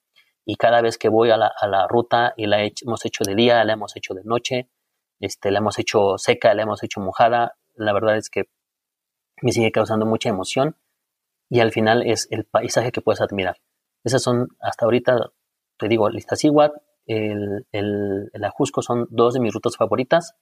Y 0.52 0.56
cada 0.56 0.82
vez 0.82 0.97
que 0.97 1.10
voy 1.10 1.30
a 1.30 1.38
la, 1.38 1.88
ruta 1.88 2.34
y 2.36 2.47
la 2.47 2.66
hemos 2.66 3.06
hecho 3.06 3.24
de 3.24 3.36
día, 3.36 3.64
la 3.66 3.74
hemos 3.74 3.95
hecho 3.95 4.16
de 4.16 4.24
noche, 4.24 4.68
este, 5.20 5.52
la 5.52 5.60
hemos 5.60 5.78
hecho 5.78 6.18
seca, 6.18 6.56
la 6.56 6.64
hemos 6.64 6.82
hecho 6.82 7.00
mojada, 7.00 7.60
la 7.76 7.93
verdad 7.93 8.18
es 8.18 8.32
que 8.32 8.45
me 9.43 9.52
sigue 9.52 9.72
causando 9.72 10.08
mucha 10.08 10.30
emoción. 10.30 10.76
y 11.50 11.60
al 11.60 11.72
final 11.72 12.02
es 12.02 12.28
el 12.32 12.45
paisaje 12.45 12.91
que 12.91 13.00
puedes 13.00 13.22
admirar. 13.22 13.58
Esas 14.04 14.24
son, 14.24 14.47
hasta 14.60 14.86
ahorita, 14.86 15.32
te 15.78 15.88
digo, 15.88 16.08
el 16.08 16.18
Iztaccíhuatl, 16.18 16.80
el, 17.06 17.68
el, 17.72 18.32
el 18.34 18.43
Ajusco 18.43 18.82
son 18.82 19.06
dos 19.12 19.36
de 19.36 19.41
mis 19.41 19.54
rutas 19.54 19.78
favoritas, 19.78 20.34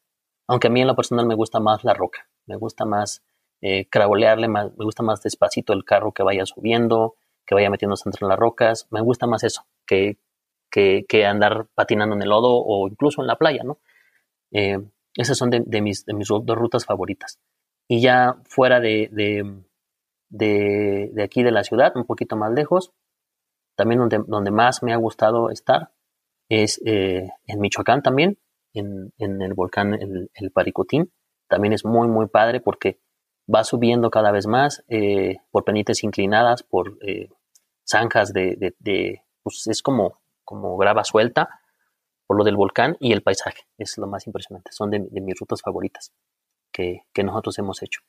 aunque 0.47 0.67
a 0.67 0.69
mí 0.69 0.79
en 0.79 0.87
lo 0.87 0.95
personal 0.95 1.25
me 1.25 1.35
gusta 1.35 1.59
más 1.59 1.83
la 1.83 1.93
roca, 1.93 2.29
me 2.45 2.55
gusta 2.55 2.85
más 2.85 3.25
eh, 3.59 3.89
me 3.91 4.69
gusta 4.85 5.03
más 5.03 5.21
despacito 5.21 5.73
el 5.73 5.83
carro 5.83 6.13
que 6.13 6.23
vaya 6.23 6.45
subiendo, 6.45 7.15
que 7.45 7.55
vaya 7.55 7.69
metiéndose 7.69 8.07
entre 8.07 8.25
las 8.25 8.39
rocas, 8.39 8.87
me 8.89 9.01
gusta 9.01 9.27
más 9.27 9.43
eso 9.43 9.65
que, 9.87 10.17
que, 10.69 11.25
andar 11.25 11.67
patinando 11.73 12.15
en 12.15 12.21
el 12.21 12.29
lodo 12.29 12.49
o 12.53 12.87
incluso 12.87 13.21
en 13.21 13.27
la 13.27 13.37
playa, 13.37 13.63
¿no? 13.63 13.79
Eh, 14.51 14.77
esas 15.15 15.37
son 15.37 15.49
de, 15.49 15.81
mis, 15.81 16.05
de 16.05 16.13
mis 16.13 16.27
dos 16.27 16.45
rutas 16.45 16.85
favoritas. 16.85 17.39
Y 17.87 18.01
ya 18.01 18.35
fuera 18.45 18.79
de, 18.79 19.09
de, 20.29 21.23
aquí 21.23 21.41
de 21.41 21.51
la 21.51 21.63
ciudad, 21.63 21.93
un 21.95 22.05
poquito 22.05 22.35
más 22.35 22.51
lejos, 22.51 22.91
también 23.75 23.99
donde, 23.99 24.21
donde 24.27 24.51
más 24.51 24.83
me 24.83 24.93
ha 24.93 24.97
gustado 24.97 25.49
estar 25.49 25.91
es 26.49 26.81
eh, 26.85 27.29
en 27.45 27.59
Michoacán 27.59 28.01
también, 28.01 28.37
en, 28.73 29.11
el 29.17 29.53
volcán 29.53 29.95
el, 29.95 30.29
el, 30.33 30.51
Paricotín. 30.51 31.11
También 31.47 31.73
es 31.73 31.83
muy, 31.83 32.07
muy 32.07 32.27
padre 32.27 32.61
porque 32.61 32.99
va 33.53 33.63
subiendo 33.63 34.11
cada 34.11 34.31
vez 34.31 34.45
más 34.45 34.83
eh, 34.87 35.37
por 35.49 35.63
pendientes 35.63 36.03
inclinadas, 36.03 36.63
por 36.63 36.99
zanjas 37.85 38.33
de, 38.33 38.75
de, 38.79 39.23
pues 39.55 39.67
es 39.67 39.81
como, 39.81 40.19
como 40.43 40.77
grava 40.77 41.03
suelta 41.03 41.61
por 42.25 42.37
lo 42.37 42.43
del 42.43 42.55
volcán 42.55 42.97
y 42.99 43.13
el 43.13 43.23
paisaje, 43.23 43.63
es 43.77 43.97
lo 43.97 44.07
más 44.07 44.27
impresionante, 44.27 44.71
son 44.71 44.91
de, 44.91 44.99
mis 44.99 45.39
rutas 45.39 45.61
favoritas 45.61 46.11
que, 46.71 47.03
que, 47.13 47.23
nosotros 47.23 47.57
hemos 47.59 47.81
hecho. 47.83 48.01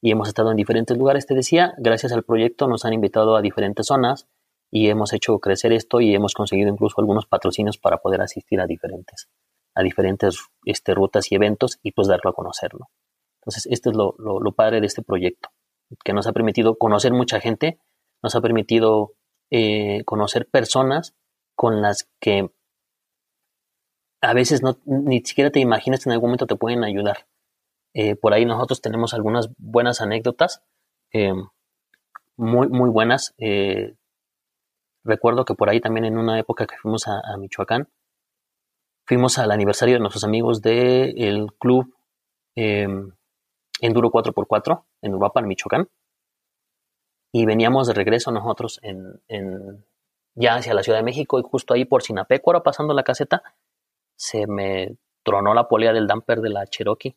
Y 0.00 0.10
hemos 0.10 0.28
estado 0.28 0.50
en 0.50 0.56
diferentes 0.56 0.96
lugares, 0.96 1.26
te 1.26 1.34
decía, 1.34 1.74
gracias 1.78 2.12
al 2.12 2.22
proyecto 2.22 2.68
nos 2.68 2.84
han 2.84 2.92
invitado 2.92 3.36
a 3.36 3.42
diferentes 3.42 3.86
zonas 3.86 4.28
y 4.70 4.88
hemos 4.88 5.12
hecho 5.12 5.38
crecer 5.38 5.72
esto 5.72 6.00
y 6.00 6.14
hemos 6.14 6.34
conseguido 6.34 6.68
incluso 6.68 6.96
algunos 6.98 7.26
patrocinios 7.26 7.78
para 7.78 7.98
poder 7.98 8.20
asistir 8.20 8.60
a 8.60 8.66
diferentes, 8.66 9.28
a 9.74 9.82
diferentes 9.82 10.38
este, 10.64 10.94
rutas 10.94 11.30
y 11.30 11.36
eventos 11.36 11.78
y 11.82 11.92
pues 11.92 12.08
darlo 12.08 12.30
a 12.30 12.34
conocer, 12.34 12.74
¿no? 12.74 12.90
Entonces, 13.44 13.66
esto 13.70 13.90
es 13.90 13.96
lo, 13.96 14.52
padre 14.52 14.80
de 14.80 14.86
este 14.86 15.02
proyecto, 15.02 15.50
que 16.02 16.12
nos 16.14 16.26
ha 16.26 16.32
permitido 16.32 16.76
conocer 16.76 17.12
mucha 17.12 17.40
gente, 17.40 17.78
nos 18.22 18.34
ha 18.34 18.40
permitido 18.40 19.12
eh, 19.50 20.02
conocer 20.04 20.48
personas 20.48 21.14
con 21.54 21.82
las 21.82 22.08
que 22.20 22.50
a 24.20 24.32
veces 24.32 24.62
ni 24.86 25.20
siquiera 25.20 25.50
te 25.50 25.60
imaginas 25.60 26.02
que 26.02 26.08
en 26.08 26.14
algún 26.14 26.30
momento 26.30 26.46
te 26.46 26.56
pueden 26.56 26.82
ayudar. 26.82 27.26
Eh, 27.92 28.16
por 28.16 28.32
ahí 28.34 28.44
nosotros 28.44 28.80
tenemos 28.80 29.14
algunas 29.14 29.50
buenas 29.58 30.00
anécdotas, 30.00 30.62
eh, 31.12 31.34
muy, 32.36 32.68
muy 32.68 32.90
buenas. 32.90 33.34
recuerdo 35.04 35.44
que 35.44 35.54
por 35.54 35.68
ahí 35.68 35.80
también 35.80 36.06
en 36.06 36.16
una 36.18 36.38
época 36.38 36.66
que 36.66 36.76
fuimos 36.78 37.06
a, 37.06 37.20
Michoacán, 37.38 37.88
fuimos 39.06 39.38
al 39.38 39.50
aniversario 39.50 39.96
de 39.96 40.00
nuestros 40.00 40.24
amigos 40.24 40.62
del 40.62 41.52
club 41.58 41.94
enduro 42.56 44.10
4x4 44.10 44.84
en 45.02 45.14
Uruapan, 45.14 45.46
Michoacán. 45.46 45.88
Y 47.36 47.46
veníamos 47.46 47.88
de 47.88 47.94
regreso 47.94 48.30
nosotros 48.30 48.78
en, 48.84 49.84
ya 50.36 50.54
hacia 50.54 50.72
la 50.72 50.84
Ciudad 50.84 51.00
de 51.00 51.04
México 51.04 51.40
y 51.40 51.42
justo 51.42 51.74
ahí 51.74 51.84
por 51.84 52.04
Sinapecuaro, 52.04 52.62
pasando 52.62 52.94
la 52.94 53.02
caseta, 53.02 53.42
se 54.14 54.46
me 54.46 54.98
tronó 55.24 55.52
la 55.52 55.66
polea 55.66 55.92
del 55.92 56.06
damper 56.06 56.40
de 56.42 56.50
la 56.50 56.64
Cherokee 56.64 57.16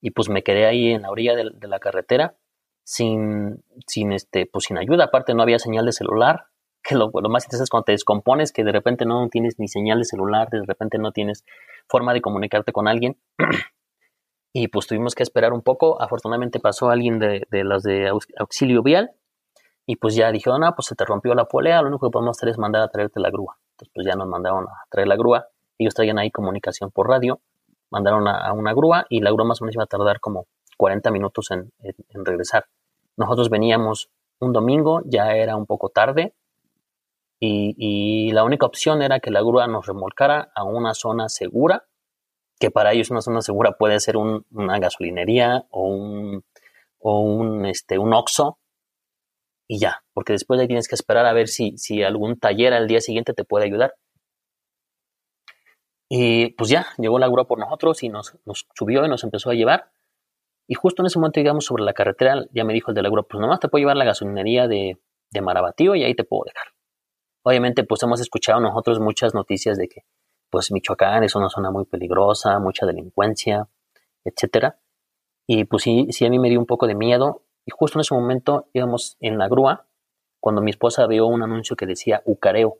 y 0.00 0.12
pues 0.12 0.30
me 0.30 0.42
quedé 0.42 0.64
ahí 0.64 0.92
en 0.92 1.02
la 1.02 1.10
orilla 1.10 1.36
de, 1.36 1.68
la 1.68 1.80
carretera 1.80 2.34
sin, 2.82 3.62
sin, 3.86 4.12
este, 4.12 4.46
pues 4.46 4.64
sin 4.64 4.78
ayuda. 4.78 5.04
Aparte 5.04 5.34
no 5.34 5.42
había 5.42 5.58
señal 5.58 5.84
de 5.84 5.92
celular, 5.92 6.46
que 6.82 6.94
lo, 6.94 7.10
lo 7.12 7.28
más 7.28 7.44
interesante 7.44 7.64
es 7.64 7.70
cuando 7.70 7.84
te 7.84 7.92
descompones, 7.92 8.52
que 8.52 8.64
de 8.64 8.72
repente 8.72 9.04
no 9.04 9.28
tienes 9.28 9.58
ni 9.58 9.68
señal 9.68 9.98
de 9.98 10.06
celular, 10.06 10.48
de 10.48 10.64
repente 10.64 10.96
no 10.96 11.12
tienes 11.12 11.44
forma 11.88 12.14
de 12.14 12.22
comunicarte 12.22 12.72
con 12.72 12.88
alguien. 12.88 13.18
y 14.54 14.68
pues 14.68 14.86
tuvimos 14.86 15.14
que 15.14 15.22
esperar 15.24 15.52
un 15.52 15.60
poco. 15.60 16.00
Afortunadamente 16.00 16.58
pasó 16.58 16.88
alguien 16.88 17.18
de, 17.18 17.46
de 17.50 17.64
los 17.64 17.82
de 17.82 18.10
auxilio 18.38 18.82
vial 18.82 19.14
y 19.86 19.96
pues 19.96 20.14
ya 20.14 20.30
dijeron, 20.30 20.60
no, 20.60 20.74
pues 20.74 20.86
se 20.86 20.94
te 20.94 21.04
rompió 21.04 21.34
la 21.34 21.46
polea, 21.46 21.82
lo 21.82 21.88
único 21.88 22.08
que 22.08 22.12
podemos 22.12 22.36
hacer 22.36 22.48
es 22.48 22.58
mandar 22.58 22.82
a 22.82 22.88
traerte 22.88 23.20
la 23.20 23.30
grúa. 23.30 23.56
Entonces 23.72 23.92
pues 23.94 24.06
ya 24.06 24.14
nos 24.14 24.28
mandaron 24.28 24.64
a 24.64 24.84
traer 24.90 25.08
la 25.08 25.16
grúa. 25.16 25.48
Ellos 25.78 25.94
traían 25.94 26.18
ahí 26.18 26.30
comunicación 26.30 26.90
por 26.90 27.08
radio, 27.08 27.40
mandaron 27.90 28.28
a, 28.28 28.52
una 28.52 28.72
grúa 28.72 29.06
y 29.08 29.20
la 29.20 29.30
grúa 29.32 29.46
más 29.46 29.60
o 29.60 29.64
menos 29.64 29.74
iba 29.74 29.84
a 29.84 29.88
tardar 29.88 30.20
como 30.20 30.46
40 30.76 31.10
minutos 31.10 31.50
en, 31.50 31.72
en 31.80 32.24
regresar. 32.24 32.66
Nosotros 33.16 33.50
veníamos 33.50 34.08
un 34.38 34.52
domingo, 34.52 35.02
ya 35.04 35.34
era 35.34 35.56
un 35.56 35.66
poco 35.66 35.88
tarde, 35.88 36.34
y, 37.44 37.74
y, 37.76 38.30
la 38.30 38.44
única 38.44 38.66
opción 38.66 39.02
era 39.02 39.18
que 39.18 39.32
la 39.32 39.40
grúa 39.40 39.66
nos 39.66 39.86
remolcara 39.86 40.52
a 40.54 40.62
una 40.62 40.94
zona 40.94 41.28
segura 41.28 41.86
que 42.62 42.70
para 42.70 42.92
ellos 42.92 43.10
una 43.10 43.20
zona 43.20 43.42
segura 43.42 43.72
puede 43.72 43.98
ser 43.98 44.16
una 44.16 44.78
gasolinería 44.78 45.64
o 45.70 45.88
un, 45.88 46.44
o 47.00 47.18
un, 47.18 47.66
este, 47.66 47.98
un 47.98 48.14
Oxxo 48.14 48.58
y 49.72 49.78
ya, 49.78 50.04
porque 50.12 50.34
después 50.34 50.60
ahí 50.60 50.66
tienes 50.66 50.86
que 50.86 50.94
esperar 50.94 51.24
a 51.24 51.32
ver 51.32 51.48
si, 51.48 51.78
si 51.78 52.02
algún 52.02 52.38
taller 52.38 52.74
al 52.74 52.86
día 52.88 53.00
siguiente 53.00 53.32
te 53.32 53.42
puede 53.42 53.64
ayudar. 53.64 53.94
Y 56.10 56.50
pues 56.56 56.68
ya, 56.68 56.88
llegó 56.98 57.18
la 57.18 57.26
grúa 57.26 57.46
por 57.46 57.58
nosotros 57.58 58.02
y 58.02 58.10
nos, 58.10 58.36
nos, 58.44 58.66
subió 58.74 59.02
y 59.06 59.08
nos 59.08 59.24
empezó 59.24 59.48
a 59.48 59.54
llevar. 59.54 59.90
Y 60.68 60.74
justo 60.74 61.00
en 61.00 61.06
ese 61.06 61.18
momento 61.18 61.40
llegamos 61.40 61.64
sobre 61.64 61.84
la 61.84 61.94
carretera, 61.94 62.44
ya 62.52 62.64
me 62.64 62.74
dijo 62.74 62.90
el 62.90 62.94
de 62.94 63.02
la 63.02 63.08
grúa, 63.08 63.22
pues 63.26 63.40
nomás 63.40 63.60
te 63.60 63.68
puedo 63.68 63.80
llevar 63.80 63.96
la 63.96 64.04
gasolinería 64.04 64.68
de, 64.68 64.98
de 65.30 65.40
Marabatío 65.40 65.94
y 65.94 66.04
ahí 66.04 66.14
te 66.14 66.24
puedo 66.24 66.42
dejar. 66.44 66.66
Obviamente, 67.42 67.82
pues 67.84 68.02
hemos 68.02 68.20
escuchado 68.20 68.60
nosotros 68.60 69.00
muchas 69.00 69.32
noticias 69.32 69.78
de 69.78 69.88
que 69.88 70.02
pues 70.50 70.70
Michoacán 70.70 71.24
es 71.24 71.34
una 71.34 71.48
zona 71.48 71.70
muy 71.70 71.86
peligrosa, 71.86 72.58
mucha 72.58 72.84
delincuencia, 72.84 73.70
etcétera. 74.22 74.78
Y 75.46 75.64
pues 75.64 75.82
sí, 75.82 76.08
sí 76.10 76.26
a 76.26 76.28
mí 76.28 76.38
me 76.38 76.50
dio 76.50 76.60
un 76.60 76.66
poco 76.66 76.86
de 76.86 76.94
miedo. 76.94 77.41
Y 77.64 77.70
justo 77.70 77.98
en 77.98 78.00
ese 78.02 78.14
momento 78.14 78.68
íbamos 78.72 79.16
en 79.20 79.38
la 79.38 79.48
grúa 79.48 79.86
cuando 80.40 80.60
mi 80.60 80.70
esposa 80.70 81.06
vio 81.06 81.26
un 81.26 81.42
anuncio 81.42 81.76
que 81.76 81.86
decía 81.86 82.22
Ucareo 82.24 82.78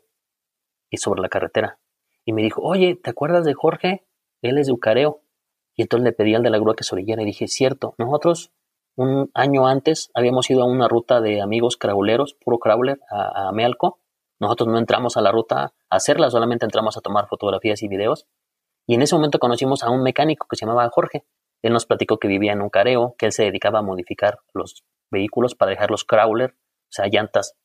y 0.89 0.97
sobre 0.97 1.21
la 1.21 1.29
carretera. 1.29 1.79
Y 2.25 2.33
me 2.33 2.41
dijo, 2.41 2.61
oye, 2.61 2.95
¿te 2.95 3.09
acuerdas 3.09 3.45
de 3.45 3.53
Jorge? 3.53 4.05
Él 4.41 4.57
es 4.57 4.67
de 4.67 4.73
Ucareo. 4.73 5.21
Y 5.75 5.83
entonces 5.83 6.03
le 6.03 6.11
pedí 6.11 6.35
al 6.35 6.43
de 6.43 6.49
la 6.49 6.59
grúa 6.59 6.75
que 6.75 6.83
se 6.83 6.93
orillara 6.93 7.21
y 7.23 7.25
dije, 7.25 7.47
cierto, 7.47 7.95
nosotros 7.97 8.51
un 8.95 9.31
año 9.33 9.67
antes 9.67 10.11
habíamos 10.13 10.49
ido 10.49 10.61
a 10.61 10.65
una 10.65 10.87
ruta 10.87 11.19
de 11.19 11.41
amigos 11.41 11.77
crawleros, 11.77 12.35
puro 12.35 12.59
crawler, 12.59 12.99
a, 13.09 13.47
a 13.47 13.51
Mealco, 13.51 13.99
nosotros 14.39 14.67
no 14.67 14.77
entramos 14.77 15.17
a 15.17 15.21
la 15.21 15.31
ruta 15.31 15.73
a 15.89 15.95
hacerla, 15.95 16.29
solamente 16.29 16.65
entramos 16.65 16.97
a 16.97 17.01
tomar 17.01 17.27
fotografías 17.27 17.81
y 17.81 17.87
videos. 17.87 18.27
Y 18.85 18.95
en 18.95 19.01
ese 19.01 19.15
momento 19.15 19.39
conocimos 19.39 19.83
a 19.83 19.89
un 19.89 20.03
mecánico 20.03 20.47
que 20.49 20.57
se 20.57 20.65
llamaba 20.65 20.89
Jorge. 20.89 21.25
Él 21.63 21.73
nos 21.73 21.85
platicó 21.85 22.19
que 22.19 22.27
vivía 22.27 22.51
en 22.51 22.61
un 22.61 22.69
careo, 22.69 23.15
que 23.17 23.25
él 23.25 23.31
se 23.31 23.43
dedicaba 23.43 23.79
a 23.79 23.81
modificar 23.81 24.39
los 24.53 24.83
vehículos 25.09 25.55
para 25.55 25.71
dejarlos 25.71 26.03
crawler, 26.03 26.51
o 26.51 26.91
sea, 26.91 27.07
llantas 27.07 27.55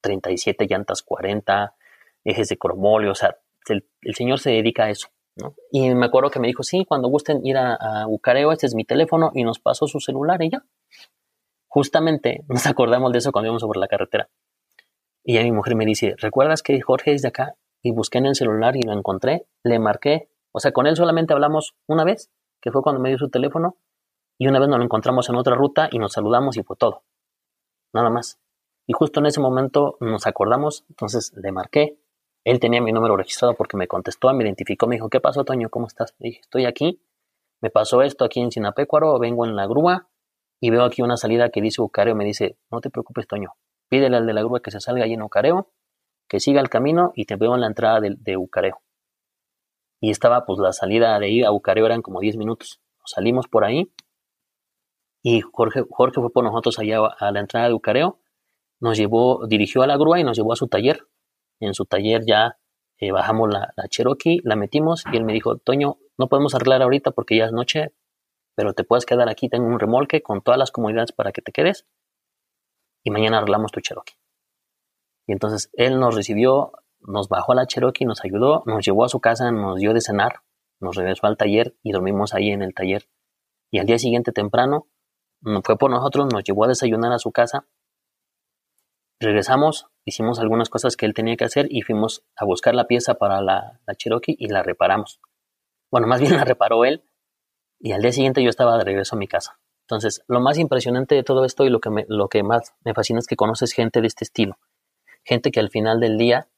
37, 0.00 0.66
llantas 0.68 1.02
40, 1.02 1.74
ejes 2.24 2.48
de 2.48 2.56
cromolio, 2.56 3.10
o 3.10 3.14
sea, 3.14 3.36
el, 3.68 3.84
señor 4.14 4.38
se 4.38 4.50
dedica 4.50 4.84
a 4.84 4.90
eso. 4.90 5.08
Y 5.70 5.92
me 5.94 6.06
acuerdo 6.06 6.30
que 6.30 6.40
me 6.40 6.46
dijo, 6.46 6.62
sí, 6.62 6.84
cuando 6.86 7.08
gusten 7.08 7.44
ir 7.44 7.56
a, 7.56 7.74
a 7.74 8.06
este 8.52 8.66
es 8.66 8.74
mi 8.74 8.84
teléfono, 8.84 9.32
y 9.34 9.42
nos 9.42 9.58
pasó 9.58 9.86
su 9.86 10.00
celular 10.00 10.42
y 10.42 10.50
ya. 10.50 10.64
Justamente 11.66 12.44
nos 12.48 12.66
acordamos 12.66 13.12
de 13.12 13.18
eso 13.18 13.32
cuando 13.32 13.48
íbamos 13.48 13.62
sobre 13.62 13.80
la 13.80 13.88
carretera. 13.88 14.30
Y 15.24 15.34
ya 15.34 15.42
mi 15.42 15.52
mujer 15.52 15.74
me 15.74 15.84
dice, 15.84 16.14
¿recuerdas 16.16 16.62
que 16.62 16.80
Jorge 16.80 17.12
es 17.12 17.22
de 17.22 17.28
acá? 17.28 17.56
Y 17.82 17.90
busqué 17.90 18.18
en 18.18 18.26
el 18.26 18.36
celular 18.36 18.76
y 18.76 18.82
lo 18.82 18.92
encontré, 18.92 19.46
le 19.64 19.78
marqué, 19.78 20.30
o 20.52 20.60
sea, 20.60 20.72
con 20.72 20.86
él 20.86 20.96
solamente 20.96 21.34
hablamos 21.34 21.74
una 21.86 22.04
vez, 22.04 22.30
que 22.60 22.70
fue 22.70 22.82
cuando 22.82 23.00
me 23.00 23.08
dio 23.08 23.18
su 23.18 23.28
teléfono, 23.28 23.76
y 24.38 24.46
una 24.46 24.60
vez 24.60 24.68
nos 24.68 24.78
lo 24.78 24.84
encontramos 24.84 25.28
en 25.28 25.36
otra 25.36 25.54
ruta 25.54 25.88
y 25.90 25.98
nos 25.98 26.12
saludamos 26.12 26.56
y 26.56 26.62
fue 26.62 26.76
todo. 26.76 27.02
Nada 27.92 28.10
más. 28.10 28.38
Y 28.86 28.92
justo 28.92 29.20
en 29.20 29.26
ese 29.26 29.40
momento 29.40 29.96
nos 30.00 30.26
acordamos, 30.26 30.84
entonces 30.88 31.32
le 31.36 31.52
marqué. 31.52 31.98
Él 32.44 32.60
tenía 32.60 32.80
mi 32.80 32.92
número 32.92 33.16
registrado 33.16 33.54
porque 33.54 33.76
me 33.76 33.88
contestó, 33.88 34.32
me 34.32 34.44
identificó, 34.44 34.86
me 34.86 34.94
dijo, 34.94 35.08
¿qué 35.08 35.20
pasó, 35.20 35.44
Toño? 35.44 35.68
¿Cómo 35.68 35.86
estás? 35.86 36.14
Le 36.18 36.28
dije, 36.28 36.40
estoy 36.40 36.66
aquí, 36.66 37.02
me 37.60 37.70
pasó 37.70 38.02
esto 38.02 38.24
aquí 38.24 38.40
en 38.40 38.50
Sinapecuaro, 38.52 39.18
vengo 39.18 39.44
en 39.44 39.56
la 39.56 39.66
grúa 39.66 40.08
y 40.60 40.70
veo 40.70 40.84
aquí 40.84 41.02
una 41.02 41.16
salida 41.16 41.50
que 41.50 41.60
dice 41.60 41.82
Ucario, 41.82 42.14
me 42.14 42.24
dice, 42.24 42.56
no 42.70 42.80
te 42.80 42.90
preocupes, 42.90 43.26
Toño, 43.26 43.54
Pídele 43.88 44.16
al 44.18 44.26
de 44.26 44.34
la 44.34 44.42
grúa 44.42 44.60
que 44.60 44.70
se 44.70 44.80
salga 44.80 45.04
allí 45.04 45.14
en 45.14 45.22
Ucareo, 45.22 45.70
que 46.28 46.40
siga 46.40 46.60
el 46.60 46.68
camino 46.68 47.12
y 47.14 47.24
te 47.24 47.36
veo 47.36 47.54
en 47.54 47.62
la 47.62 47.66
entrada 47.66 48.00
de, 48.00 48.16
de 48.18 48.36
Ucareo. 48.36 48.80
Y 50.00 50.10
estaba, 50.10 50.46
pues 50.46 50.58
la 50.58 50.72
salida 50.72 51.18
de 51.18 51.26
ahí 51.26 51.42
a 51.42 51.52
Ucareo 51.52 51.86
eran 51.86 52.02
como 52.02 52.20
10 52.20 52.36
minutos. 52.36 52.80
salimos 53.04 53.48
por 53.48 53.64
ahí 53.64 53.92
y 55.22 55.40
Jorge, 55.40 55.84
Jorge 55.90 56.20
fue 56.20 56.30
por 56.30 56.44
nosotros 56.44 56.78
allá 56.78 57.00
a 57.06 57.32
la 57.32 57.40
entrada 57.40 57.68
de 57.68 57.74
Ucareo, 57.74 58.20
nos 58.80 58.96
llevó, 58.96 59.46
dirigió 59.46 59.82
a 59.82 59.86
la 59.86 59.96
grúa 59.96 60.20
y 60.20 60.24
nos 60.24 60.36
llevó 60.36 60.52
a 60.52 60.56
su 60.56 60.68
taller. 60.68 61.06
En 61.60 61.74
su 61.74 61.84
taller 61.86 62.22
ya 62.26 62.58
eh, 62.98 63.10
bajamos 63.10 63.52
la, 63.52 63.72
la, 63.76 63.88
Cherokee, 63.88 64.40
la 64.44 64.54
metimos 64.56 65.04
y 65.12 65.16
él 65.16 65.24
me 65.24 65.32
dijo, 65.32 65.58
Toño, 65.58 65.98
no 66.16 66.28
podemos 66.28 66.54
arreglar 66.54 66.82
ahorita 66.82 67.10
porque 67.10 67.36
ya 67.36 67.46
es 67.46 67.52
noche, 67.52 67.92
pero 68.54 68.74
te 68.74 68.84
puedes 68.84 69.06
quedar 69.06 69.28
aquí, 69.28 69.48
tengo 69.48 69.66
un 69.66 69.80
remolque 69.80 70.22
con 70.22 70.40
todas 70.40 70.58
las 70.58 70.70
comodidades 70.70 71.12
para 71.12 71.32
que 71.32 71.42
te 71.42 71.52
quedes 71.52 71.86
y 73.02 73.10
mañana 73.10 73.38
arreglamos 73.38 73.72
tu 73.72 73.80
Cherokee. 73.80 74.18
Y 75.26 75.32
entonces 75.32 75.70
él 75.74 75.98
nos 76.00 76.14
recibió, 76.14 76.72
nos 77.00 77.28
bajó 77.28 77.52
a 77.52 77.54
la 77.54 77.66
Cherokee, 77.66 78.04
nos 78.04 78.24
ayudó, 78.24 78.62
nos 78.66 78.84
llevó 78.84 79.04
a 79.04 79.08
su 79.08 79.20
casa, 79.20 79.50
nos 79.50 79.78
dio 79.78 79.94
de 79.94 80.00
cenar, 80.00 80.42
nos 80.80 80.96
regresó 80.96 81.26
al 81.26 81.36
taller 81.36 81.76
y 81.82 81.92
dormimos 81.92 82.34
ahí 82.34 82.50
en 82.50 82.62
el 82.62 82.74
taller. 82.74 83.08
Y 83.70 83.78
al 83.78 83.86
día 83.86 83.98
siguiente 83.98 84.32
temprano 84.32 84.88
fue 85.64 85.76
por 85.78 85.90
nosotros, 85.90 86.28
nos 86.32 86.44
llevó 86.44 86.64
a 86.64 86.68
desayunar 86.68 87.12
a 87.12 87.18
su 87.18 87.32
casa. 87.32 87.66
Regresamos, 89.20 89.86
hicimos 90.04 90.38
algunas 90.38 90.68
cosas 90.68 90.96
que 90.96 91.06
él 91.06 91.14
tenía 91.14 91.36
que 91.36 91.44
hacer 91.44 91.66
y 91.70 91.82
fuimos 91.82 92.24
a 92.36 92.44
buscar 92.44 92.74
la 92.74 92.86
pieza 92.86 93.14
para 93.14 93.40
la, 93.40 93.80
Cherokee 93.96 94.36
y 94.38 94.48
la 94.48 94.62
reparamos. 94.62 95.20
Bueno, 95.90 96.06
más 96.06 96.20
bien 96.20 96.32
la 96.36 96.44
reparó 96.44 96.84
él 96.84 97.04
y 97.80 97.92
al 97.92 98.02
día 98.02 98.12
siguiente 98.12 98.42
yo 98.42 98.50
estaba 98.50 98.76
de 98.78 98.84
regreso 98.84 99.16
a 99.16 99.18
mi 99.18 99.28
casa. 99.28 99.60
Entonces, 99.82 100.22
lo 100.28 100.40
más 100.40 100.58
impresionante 100.58 101.14
de 101.14 101.22
todo 101.22 101.44
esto 101.44 101.64
y 101.64 101.70
lo 101.70 101.80
que 102.28 102.42
más 102.42 102.74
me 102.84 102.94
fascina 102.94 103.20
es 103.20 103.26
que 103.26 103.36
conoces 103.36 103.72
gente 103.72 104.00
de 104.00 104.06
este 104.06 104.24
estilo. 104.24 104.58
Gente 105.24 105.50
que 105.50 105.60
al 105.60 105.70
final 105.70 105.98
del 105.98 106.18
día, 106.18 106.48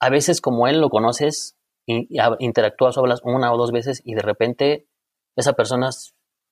a 0.00 0.10
veces 0.10 0.40
como 0.40 0.68
él 0.68 0.80
lo 0.80 0.90
conoces, 0.90 1.56
interactúas, 1.86 2.98
hablas 2.98 3.20
una 3.24 3.52
o 3.52 3.56
dos 3.56 3.72
veces 3.72 4.02
y 4.04 4.14
de 4.14 4.22
repente 4.22 4.88
esa 5.36 5.52
persona, 5.52 5.90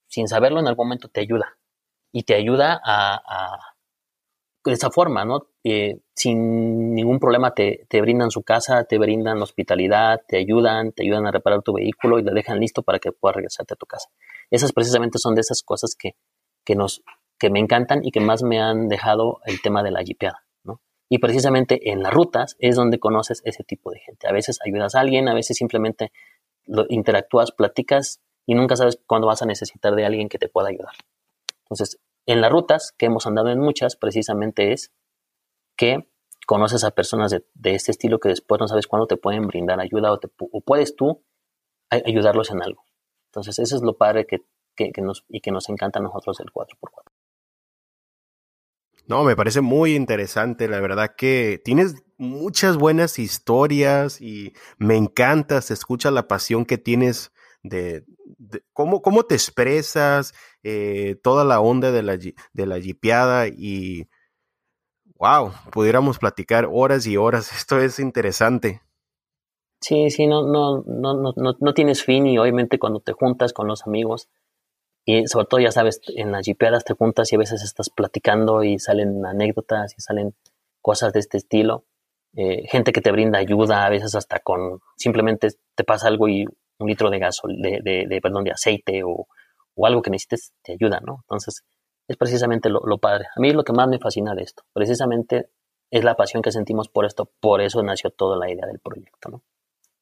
sin 0.09 0.29
saberlo, 0.29 0.61
en 0.61 0.69
algún 0.69 0.87
momento 0.87 1.09
te 1.09 1.21
ayuda. 1.21 1.59
Y 2.13 2.23
te 2.23 2.35
ayuda 2.35 2.81
a, 2.85 3.59
de 4.65 4.73
esa 4.73 4.91
forma, 4.91 5.25
¿no? 5.25 5.49
Eh, 5.65 6.01
sin 6.15 6.95
ningún 6.95 7.19
problema 7.19 7.55
te, 7.55 7.87
brindan 8.01 8.31
su 8.31 8.43
casa, 8.43 8.85
te 8.85 8.99
brindan 8.99 9.43
hospitalidad, 9.43 10.23
te 10.27 10.39
ayudan, 10.39 10.93
te 10.93 11.03
ayudan 11.03 11.27
a 11.27 11.33
reparar 11.33 11.63
tu 11.63 11.73
vehículo 11.73 12.19
y 12.19 12.25
te 12.25 12.33
dejan 12.33 12.61
listo 12.61 12.83
para 12.83 12.99
que 12.99 13.13
puedas 13.13 13.37
regresarte 13.37 13.75
a 13.75 13.77
tu 13.77 13.87
casa. 13.87 14.09
Esas 14.51 14.73
precisamente 14.73 15.19
son 15.19 15.35
de 15.35 15.41
esas 15.41 15.63
cosas 15.63 15.97
que, 15.99 16.15
que, 16.65 16.77
nos, 16.77 17.03
que 17.39 17.51
me 17.51 17.59
encantan 17.59 18.05
y 18.05 18.13
que 18.13 18.21
más 18.21 18.43
me 18.43 18.61
han 18.61 18.89
dejado 18.89 19.41
el 19.45 19.61
tema 19.61 19.83
de 19.83 19.91
la 19.91 20.03
jipeada. 20.03 20.44
Y 21.09 21.19
precisamente 21.19 21.91
en 21.91 22.03
las 22.03 22.13
rutas 22.13 22.57
es 22.59 22.77
donde 22.77 22.99
conoces 22.99 23.43
ese 23.45 23.63
tipo 23.63 23.91
de 23.91 24.01
gente. 24.01 24.27
A 24.27 24.33
veces 24.33 24.59
ayudas 24.65 24.95
a 24.95 25.01
alguien, 25.01 25.29
a 25.29 25.35
veces 25.35 25.57
simplemente 25.57 26.13
interactúas, 26.89 27.53
platicas 27.53 28.21
y 28.47 28.55
nunca 28.55 28.77
sabes 28.77 28.99
cuándo 29.07 29.27
vas 29.27 29.43
a 29.43 29.47
necesitar 29.47 29.95
de 29.95 30.07
alguien 30.07 30.29
que 30.29 30.39
te 30.39 30.49
pueda 30.49 30.69
ayudar. 30.69 30.95
Entonces, 31.65 31.99
en 32.27 32.41
las 32.41 32.51
rutas, 32.51 32.93
que 32.97 33.07
hemos 33.07 33.27
andado 33.27 33.51
en 33.51 33.61
muchas, 33.61 33.97
precisamente 33.97 34.73
es 34.73 34.93
que 35.77 36.09
conoces 36.47 36.85
a 36.85 36.91
personas 36.91 37.31
de, 37.31 37.75
este 37.75 37.91
estilo 37.91 38.19
que 38.19 38.29
después 38.29 38.61
no 38.61 38.69
sabes 38.69 38.87
cuándo 38.87 39.07
te 39.07 39.17
pueden 39.17 39.47
brindar 39.47 39.81
ayuda 39.81 40.13
o, 40.13 40.21
o 40.53 40.61
puedes 40.61 40.97
tú 40.97 41.23
ayudarlos 41.91 42.51
en 42.51 42.63
algo. 42.63 42.85
Entonces, 43.29 43.59
eso 43.59 43.77
es 43.77 43.83
lo 43.83 43.97
padre 43.97 44.27
que, 44.27 44.43
y 45.29 45.41
que 45.41 45.51
nos 45.51 45.69
encanta 45.69 45.99
a 45.99 46.03
nosotros 46.03 46.41
el 46.41 46.53
4x4. 46.53 47.14
No, 49.07 49.23
me 49.23 49.37
parece 49.37 49.61
muy 49.61 49.95
interesante, 49.95 50.67
la 50.67 50.81
verdad 50.81 51.15
que 51.15 51.61
tienes 51.63 52.05
muchas 52.17 52.79
buenas 52.79 53.19
historias 53.19 54.21
y 54.21 54.55
me 54.79 54.97
encanta, 54.97 55.61
se 55.61 55.75
escucha 55.75 56.11
la 56.11 56.27
pasión 56.27 56.65
que 56.65 56.79
tienes 56.79 57.33
de, 57.63 58.05
cómo, 58.73 59.03
cómo 59.03 59.25
te 59.25 59.35
expresas, 59.35 60.33
eh, 60.63 61.17
toda 61.23 61.45
la 61.45 61.61
onda 61.61 61.93
de 61.93 62.03
la, 62.03 62.17
de 62.17 62.67
la 62.67 62.81
jipeada 62.81 63.49
y 63.49 64.09
wow, 65.17 65.53
pudiéramos 65.71 66.19
platicar 66.19 66.67
horas 66.71 67.07
y 67.07 67.19
horas, 67.19 67.53
esto 67.57 67.79
es 67.81 67.99
interesante. 67.99 68.81
Sí, 69.81 70.09
sí, 70.09 70.27
no, 70.27 70.47
no, 70.47 70.83
no, 70.87 71.35
no, 71.37 71.57
no 71.61 71.75
tienes 71.75 72.03
fin 72.03 72.27
y 72.27 72.39
obviamente 72.39 72.79
cuando 72.79 73.01
te 73.01 73.13
juntas 73.13 73.53
con 73.53 73.69
los 73.69 73.87
amigos, 73.87 74.31
y 75.05 75.27
sobre 75.27 75.47
todo, 75.47 75.61
ya 75.61 75.71
sabes, 75.71 76.01
en 76.17 76.33
las 76.33 76.47
jipeadas 76.47 76.85
te 76.85 76.95
juntas 76.95 77.31
y 77.33 77.37
a 77.37 77.39
veces 77.39 77.63
estás 77.63 77.91
platicando 77.91 78.63
y 78.63 78.79
salen 78.79 79.25
anécdotas 79.27 79.95
y 79.97 80.01
salen 80.01 80.35
cosas 80.81 81.13
de 81.13 81.21
este 81.21 81.37
estilo. 81.37 81.85
Eh, 82.37 82.67
gente 82.69 82.93
que 82.93 83.01
te 83.01 83.13
brinda 83.13 83.39
ayuda, 83.39 83.85
a 83.85 83.91
veces 83.91 84.15
hasta 84.15 84.41
con 84.41 84.81
simplemente 84.97 85.49
te 85.75 85.85
pasa 85.85 86.09
algo 86.09 86.29
y 86.29 86.47
un 86.79 86.89
litro 86.89 87.11
de 87.11 87.19
gasol, 87.19 87.61
de, 87.61 87.81
de, 87.83 88.21
perdón, 88.21 88.45
de 88.45 88.51
aceite 88.51 89.05
o, 89.05 89.29
o, 89.75 89.87
algo 89.87 90.03
que 90.03 90.11
necesites 90.11 90.53
te 90.63 90.73
ayuda, 90.73 91.01
¿no? 91.01 91.19
Entonces, 91.23 91.63
es 92.09 92.17
precisamente 92.17 92.71
lo, 92.71 92.81
lo, 92.81 92.99
padre. 92.99 93.27
A 93.37 93.41
mí 93.41 93.49
es 93.51 93.55
lo 93.55 93.63
que 93.63 93.73
más 93.73 93.87
me 93.87 93.99
fascina 93.99 94.35
de 94.35 94.43
esto. 94.43 94.65
Precisamente 94.73 95.51
es 95.91 96.03
la 96.03 96.17
pasión 96.17 96.43
que 96.43 96.51
sentimos 96.51 96.89
por 96.89 97.05
esto, 97.05 97.31
por 97.41 97.61
eso 97.61 97.83
nació 97.83 98.11
toda 98.11 98.37
la 98.37 98.51
idea 98.51 98.67
del 98.67 98.81
proyecto, 98.81 99.29
¿no? 99.29 99.43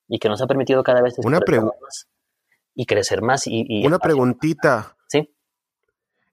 Y 0.08 0.18
que 0.18 0.28
nos 0.28 0.40
ha 0.40 0.46
permitido 0.46 0.82
cada 0.82 1.02
vez 1.02 1.18
Una 1.18 1.40
pregunta 1.40 1.76
y 2.74 2.86
crecer 2.86 3.22
más. 3.22 3.46
Y, 3.46 3.86
Una 3.86 3.98
preguntita. 3.98 4.96
Sí. 5.08 5.34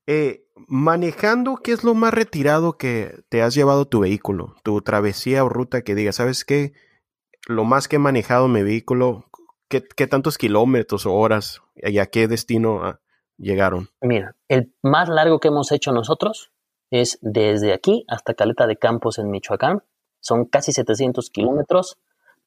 Eh, 0.08 0.46
manejando, 0.68 1.58
¿qué 1.58 1.72
es 1.72 1.84
lo 1.84 1.94
más 1.94 2.14
retirado 2.14 2.78
que 2.78 3.24
te 3.30 3.42
has 3.42 3.54
llevado 3.54 3.86
tu 3.88 4.00
vehículo? 4.00 4.56
Tu 4.64 4.82
travesía 4.82 5.44
o 5.44 5.50
ruta 5.50 5.82
que 5.82 5.96
diga, 5.96 6.12
¿sabes 6.12 6.46
qué? 6.46 6.74
Lo 7.48 7.64
más 7.64 7.88
que 7.88 7.98
he 7.98 8.00
manejado 8.00 8.48
mi 8.48 8.64
vehículo, 8.64 9.26
¿qué, 9.70 10.08
tantos 10.08 10.38
kilómetros 10.38 11.06
o 11.06 11.14
horas 11.14 11.62
y 11.76 12.00
a 12.00 12.08
qué 12.08 12.28
destino 12.28 12.84
ah, 12.84 13.00
llegaron? 13.38 13.90
Mira, 14.02 14.36
el 14.48 14.74
más 14.82 15.10
largo 15.10 15.40
que 15.40 15.48
hemos 15.50 15.72
hecho 15.72 15.92
nosotros 15.92 16.52
es 16.92 17.20
desde 17.22 17.74
aquí 17.74 18.06
hasta 18.08 18.34
Caleta 18.34 18.68
de 18.68 18.78
Campos 18.78 19.20
en 19.20 19.30
Michoacán. 19.30 19.84
Son 20.22 20.46
casi 20.46 20.74
700 20.74 21.30
kilómetros. 21.30 21.98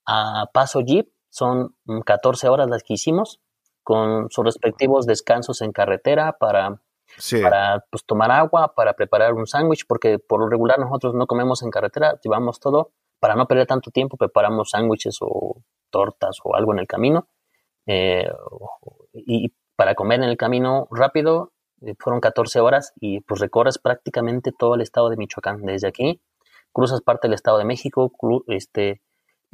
A 0.04 0.50
Paso 0.52 0.80
Jeep 0.80 1.08
son 1.30 1.76
14 2.04 2.48
horas 2.48 2.68
las 2.68 2.82
que 2.82 2.94
hicimos 2.94 3.40
con 3.82 4.30
sus 4.30 4.44
respectivos 4.44 5.06
descansos 5.06 5.62
en 5.62 5.72
carretera 5.72 6.36
para, 6.38 6.80
para 7.42 7.84
pues, 7.90 8.04
tomar 8.04 8.30
agua, 8.30 8.74
para 8.74 8.94
preparar 8.94 9.34
un 9.34 9.46
sándwich, 9.46 9.86
porque 9.86 10.18
por 10.18 10.40
lo 10.40 10.48
regular 10.48 10.78
nosotros 10.78 11.14
no 11.14 11.26
comemos 11.26 11.62
en 11.62 11.70
carretera, 11.70 12.18
llevamos 12.22 12.60
todo, 12.60 12.92
para 13.20 13.34
no 13.34 13.46
perder 13.46 13.66
tanto 13.66 13.90
tiempo, 13.90 14.16
preparamos 14.16 14.70
sándwiches 14.70 15.18
o 15.20 15.62
tortas 15.90 16.38
o 16.44 16.56
algo 16.56 16.72
en 16.72 16.80
el 16.80 16.86
camino. 16.86 17.28
Eh, 17.86 18.28
y 19.14 19.52
para 19.76 19.94
comer 19.94 20.22
en 20.22 20.28
el 20.28 20.36
camino 20.36 20.88
rápido, 20.90 21.52
eh, 21.82 21.94
fueron 21.98 22.20
14 22.20 22.60
horas 22.60 22.92
y 23.00 23.20
pues 23.20 23.40
recorres 23.40 23.78
prácticamente 23.78 24.52
todo 24.56 24.74
el 24.74 24.80
estado 24.80 25.10
de 25.10 25.16
Michoacán. 25.16 25.62
Desde 25.62 25.88
aquí, 25.88 26.20
cruzas 26.72 27.00
parte 27.00 27.28
del 27.28 27.34
estado 27.34 27.58
de 27.58 27.64
México, 27.64 28.12
este, 28.46 29.02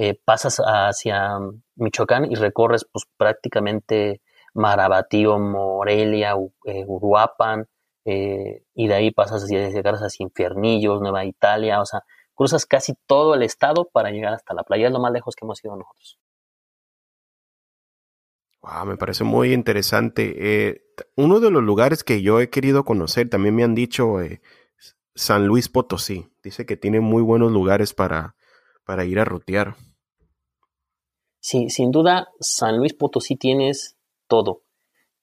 eh, 0.01 0.14
pasas 0.24 0.59
hacia 0.64 1.40
Michoacán 1.74 2.30
y 2.30 2.36
recorres 2.36 2.86
pues 2.90 3.05
prácticamente 3.16 4.22
Marabatío, 4.55 5.40
Morelia, 5.40 6.36
eh, 6.66 6.84
Uruapan, 6.86 7.66
eh, 8.05 8.62
y 8.74 8.86
de 8.86 8.94
ahí 8.94 9.11
pasas 9.11 9.42
hacia, 9.42 9.68
llegar 9.70 9.96
hacia 9.96 10.22
Infiernillos, 10.22 11.01
Nueva 11.01 11.24
Italia, 11.24 11.80
o 11.80 11.84
sea, 11.84 12.05
cruzas 12.34 12.64
casi 12.64 12.94
todo 13.09 13.34
el 13.34 13.42
estado 13.42 13.88
para 13.92 14.12
llegar 14.12 14.34
hasta 14.34 14.55
la 14.55 14.62
playa, 14.62 14.86
es 14.86 14.92
lo 14.92 15.01
más 15.01 15.11
lejos 15.11 15.34
que 15.34 15.44
hemos 15.44 15.62
ido 15.64 15.74
nosotros. 15.74 16.20
Wow, 18.62 18.86
me 18.86 18.96
parece 18.96 19.24
muy 19.24 19.53
interesante. 19.53 20.80
uno 21.16 21.40
de 21.40 21.51
los 21.51 21.62
lugares 21.62 22.05
que 22.05 22.22
yo 22.22 22.40
he 22.40 22.51
querido 22.51 22.84
conocer, 22.84 23.28
también 23.28 23.57
me 23.57 23.64
han 23.64 23.74
dicho 23.74 24.18
San 25.16 25.49
Luis 25.49 25.68
Potosí. 25.68 26.28
Dice 26.44 26.66
que 26.66 26.76
tiene 26.76 27.01
muy 27.01 27.22
buenos 27.22 27.51
lugares 27.51 27.94
para, 27.94 28.36
para 28.84 29.05
ir 29.05 29.20
a 29.20 29.24
rutear. 29.24 29.76
Sin 31.49 31.90
duda, 31.92 32.28
San 32.40 32.76
Luis 32.76 32.92
Potosí 32.92 33.36
tienes 33.36 33.96
todo. 34.26 34.61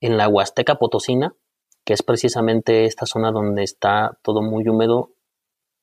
En 0.02 0.18
la 0.18 0.28
Huasteca 0.28 0.76
Potosina, 0.76 1.36
que 1.84 1.94
es 1.94 2.02
precisamente 2.02 2.86
esta 2.86 3.06
zona 3.06 3.32
donde 3.32 3.64
está 3.64 4.18
todo 4.24 4.42
muy 4.42 4.68
húmedo, 4.68 5.12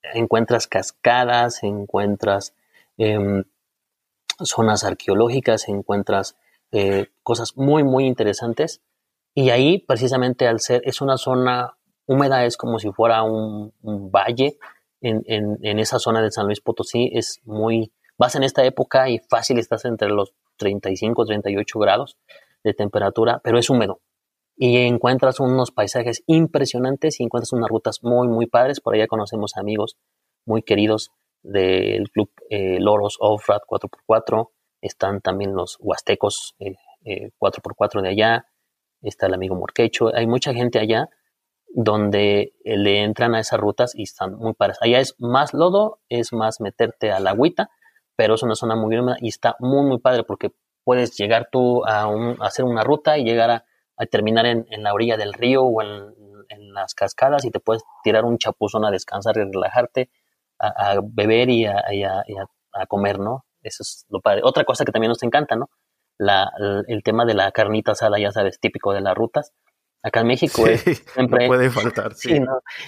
encuentras 0.02 0.66
cascadas, 0.66 1.62
encuentras 1.62 2.54
em, 2.98 3.44
zonas 4.42 4.82
arqueológicas, 4.82 5.68
encuentras 5.68 6.36
eh, 6.72 7.06
cosas 7.22 7.56
muy, 7.56 7.84
muy 7.84 8.06
interesantes. 8.06 8.82
Y 9.34 9.50
ahí, 9.50 9.78
precisamente 9.78 10.48
al 10.48 10.58
ser, 10.58 10.82
es 10.84 11.00
una 11.00 11.18
zona 11.18 11.76
húmeda, 12.06 12.44
es 12.44 12.56
como 12.56 12.80
si 12.80 12.90
fuera 12.90 13.22
un, 13.22 13.72
valle 13.82 14.58
en, 15.00 15.22
en, 15.26 15.78
esa 15.78 16.00
zona 16.00 16.20
de 16.20 16.32
San 16.32 16.46
Luis 16.46 16.60
Potosí, 16.60 17.10
es 17.14 17.40
muy, 17.44 17.92
Vas 18.22 18.36
en 18.36 18.44
esta 18.44 18.64
época 18.64 19.08
y 19.08 19.18
fácil 19.18 19.58
estás 19.58 19.84
entre 19.84 20.08
los 20.08 20.32
35, 20.58 21.24
38 21.24 21.78
grados 21.80 22.16
de 22.62 22.72
temperatura, 22.72 23.40
pero 23.42 23.58
es 23.58 23.68
húmedo. 23.68 24.00
Y 24.56 24.76
encuentras 24.76 25.40
unos 25.40 25.72
paisajes 25.72 26.22
impresionantes 26.28 27.18
y 27.18 27.24
encuentras 27.24 27.52
unas 27.52 27.68
rutas 27.68 28.04
muy, 28.04 28.28
muy 28.28 28.46
padres. 28.46 28.80
Por 28.80 28.94
allá 28.94 29.08
conocemos 29.08 29.56
amigos 29.56 29.96
muy 30.46 30.62
queridos 30.62 31.10
del 31.42 32.12
club 32.12 32.30
eh, 32.48 32.78
Loros 32.78 33.16
Off-Road 33.18 33.62
4x4. 33.66 34.50
Están 34.80 35.20
también 35.20 35.56
los 35.56 35.76
huastecos 35.80 36.54
4x4 36.60 36.68
eh, 37.06 37.32
eh, 37.40 38.02
de 38.02 38.08
allá. 38.08 38.46
Está 39.00 39.26
el 39.26 39.34
amigo 39.34 39.56
Morquecho. 39.56 40.14
Hay 40.14 40.28
mucha 40.28 40.54
gente 40.54 40.78
allá 40.78 41.08
donde 41.74 42.52
le 42.64 43.02
entran 43.02 43.34
a 43.34 43.40
esas 43.40 43.58
rutas 43.58 43.96
y 43.96 44.04
están 44.04 44.36
muy 44.36 44.52
padres. 44.52 44.78
Allá 44.80 45.00
es 45.00 45.16
más 45.18 45.54
lodo, 45.54 45.98
es 46.08 46.32
más 46.32 46.60
meterte 46.60 47.10
a 47.10 47.18
la 47.18 47.30
agüita 47.30 47.68
pero 48.16 48.34
es 48.34 48.42
una 48.42 48.54
zona 48.54 48.76
muy 48.76 48.96
húmeda 48.96 49.16
y 49.20 49.28
está 49.28 49.56
muy, 49.58 49.84
muy 49.84 49.98
padre 49.98 50.24
porque 50.24 50.50
puedes 50.84 51.16
llegar 51.16 51.48
tú 51.50 51.84
a, 51.86 52.08
hacer 52.40 52.64
una 52.64 52.84
ruta 52.84 53.18
y 53.18 53.24
llegar 53.24 53.50
a, 53.50 53.64
terminar 54.10 54.46
en, 54.46 54.66
la 54.78 54.92
orilla 54.92 55.16
del 55.16 55.32
río 55.32 55.62
o 55.62 55.80
en 55.80 56.12
en 56.52 56.72
las 56.72 56.94
cascadas 56.94 57.44
y 57.44 57.50
te 57.50 57.60
puedes 57.60 57.82
tirar 58.02 58.24
un 58.24 58.38
chapuzón 58.38 58.84
a 58.84 58.90
descansar 58.90 59.36
y 59.36 59.44
relajarte, 59.44 60.10
a, 60.58 61.00
beber 61.02 61.50
y, 61.50 61.66
a, 61.66 61.82
comer, 62.88 63.18
¿no? 63.18 63.44
Eso 63.62 63.82
es 63.82 64.06
lo 64.08 64.20
padre. 64.20 64.42
Otra 64.44 64.64
cosa 64.64 64.84
que 64.84 64.92
también 64.92 65.10
nos 65.10 65.22
encanta, 65.22 65.56
¿no? 65.56 65.70
La, 66.18 66.50
el 66.86 67.02
tema 67.02 67.24
de 67.24 67.34
la 67.34 67.50
carnita 67.52 67.92
asada, 67.92 68.18
ya 68.18 68.30
sabes, 68.30 68.60
típico 68.60 68.92
de 68.92 69.00
las 69.00 69.14
rutas. 69.16 69.52
Acá 70.02 70.20
en 70.20 70.26
México 70.28 70.66
es 70.66 70.82
siempre... 71.14 71.46
puede 71.46 71.70
faltar, 71.70 72.14
sí. 72.14 72.40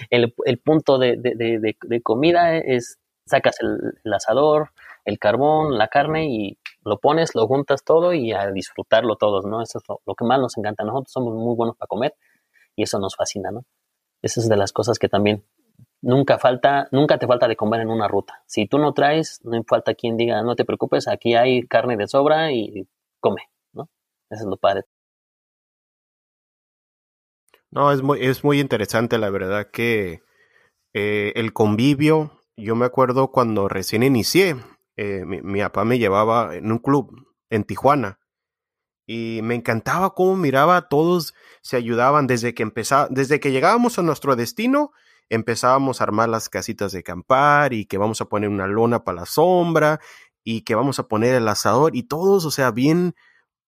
el, 0.09 0.33
el, 0.45 0.59
punto 0.59 0.97
de, 0.97 1.17
de, 1.17 1.59
de, 1.59 2.01
comida 2.01 2.57
es, 2.57 2.99
sacas 3.25 3.57
el, 3.61 4.13
asador, 4.13 4.71
el 5.05 5.19
carbón, 5.19 5.77
la 5.77 5.87
carne 5.87 6.27
y 6.27 6.57
lo 6.83 6.99
pones, 6.99 7.35
lo 7.35 7.47
juntas 7.47 7.83
todo 7.83 8.13
y 8.13 8.33
a 8.33 8.51
disfrutarlo 8.51 9.15
todos, 9.15 9.45
¿no? 9.45 9.61
Eso 9.61 9.79
es 9.79 9.83
lo, 9.87 10.15
que 10.15 10.25
más 10.25 10.39
nos 10.39 10.57
encanta. 10.57 10.83
Nosotros 10.83 11.11
somos 11.11 11.33
muy 11.33 11.55
buenos 11.55 11.77
para 11.77 11.87
comer 11.87 12.15
y 12.75 12.83
eso 12.83 12.99
nos 12.99 13.15
fascina, 13.15 13.51
¿no? 13.51 13.65
Esa 14.21 14.41
es 14.41 14.49
de 14.49 14.57
las 14.57 14.73
cosas 14.73 14.99
que 14.99 15.07
también 15.07 15.45
nunca 16.01 16.37
falta, 16.37 16.87
nunca 16.91 17.17
te 17.17 17.27
falta 17.27 17.47
de 17.47 17.55
comer 17.55 17.81
en 17.81 17.89
una 17.89 18.07
ruta. 18.07 18.43
Si 18.47 18.67
tú 18.67 18.79
no 18.79 18.93
traes, 18.93 19.39
no 19.43 19.61
falta 19.63 19.93
quien 19.93 20.17
diga, 20.17 20.41
no 20.41 20.55
te 20.55 20.65
preocupes, 20.65 21.07
aquí 21.07 21.35
hay 21.35 21.65
carne 21.67 21.97
de 21.97 22.07
sobra 22.07 22.51
y 22.51 22.87
come, 23.19 23.43
¿no? 23.73 23.89
Eso 24.29 24.43
es 24.43 24.47
lo 24.47 24.57
padre. 24.57 24.85
No, 27.71 27.91
es 27.91 28.01
muy, 28.01 28.25
es 28.25 28.43
muy 28.43 28.59
interesante, 28.59 29.17
la 29.17 29.29
verdad, 29.29 29.69
que 29.69 30.21
eh, 30.93 31.33
el 31.35 31.51
convivio, 31.51 32.39
yo 32.55 32.75
me 32.75 32.85
acuerdo 32.85 33.31
cuando 33.31 33.67
recién 33.67 34.01
inicié, 34.01 34.55
eh, 34.97 35.23
mi, 35.25 35.59
papá 35.61 35.85
me 35.85 35.99
llevaba 35.99 36.55
en 36.55 36.71
un 36.71 36.79
club 36.79 37.11
en 37.49 37.63
Tijuana 37.63 38.19
y 39.05 39.41
me 39.43 39.55
encantaba 39.55 40.13
cómo 40.13 40.35
miraba 40.35 40.87
todos 40.87 41.33
se 41.61 41.77
ayudaban 41.77 42.27
desde 42.27 42.53
que 42.53 42.63
empezaba, 42.63 43.07
desde 43.09 43.39
que 43.39 43.51
llegábamos 43.51 43.99
a 43.99 44.03
nuestro 44.03 44.35
destino, 44.35 44.91
empezábamos 45.29 45.99
a 45.99 46.05
armar 46.05 46.29
las 46.29 46.49
casitas 46.49 46.91
de 46.91 46.99
acampar 46.99 47.73
y 47.73 47.85
que 47.85 47.97
vamos 47.97 48.21
a 48.21 48.25
poner 48.25 48.49
una 48.49 48.67
lona 48.67 49.03
para 49.03 49.21
la 49.21 49.25
sombra 49.25 49.99
y 50.43 50.61
que 50.61 50.75
vamos 50.75 50.99
a 50.99 51.07
poner 51.07 51.35
el 51.35 51.47
asador 51.47 51.95
y 51.95 52.03
todos, 52.03 52.45
o 52.45 52.51
sea, 52.51 52.71
bien 52.71 53.15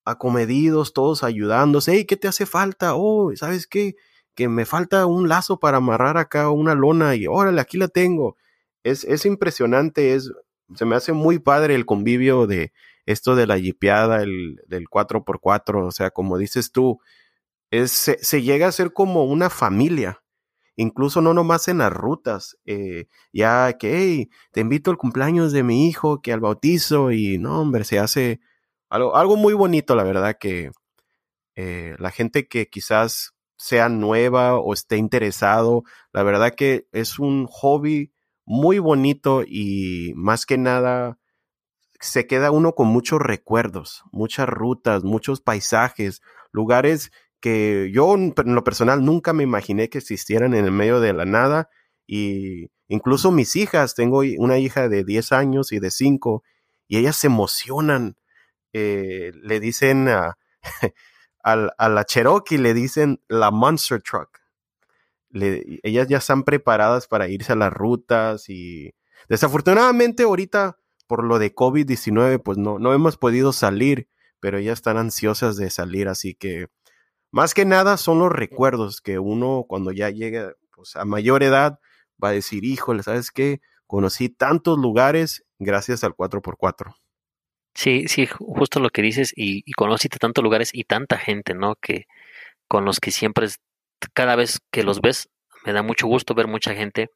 acomedidos, 0.06 0.94
todos 0.94 1.24
ayudándose. 1.24 1.94
Hey, 1.94 2.06
¿qué 2.06 2.18
te 2.18 2.28
hace 2.28 2.46
falta? 2.46 2.96
Oh, 2.96 3.32
¿sabes 3.36 3.68
qué? 3.68 3.96
Que 4.36 4.48
me 4.48 4.66
falta 4.66 5.06
un 5.06 5.28
lazo 5.28 5.60
para 5.60 5.78
amarrar 5.78 6.18
acá 6.18 6.50
una 6.50 6.76
lona 6.76 7.16
y 7.16 7.28
órale, 7.28 7.60
aquí 7.62 7.78
la 7.78 7.88
tengo. 7.90 8.38
Es, 8.84 9.04
es 9.04 9.26
impresionante, 9.26 10.14
es, 10.16 10.32
se 10.76 10.86
me 10.86 10.96
hace 10.96 11.14
muy 11.14 11.40
padre 11.40 11.76
el 11.76 11.86
convivio 11.86 12.48
de 12.48 12.74
esto 13.06 13.36
de 13.36 13.48
la 13.48 13.58
jipeada, 13.58 14.22
el, 14.22 14.62
del 14.68 14.86
4x4, 14.86 15.88
o 15.88 15.92
sea, 15.92 16.12
como 16.12 16.38
dices 16.38 16.72
tú, 16.72 17.00
es, 17.72 17.92
se, 17.92 18.42
llega 18.42 18.68
a 18.68 18.72
ser 18.72 18.94
como 18.94 19.26
una 19.26 19.50
familia, 19.50 20.24
incluso 20.76 21.22
no 21.22 21.34
nomás 21.34 21.68
en 21.70 21.80
las 21.80 21.92
rutas, 21.92 22.58
eh, 22.66 23.08
ya 23.32 23.78
que, 23.78 23.98
hey, 23.98 24.30
te 24.52 24.62
invito 24.62 24.92
al 24.92 24.98
cumpleaños 24.98 25.52
de 25.54 25.64
mi 25.64 25.88
hijo, 25.88 26.22
que 26.22 26.34
al 26.34 26.42
bautizo, 26.42 27.12
y 27.12 27.38
no, 27.38 27.62
hombre, 27.62 27.84
se 27.86 28.00
hace 28.00 28.42
algo, 28.90 29.16
algo 29.16 29.38
muy 29.38 29.54
bonito, 29.54 29.96
la 29.96 30.04
verdad, 30.04 30.38
que 30.40 30.72
eh, 31.56 31.96
la 32.00 32.12
gente 32.12 32.48
que 32.48 32.68
quizás 32.68 33.34
sea 33.58 33.90
nueva 33.90 34.58
o 34.60 34.74
esté 34.74 34.98
interesado, 34.98 35.84
la 36.14 36.24
verdad 36.24 36.54
que 36.56 36.88
es 36.92 37.20
un 37.20 37.48
hobby 37.48 38.14
muy 38.48 38.80
bonito 38.80 39.44
y 39.46 40.14
más 40.16 40.46
que 40.46 40.58
nada 40.58 41.20
se 42.00 42.28
queda 42.28 42.50
uno 42.50 42.76
con 42.76 42.88
muchos 42.88 43.20
recuerdos, 43.20 44.04
muchas 44.14 44.48
rutas, 44.48 45.04
muchos 45.04 45.42
paisajes, 45.42 46.22
lugares 46.54 47.12
que 47.42 47.92
yo 47.94 48.16
en 48.16 48.34
lo 48.56 48.64
personal 48.64 49.04
nunca 49.04 49.34
me 49.34 49.44
imaginé 49.44 49.90
que 49.90 49.98
existieran 49.98 50.54
en 50.54 50.64
el 50.64 50.72
medio 50.72 51.02
de 51.02 51.12
la 51.12 51.26
nada 51.26 51.70
y 52.08 52.72
incluso 52.88 53.32
mis 53.32 53.58
hijas, 53.58 53.96
tengo 53.96 54.22
una 54.38 54.58
hija 54.60 54.88
de 54.88 55.04
10 55.04 55.34
años 55.34 55.74
y 55.74 55.80
de 55.80 55.92
5 55.92 56.42
y 56.88 57.00
ellas 57.00 57.18
se 57.18 57.28
emocionan, 57.28 58.16
eh, 58.72 59.34
le 59.44 59.60
dicen 59.60 60.08
a, 60.08 60.38
a, 61.44 61.90
la 61.90 62.06
Cherokee, 62.06 62.58
le 62.58 62.74
dicen 62.74 63.22
la 63.28 63.52
Monster 63.52 64.02
Truck 64.02 64.40
ellas 65.42 66.08
ya 66.08 66.18
están 66.18 66.44
preparadas 66.44 67.08
para 67.08 67.28
irse 67.28 67.54
a 67.54 67.56
las 67.56 67.74
rutas 67.74 68.50
y 68.50 68.94
desafortunadamente 69.30 70.24
ahorita 70.24 70.78
por 71.08 71.24
lo 71.24 71.40
de 71.40 71.54
COVID-19 71.54 72.42
pues 72.44 72.58
no, 72.58 72.80
no 72.80 72.94
hemos 72.94 73.18
podido 73.18 73.54
salir, 73.54 74.10
pero 74.40 74.58
ellas 74.58 74.80
están 74.80 74.98
ansiosas 74.98 75.58
de 75.58 75.70
salir, 75.70 76.08
así 76.08 76.36
que 76.36 76.68
más 77.32 77.54
que 77.54 77.66
nada 77.66 77.98
son 77.98 78.20
los 78.20 78.32
recuerdos 78.32 79.02
que 79.02 79.20
uno 79.20 79.66
cuando 79.68 79.92
ya 79.92 80.10
llega 80.10 80.54
pues, 80.76 80.96
a 80.96 81.06
mayor 81.06 81.44
edad 81.44 81.80
va 82.24 82.30
a 82.30 82.34
decir, 82.34 82.66
híjole, 82.66 83.04
¿sabes 83.04 83.32
qué? 83.32 83.62
Conocí 83.86 84.30
tantos 84.30 84.78
lugares 84.78 85.46
gracias 85.60 86.04
al 86.04 86.14
4x4. 86.14 86.96
Sí, 87.74 88.08
sí, 88.08 88.26
justo 88.26 88.80
lo 88.80 88.90
que 88.90 89.04
dices, 89.04 89.34
y, 89.36 89.62
y 89.66 89.72
conociste 89.74 90.18
tantos 90.18 90.44
lugares 90.44 90.72
y 90.74 90.84
tanta 90.84 91.18
gente, 91.18 91.54
¿no? 91.54 91.76
Que 91.76 92.08
con 92.68 92.86
los 92.86 93.00
que 93.00 93.12
siempre 93.12 93.48
cada 94.14 94.36
vez 94.36 94.60
que 94.72 94.84
los 94.84 95.02
ves, 95.02 95.30
me 95.66 95.74
da 95.74 95.84
mucho 95.84 96.08
gusto 96.08 96.34
ver 96.34 96.48
mucha 96.48 96.74
gente. 96.74 97.10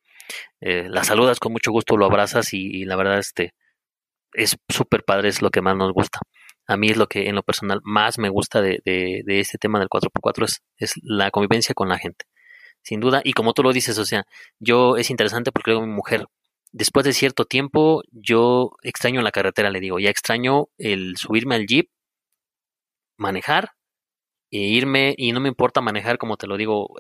Eh, 0.61 0.87
la 0.89 1.03
saludas 1.03 1.39
con 1.39 1.51
mucho 1.51 1.71
gusto, 1.71 1.97
lo 1.97 2.05
abrazas 2.05 2.53
y, 2.53 2.85
la 2.85 2.95
verdad 2.95 3.19
este, 3.19 3.53
es 4.33 4.57
súper 4.69 5.03
padre, 5.03 5.29
es 5.29 5.41
lo 5.41 5.49
que 5.49 5.61
más 5.61 5.75
nos 5.75 5.93
gusta. 5.93 6.19
A 6.67 6.77
mí 6.77 6.89
es 6.89 6.97
lo 6.97 7.07
que 7.07 7.27
en 7.27 7.35
lo 7.35 7.43
personal 7.43 7.81
más 7.83 8.17
me 8.19 8.29
gusta 8.29 8.61
de, 8.61 8.81
de, 8.85 9.39
este 9.39 9.57
tema 9.57 9.79
del 9.79 9.89
4x4 9.89 10.45
es, 10.45 10.61
es 10.77 10.93
la 11.03 11.31
convivencia 11.31 11.73
con 11.73 11.89
la 11.89 11.97
gente. 11.97 12.25
Sin 12.83 12.99
duda, 12.99 13.21
y 13.23 13.33
como 13.33 13.53
tú 13.53 13.63
lo 13.63 13.73
dices, 13.73 13.97
o 13.97 14.05
sea, 14.05 14.25
yo 14.59 14.97
es 14.97 15.09
interesante 15.09 15.51
porque 15.51 15.71
luego 15.71 15.85
mi 15.85 15.93
mujer, 15.93 16.27
después 16.71 17.05
de 17.05 17.13
cierto 17.13 17.45
tiempo, 17.45 18.03
yo 18.11 18.71
extraño 18.83 19.21
la 19.21 19.31
carretera, 19.31 19.69
le 19.69 19.79
digo, 19.79 19.99
ya 19.99 20.09
extraño 20.09 20.67
el 20.77 21.17
subirme 21.17 21.55
al 21.55 21.67
jeep, 21.67 21.89
manejar 23.17 23.71
irme 24.59 25.15
y 25.17 25.31
no 25.31 25.39
me 25.39 25.49
importa 25.49 25.81
manejar, 25.81 26.17
como 26.17 26.37
te 26.37 26.47
lo 26.47 26.57
digo, 26.57 26.95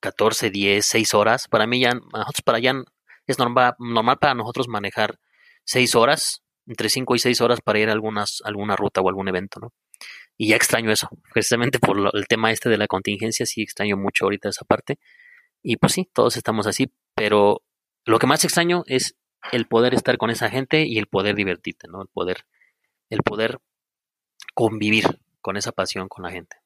14, 0.00 0.50
10, 0.50 0.84
6 0.84 1.14
horas. 1.14 1.48
Para 1.48 1.66
mí 1.66 1.80
ya, 1.80 1.94
nosotros 1.94 2.42
para 2.44 2.58
allá 2.58 2.74
es 3.26 3.38
normal, 3.38 3.74
normal 3.78 4.18
para 4.18 4.34
nosotros 4.34 4.68
manejar 4.68 5.18
6 5.64 5.94
horas, 5.94 6.42
entre 6.66 6.88
5 6.88 7.14
y 7.14 7.18
6 7.18 7.40
horas 7.40 7.60
para 7.60 7.78
ir 7.78 7.88
a 7.88 7.92
algunas, 7.92 8.42
alguna 8.44 8.76
ruta 8.76 9.00
o 9.00 9.08
algún 9.08 9.28
evento, 9.28 9.60
¿no? 9.60 9.72
Y 10.36 10.48
ya 10.48 10.56
extraño 10.56 10.90
eso, 10.90 11.08
precisamente 11.32 11.78
por 11.78 12.10
el 12.14 12.26
tema 12.26 12.50
este 12.50 12.70
de 12.70 12.78
la 12.78 12.86
contingencia, 12.86 13.44
sí 13.44 13.62
extraño 13.62 13.96
mucho 13.96 14.24
ahorita 14.24 14.48
esa 14.48 14.64
parte. 14.64 14.98
Y 15.62 15.76
pues 15.76 15.92
sí, 15.92 16.08
todos 16.12 16.36
estamos 16.38 16.66
así, 16.66 16.90
pero 17.14 17.62
lo 18.06 18.18
que 18.18 18.26
más 18.26 18.44
extraño 18.44 18.82
es 18.86 19.16
el 19.52 19.66
poder 19.66 19.94
estar 19.94 20.16
con 20.16 20.30
esa 20.30 20.48
gente 20.48 20.86
y 20.86 20.98
el 20.98 21.06
poder 21.06 21.34
divertirte, 21.34 21.88
¿no? 21.88 22.00
El 22.02 22.08
poder, 22.08 22.46
el 23.10 23.22
poder 23.22 23.58
convivir 24.54 25.20
con 25.40 25.56
esa 25.56 25.72
pasión 25.72 26.08
con 26.08 26.24
la 26.24 26.30
gente. 26.30 26.56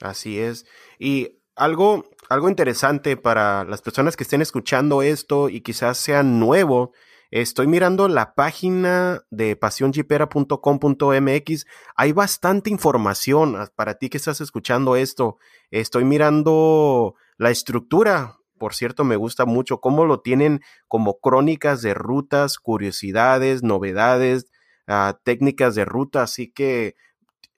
Así 0.00 0.38
es. 0.38 0.64
Y 0.98 1.40
algo, 1.56 2.04
algo 2.28 2.48
interesante 2.48 3.16
para 3.16 3.64
las 3.64 3.82
personas 3.82 4.16
que 4.16 4.22
estén 4.22 4.42
escuchando 4.42 5.02
esto 5.02 5.48
y 5.48 5.60
quizás 5.60 5.98
sean 5.98 6.38
nuevo, 6.38 6.92
estoy 7.30 7.66
mirando 7.66 8.08
la 8.08 8.34
página 8.34 9.24
de 9.30 9.56
pasionjipera.com.mx. 9.56 11.66
Hay 11.96 12.12
bastante 12.12 12.70
información 12.70 13.56
para 13.74 13.94
ti 13.94 14.08
que 14.08 14.18
estás 14.18 14.40
escuchando 14.40 14.94
esto. 14.94 15.38
Estoy 15.70 16.04
mirando 16.04 17.16
la 17.36 17.50
estructura. 17.50 18.36
Por 18.56 18.74
cierto, 18.74 19.02
me 19.04 19.16
gusta 19.16 19.46
mucho 19.46 19.80
cómo 19.80 20.04
lo 20.04 20.20
tienen 20.20 20.60
como 20.86 21.18
crónicas 21.18 21.82
de 21.82 21.94
rutas, 21.94 22.58
curiosidades, 22.58 23.62
novedades, 23.62 24.46
técnicas 25.22 25.74
de 25.74 25.84
ruta, 25.84 26.22
así 26.22 26.50
que 26.50 26.96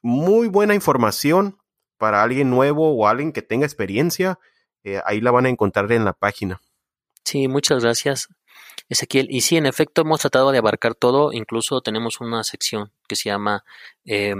muy 0.02 0.48
buena 0.48 0.74
información 0.74 1.58
para 1.98 2.22
alguien 2.22 2.50
nuevo 2.50 2.94
o 2.96 3.06
alguien 3.06 3.32
que 3.32 3.42
tenga 3.42 3.66
experiencia. 3.66 4.38
Eh, 4.84 5.00
ahí 5.04 5.20
la 5.20 5.30
van 5.30 5.46
a 5.46 5.50
encontrar 5.50 5.92
en 5.92 6.04
la 6.04 6.12
página. 6.12 6.60
Sí, 7.24 7.46
muchas 7.48 7.82
gracias, 7.82 8.28
Ezequiel. 8.88 9.26
Y 9.30 9.42
sí, 9.42 9.56
en 9.56 9.66
efecto, 9.66 10.02
hemos 10.02 10.20
tratado 10.20 10.50
de 10.50 10.58
abarcar 10.58 10.94
todo. 10.94 11.32
Incluso 11.32 11.82
tenemos 11.82 12.20
una 12.20 12.42
sección 12.42 12.90
que 13.06 13.16
se 13.16 13.28
llama 13.28 13.64
eh, 14.06 14.34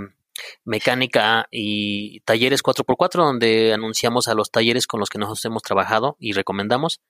Mecánica 0.64 1.46
y 1.50 2.20
Talleres 2.20 2.62
4x4, 2.62 3.22
donde 3.22 3.74
anunciamos 3.74 4.28
a 4.28 4.34
los 4.34 4.50
talleres 4.50 4.86
con 4.86 4.98
los 4.98 5.10
que 5.10 5.18
nosotros 5.18 5.44
hemos 5.44 5.62
trabajado 5.62 6.16
y 6.18 6.32
recomendamos 6.32 7.00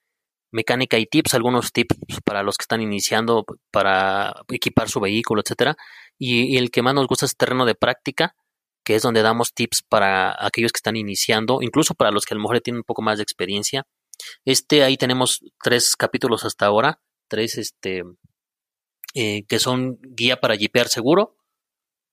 mecánica 0.51 0.97
y 0.97 1.05
tips, 1.05 1.33
algunos 1.33 1.71
tips 1.71 1.97
para 2.23 2.43
los 2.43 2.57
que 2.57 2.63
están 2.63 2.81
iniciando 2.81 3.45
para 3.71 4.33
equipar 4.49 4.89
su 4.89 4.99
vehículo, 4.99 5.41
etcétera. 5.41 5.75
Y, 6.17 6.57
el 6.57 6.71
que 6.71 6.81
más 6.81 6.93
nos 6.93 7.07
gusta 7.07 7.25
es 7.25 7.35
terreno 7.35 7.65
de 7.65 7.75
práctica, 7.75 8.35
que 8.83 8.95
es 8.95 9.03
donde 9.03 9.21
damos 9.21 9.53
tips 9.53 9.83
para 9.87 10.35
aquellos 10.45 10.71
que 10.71 10.79
están 10.79 10.95
iniciando, 10.95 11.61
incluso 11.61 11.93
para 11.95 12.11
los 12.11 12.25
que 12.25 12.33
a 12.33 12.37
lo 12.37 12.41
mejor 12.41 12.59
tienen 12.61 12.79
un 12.79 12.83
poco 12.83 13.01
más 13.01 13.17
de 13.17 13.23
experiencia. 13.23 13.85
Este 14.45 14.83
ahí 14.83 14.97
tenemos 14.97 15.41
tres 15.63 15.95
capítulos 15.95 16.45
hasta 16.45 16.65
ahora, 16.65 17.01
tres 17.27 17.57
este 17.57 18.03
eh, 19.15 19.43
que 19.47 19.59
son 19.59 19.99
guía 20.01 20.39
para 20.39 20.55
jipear 20.55 20.87
seguro, 20.89 21.37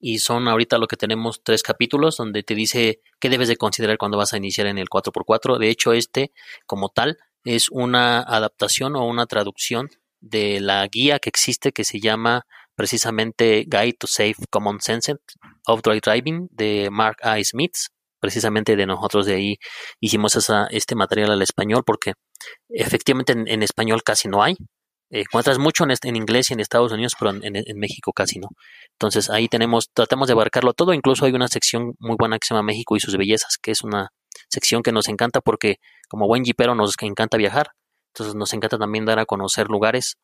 y 0.01 0.18
son 0.18 0.49
ahorita 0.49 0.78
lo 0.78 0.86
que 0.86 0.97
tenemos 0.97 1.43
tres 1.43 1.62
capítulos 1.62 2.16
donde 2.16 2.43
te 2.43 2.55
dice 2.55 3.01
qué 3.20 3.28
debes 3.28 3.49
de 3.49 3.57
considerar 3.57 3.99
cuando 3.99 4.16
vas 4.16 4.32
a 4.32 4.36
iniciar 4.36 4.68
en 4.68 4.78
el 4.78 4.89
4x4. 4.89 5.59
De 5.59 5.68
hecho, 5.70 5.93
este 5.93 6.32
como 6.66 6.89
tal 6.89 7.18
es 7.55 7.70
una 7.70 8.20
adaptación 8.20 8.94
o 8.94 9.07
una 9.07 9.26
traducción 9.26 9.88
de 10.20 10.61
la 10.61 10.86
guía 10.86 11.18
que 11.18 11.30
existe 11.30 11.72
que 11.72 11.84
se 11.84 11.99
llama 11.99 12.44
precisamente 12.74 13.64
Guide 13.66 13.96
to 13.99 14.07
Safe 14.07 14.36
Common 14.51 14.80
Sense 14.80 15.16
of 15.66 15.80
Dry 15.82 16.01
Driving 16.01 16.49
de 16.51 16.90
Mark 16.90 17.16
I. 17.24 17.42
Smith. 17.44 17.74
Precisamente 18.20 18.76
de 18.76 18.84
nosotros 18.84 19.26
de 19.26 19.34
ahí 19.36 19.57
hicimos 20.01 20.34
esa, 20.36 20.66
este 20.70 20.94
material 20.96 21.30
al 21.30 21.40
español 21.40 21.84
porque 21.86 22.14
efectivamente 22.68 23.32
en 23.32 23.62
español 23.62 24.03
casi 24.03 24.28
no 24.28 24.42
hay. 24.42 24.57
Eh, 25.11 25.21
encuentras 25.21 25.59
mucho 25.59 25.85
en, 25.85 26.17
inglés 26.17 26.51
y 26.51 26.55
en 26.55 26.61
Estados 26.61 26.93
Unidos, 26.93 27.15
pero 27.19 27.33
en, 27.43 27.79
México 27.79 28.13
casi 28.13 28.39
no. 28.39 28.49
Entonces 28.93 29.31
ahí 29.31 29.49
tenemos, 29.49 29.91
tratamos 29.93 30.29
de 30.29 30.33
abarcarlo 30.33 30.73
todo. 30.75 30.93
Incluso 30.93 31.25
hay 31.25 31.33
una 31.33 31.49
sección 31.49 31.95
muy 31.99 32.17
buena 32.19 32.39
que 32.39 32.47
se 32.47 32.55
llama 32.55 32.65
México 32.67 32.97
y 32.97 33.01
sus 33.01 33.17
bellezas, 33.17 33.59
que 33.59 33.71
es 33.71 33.83
una 33.83 34.11
sección 34.49 34.83
que 34.83 34.93
nos 34.93 35.09
encanta 35.09 35.41
porque 35.41 35.77
como 36.09 36.27
buen 36.27 36.45
jipero 36.45 36.75
nos 36.75 36.95
encanta 37.01 37.37
viajar. 37.37 37.73
Entonces 38.15 38.35
nos 38.35 38.53
encanta 38.53 38.79
también 38.79 39.05
dar 39.05 39.19
a 39.19 39.27
conocer 39.27 39.69
lugares 39.69 40.17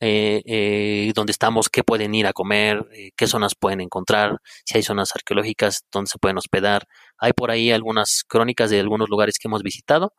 eh, 0.00 0.42
eh, 0.46 1.12
donde 1.14 1.32
estamos, 1.32 1.68
qué 1.68 1.84
pueden 1.84 2.14
ir 2.14 2.26
a 2.26 2.32
comer, 2.32 2.84
qué 3.16 3.26
zonas 3.28 3.54
pueden 3.54 3.80
encontrar, 3.80 4.38
si 4.64 4.78
hay 4.78 4.82
zonas 4.82 5.14
arqueológicas 5.14 5.84
donde 5.92 6.08
se 6.10 6.18
pueden 6.18 6.38
hospedar. 6.38 6.86
Hay 7.18 7.32
por 7.32 7.50
ahí 7.50 7.70
algunas 7.70 8.24
crónicas 8.26 8.70
de 8.70 8.80
algunos 8.80 9.08
lugares 9.08 9.38
que 9.38 9.48
hemos 9.48 9.62
visitado 9.62 10.14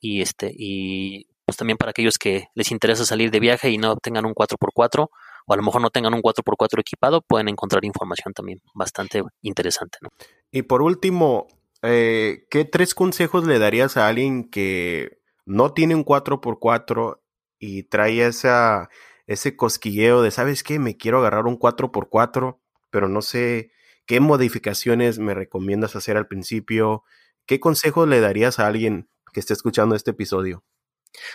y 0.00 0.20
este 0.22 0.52
y 0.56 1.26
también 1.56 1.76
para 1.76 1.90
aquellos 1.90 2.18
que 2.18 2.48
les 2.54 2.70
interesa 2.70 3.04
salir 3.04 3.30
de 3.30 3.40
viaje 3.40 3.70
y 3.70 3.78
no 3.78 3.96
tengan 3.96 4.24
un 4.24 4.34
4x4 4.34 5.08
o 5.46 5.52
a 5.52 5.56
lo 5.56 5.62
mejor 5.62 5.82
no 5.82 5.90
tengan 5.90 6.14
un 6.14 6.22
4x4 6.22 6.80
equipado, 6.80 7.20
pueden 7.20 7.48
encontrar 7.48 7.84
información 7.84 8.32
también 8.32 8.60
bastante 8.74 9.22
interesante. 9.42 9.98
¿no? 10.00 10.08
Y 10.50 10.62
por 10.62 10.82
último, 10.82 11.46
eh, 11.82 12.46
¿qué 12.50 12.64
tres 12.64 12.94
consejos 12.94 13.46
le 13.46 13.58
darías 13.58 13.96
a 13.96 14.08
alguien 14.08 14.48
que 14.48 15.18
no 15.44 15.72
tiene 15.72 15.94
un 15.94 16.04
4x4 16.04 17.20
y 17.58 17.82
trae 17.84 18.26
ese 18.26 19.56
cosquilleo 19.56 20.22
de, 20.22 20.30
¿sabes 20.30 20.62
qué? 20.62 20.78
Me 20.78 20.96
quiero 20.96 21.18
agarrar 21.18 21.46
un 21.46 21.58
4x4, 21.58 22.58
pero 22.90 23.08
no 23.08 23.20
sé 23.20 23.70
qué 24.06 24.20
modificaciones 24.20 25.18
me 25.18 25.34
recomiendas 25.34 25.96
hacer 25.96 26.16
al 26.16 26.26
principio. 26.26 27.04
¿Qué 27.46 27.60
consejos 27.60 28.08
le 28.08 28.20
darías 28.20 28.58
a 28.58 28.66
alguien 28.66 29.08
que 29.32 29.40
esté 29.40 29.52
escuchando 29.52 29.94
este 29.94 30.12
episodio? 30.12 30.64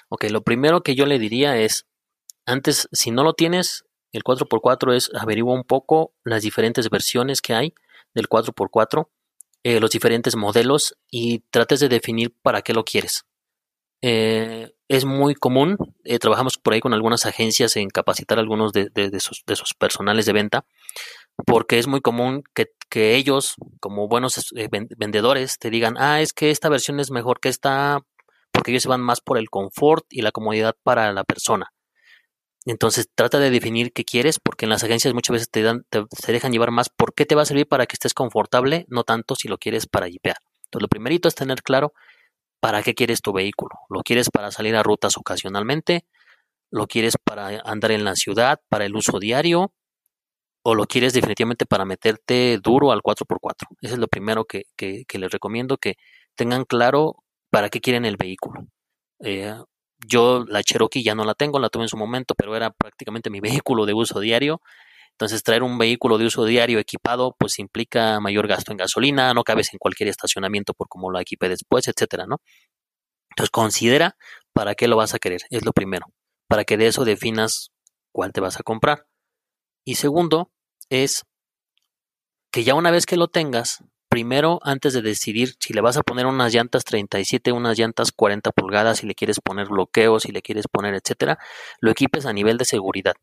Ok, 0.09 0.25
lo 0.29 0.43
primero 0.43 0.81
que 0.81 0.95
yo 0.95 1.05
le 1.05 1.19
diría 1.19 1.57
es, 1.57 1.87
antes, 2.45 2.87
si 2.91 3.11
no 3.11 3.23
lo 3.23 3.33
tienes, 3.33 3.85
el 4.11 4.23
4x4 4.23 4.95
es 4.95 5.11
averigua 5.13 5.53
un 5.53 5.63
poco 5.63 6.13
las 6.23 6.41
diferentes 6.41 6.89
versiones 6.89 7.41
que 7.41 7.53
hay 7.53 7.73
del 8.13 8.27
4x4, 8.27 9.07
eh, 9.63 9.79
los 9.79 9.91
diferentes 9.91 10.35
modelos 10.35 10.97
y 11.11 11.39
trates 11.51 11.79
de 11.79 11.89
definir 11.89 12.33
para 12.41 12.61
qué 12.61 12.73
lo 12.73 12.83
quieres. 12.83 13.25
Eh, 14.01 14.71
es 14.87 15.05
muy 15.05 15.35
común, 15.35 15.77
eh, 16.05 16.19
trabajamos 16.19 16.57
por 16.57 16.73
ahí 16.73 16.79
con 16.79 16.93
algunas 16.93 17.25
agencias 17.25 17.75
en 17.75 17.89
capacitar 17.89 18.37
a 18.37 18.41
algunos 18.41 18.71
de, 18.71 18.89
sus, 19.19 19.43
personales 19.77 20.25
de 20.25 20.33
venta, 20.33 20.65
porque 21.45 21.77
es 21.77 21.87
muy 21.87 22.01
común 22.01 22.43
que, 22.55 22.67
que 22.89 23.15
ellos, 23.15 23.55
como 23.79 24.07
buenos 24.07 24.51
vendedores, 24.97 25.59
te 25.59 25.69
digan, 25.69 25.95
ah, 25.97 26.21
es 26.21 26.33
que 26.33 26.49
esta 26.49 26.69
versión 26.69 26.99
es 26.99 27.11
mejor 27.11 27.39
que 27.39 27.49
esta 27.49 27.99
porque 28.59 28.71
ellos 28.71 28.83
se 28.83 28.89
van 28.89 28.99
más 28.99 29.21
por 29.21 29.37
el 29.37 29.49
confort 29.49 30.05
y 30.09 30.21
la 30.21 30.33
comodidad 30.33 30.75
para 30.83 31.13
la 31.13 31.23
persona. 31.23 31.71
Entonces 32.65 33.07
trata 33.15 33.39
de 33.39 33.51
definir 33.51 33.93
qué 33.93 34.03
quieres, 34.03 34.37
porque 34.37 34.65
en 34.65 34.69
las 34.69 34.83
agencias 34.83 35.13
muchas 35.13 35.31
veces 35.31 35.49
te, 35.49 35.63
dan, 35.63 35.85
te, 35.89 36.03
dejan 36.27 36.51
llevar 36.51 36.71
más 36.71 36.89
por 36.89 37.13
qué 37.13 37.25
te 37.25 37.35
va 37.35 37.43
a 37.43 37.45
servir 37.45 37.69
para 37.69 37.85
que 37.85 37.93
estés 37.93 38.13
confortable, 38.13 38.85
no 38.89 39.05
tanto 39.05 39.35
si 39.35 39.47
lo 39.47 39.57
quieres 39.57 39.87
para 39.87 40.09
jipear. 40.09 40.35
Entonces 40.65 40.81
lo 40.81 40.89
primerito 40.89 41.29
es 41.29 41.35
tener 41.35 41.63
claro 41.63 41.93
para 42.59 42.83
qué 42.83 42.93
quieres 42.95 43.21
tu 43.21 43.31
vehículo. 43.31 43.75
¿Lo 43.87 44.01
quieres 44.01 44.29
para 44.29 44.51
salir 44.51 44.75
a 44.75 44.83
rutas 44.83 45.15
ocasionalmente? 45.15 46.05
¿Lo 46.69 46.85
quieres 46.87 47.15
para 47.15 47.61
andar 47.63 47.91
en 47.91 48.03
la 48.03 48.17
ciudad, 48.17 48.59
para 48.67 48.83
el 48.83 48.93
uso 48.93 49.19
diario? 49.19 49.71
¿O 50.63 50.75
lo 50.75 50.85
quieres 50.85 51.13
definitivamente 51.13 51.65
para 51.65 51.85
meterte 51.85 52.59
duro 52.61 52.91
al 52.91 52.99
4x4? 53.03 53.67
Eso 53.79 53.93
es 53.93 53.99
lo 53.99 54.09
primero 54.09 54.43
que, 54.43 54.63
que 54.75 55.17
les 55.17 55.31
recomiendo, 55.31 55.77
que 55.77 55.95
tengan 56.35 56.65
claro 56.65 57.23
para 57.49 57.69
qué 57.69 57.81
quieren 57.81 58.05
el 58.05 58.17
vehículo. 58.17 58.67
Eh, 59.19 59.55
yo 60.07 60.45
la 60.47 60.63
Cherokee 60.63 61.03
ya 61.03 61.15
no 61.15 61.25
la 61.25 61.33
tengo, 61.33 61.59
la 61.59 61.69
tuve 61.69 61.83
en 61.83 61.89
su 61.89 61.97
momento, 61.97 62.35
pero 62.35 62.55
era 62.55 62.71
prácticamente 62.71 63.29
mi 63.29 63.39
vehículo 63.63 63.85
de 63.85 63.93
uso 63.93 64.19
diario. 64.19 64.61
Entonces 65.11 65.43
traer 65.43 65.63
un 65.63 65.77
vehículo 65.77 66.17
de 66.17 66.25
uso 66.25 66.45
diario 66.45 66.79
equipado 66.79 67.35
pues 67.37 67.59
implica 67.59 68.19
mayor 68.21 68.47
gasto 68.47 68.71
en 68.71 68.77
gasolina, 68.77 69.33
no 69.33 69.43
cabes 69.43 69.73
en 69.73 69.79
cualquier 69.79 70.07
estacionamiento 70.07 70.73
por 70.73 70.87
cómo 70.87 71.11
lo 71.11 71.19
equipe 71.19 71.49
después, 71.49 71.89
etcétera, 71.89 72.25
¿no? 72.25 72.37
Entonces 73.31 73.51
considera 73.51 74.15
para 74.53 74.75
qué 74.75 74.87
lo 74.87 74.95
vas 74.95 75.13
a 75.13 75.19
querer, 75.19 75.41
es 75.49 75.65
lo 75.65 75.73
primero, 75.73 76.05
para 76.47 76.63
que 76.63 76.77
de 76.77 76.87
eso 76.87 77.03
definas 77.03 77.69
cuál 78.13 78.31
te 78.31 78.39
vas 78.39 78.59
a 78.59 78.63
comprar. 78.63 79.07
Y 79.85 79.95
segundo 79.95 80.51
es 80.89 81.25
que 82.51 82.63
ya 82.63 82.75
una 82.75 82.91
vez 82.91 83.05
que 83.05 83.17
lo 83.17 83.27
tengas, 83.27 83.83
primero, 84.09 84.59
antes 84.63 84.93
de 84.93 85.01
decidir 85.01 85.55
si 85.59 85.73
le 85.73 85.81
vas 85.81 85.95
a 85.95 86.03
poner 86.03 86.25
unas 86.25 86.53
llantas 86.53 86.83
37, 86.83 87.51
unas 87.51 87.77
llantas 87.77 88.11
40 88.11 88.51
pulgadas, 88.51 88.99
si 88.99 89.07
le 89.07 89.15
quieres 89.15 89.39
poner 89.39 89.67
bloqueos, 89.67 90.23
si 90.23 90.31
le 90.31 90.41
quieres 90.41 90.67
poner, 90.67 90.95
etcétera, 90.95 91.37
lo 91.79 91.91
equipes 91.91 92.25
a 92.25 92.33
nivel 92.33 92.57
de 92.57 92.65
seguridad. 92.65 93.13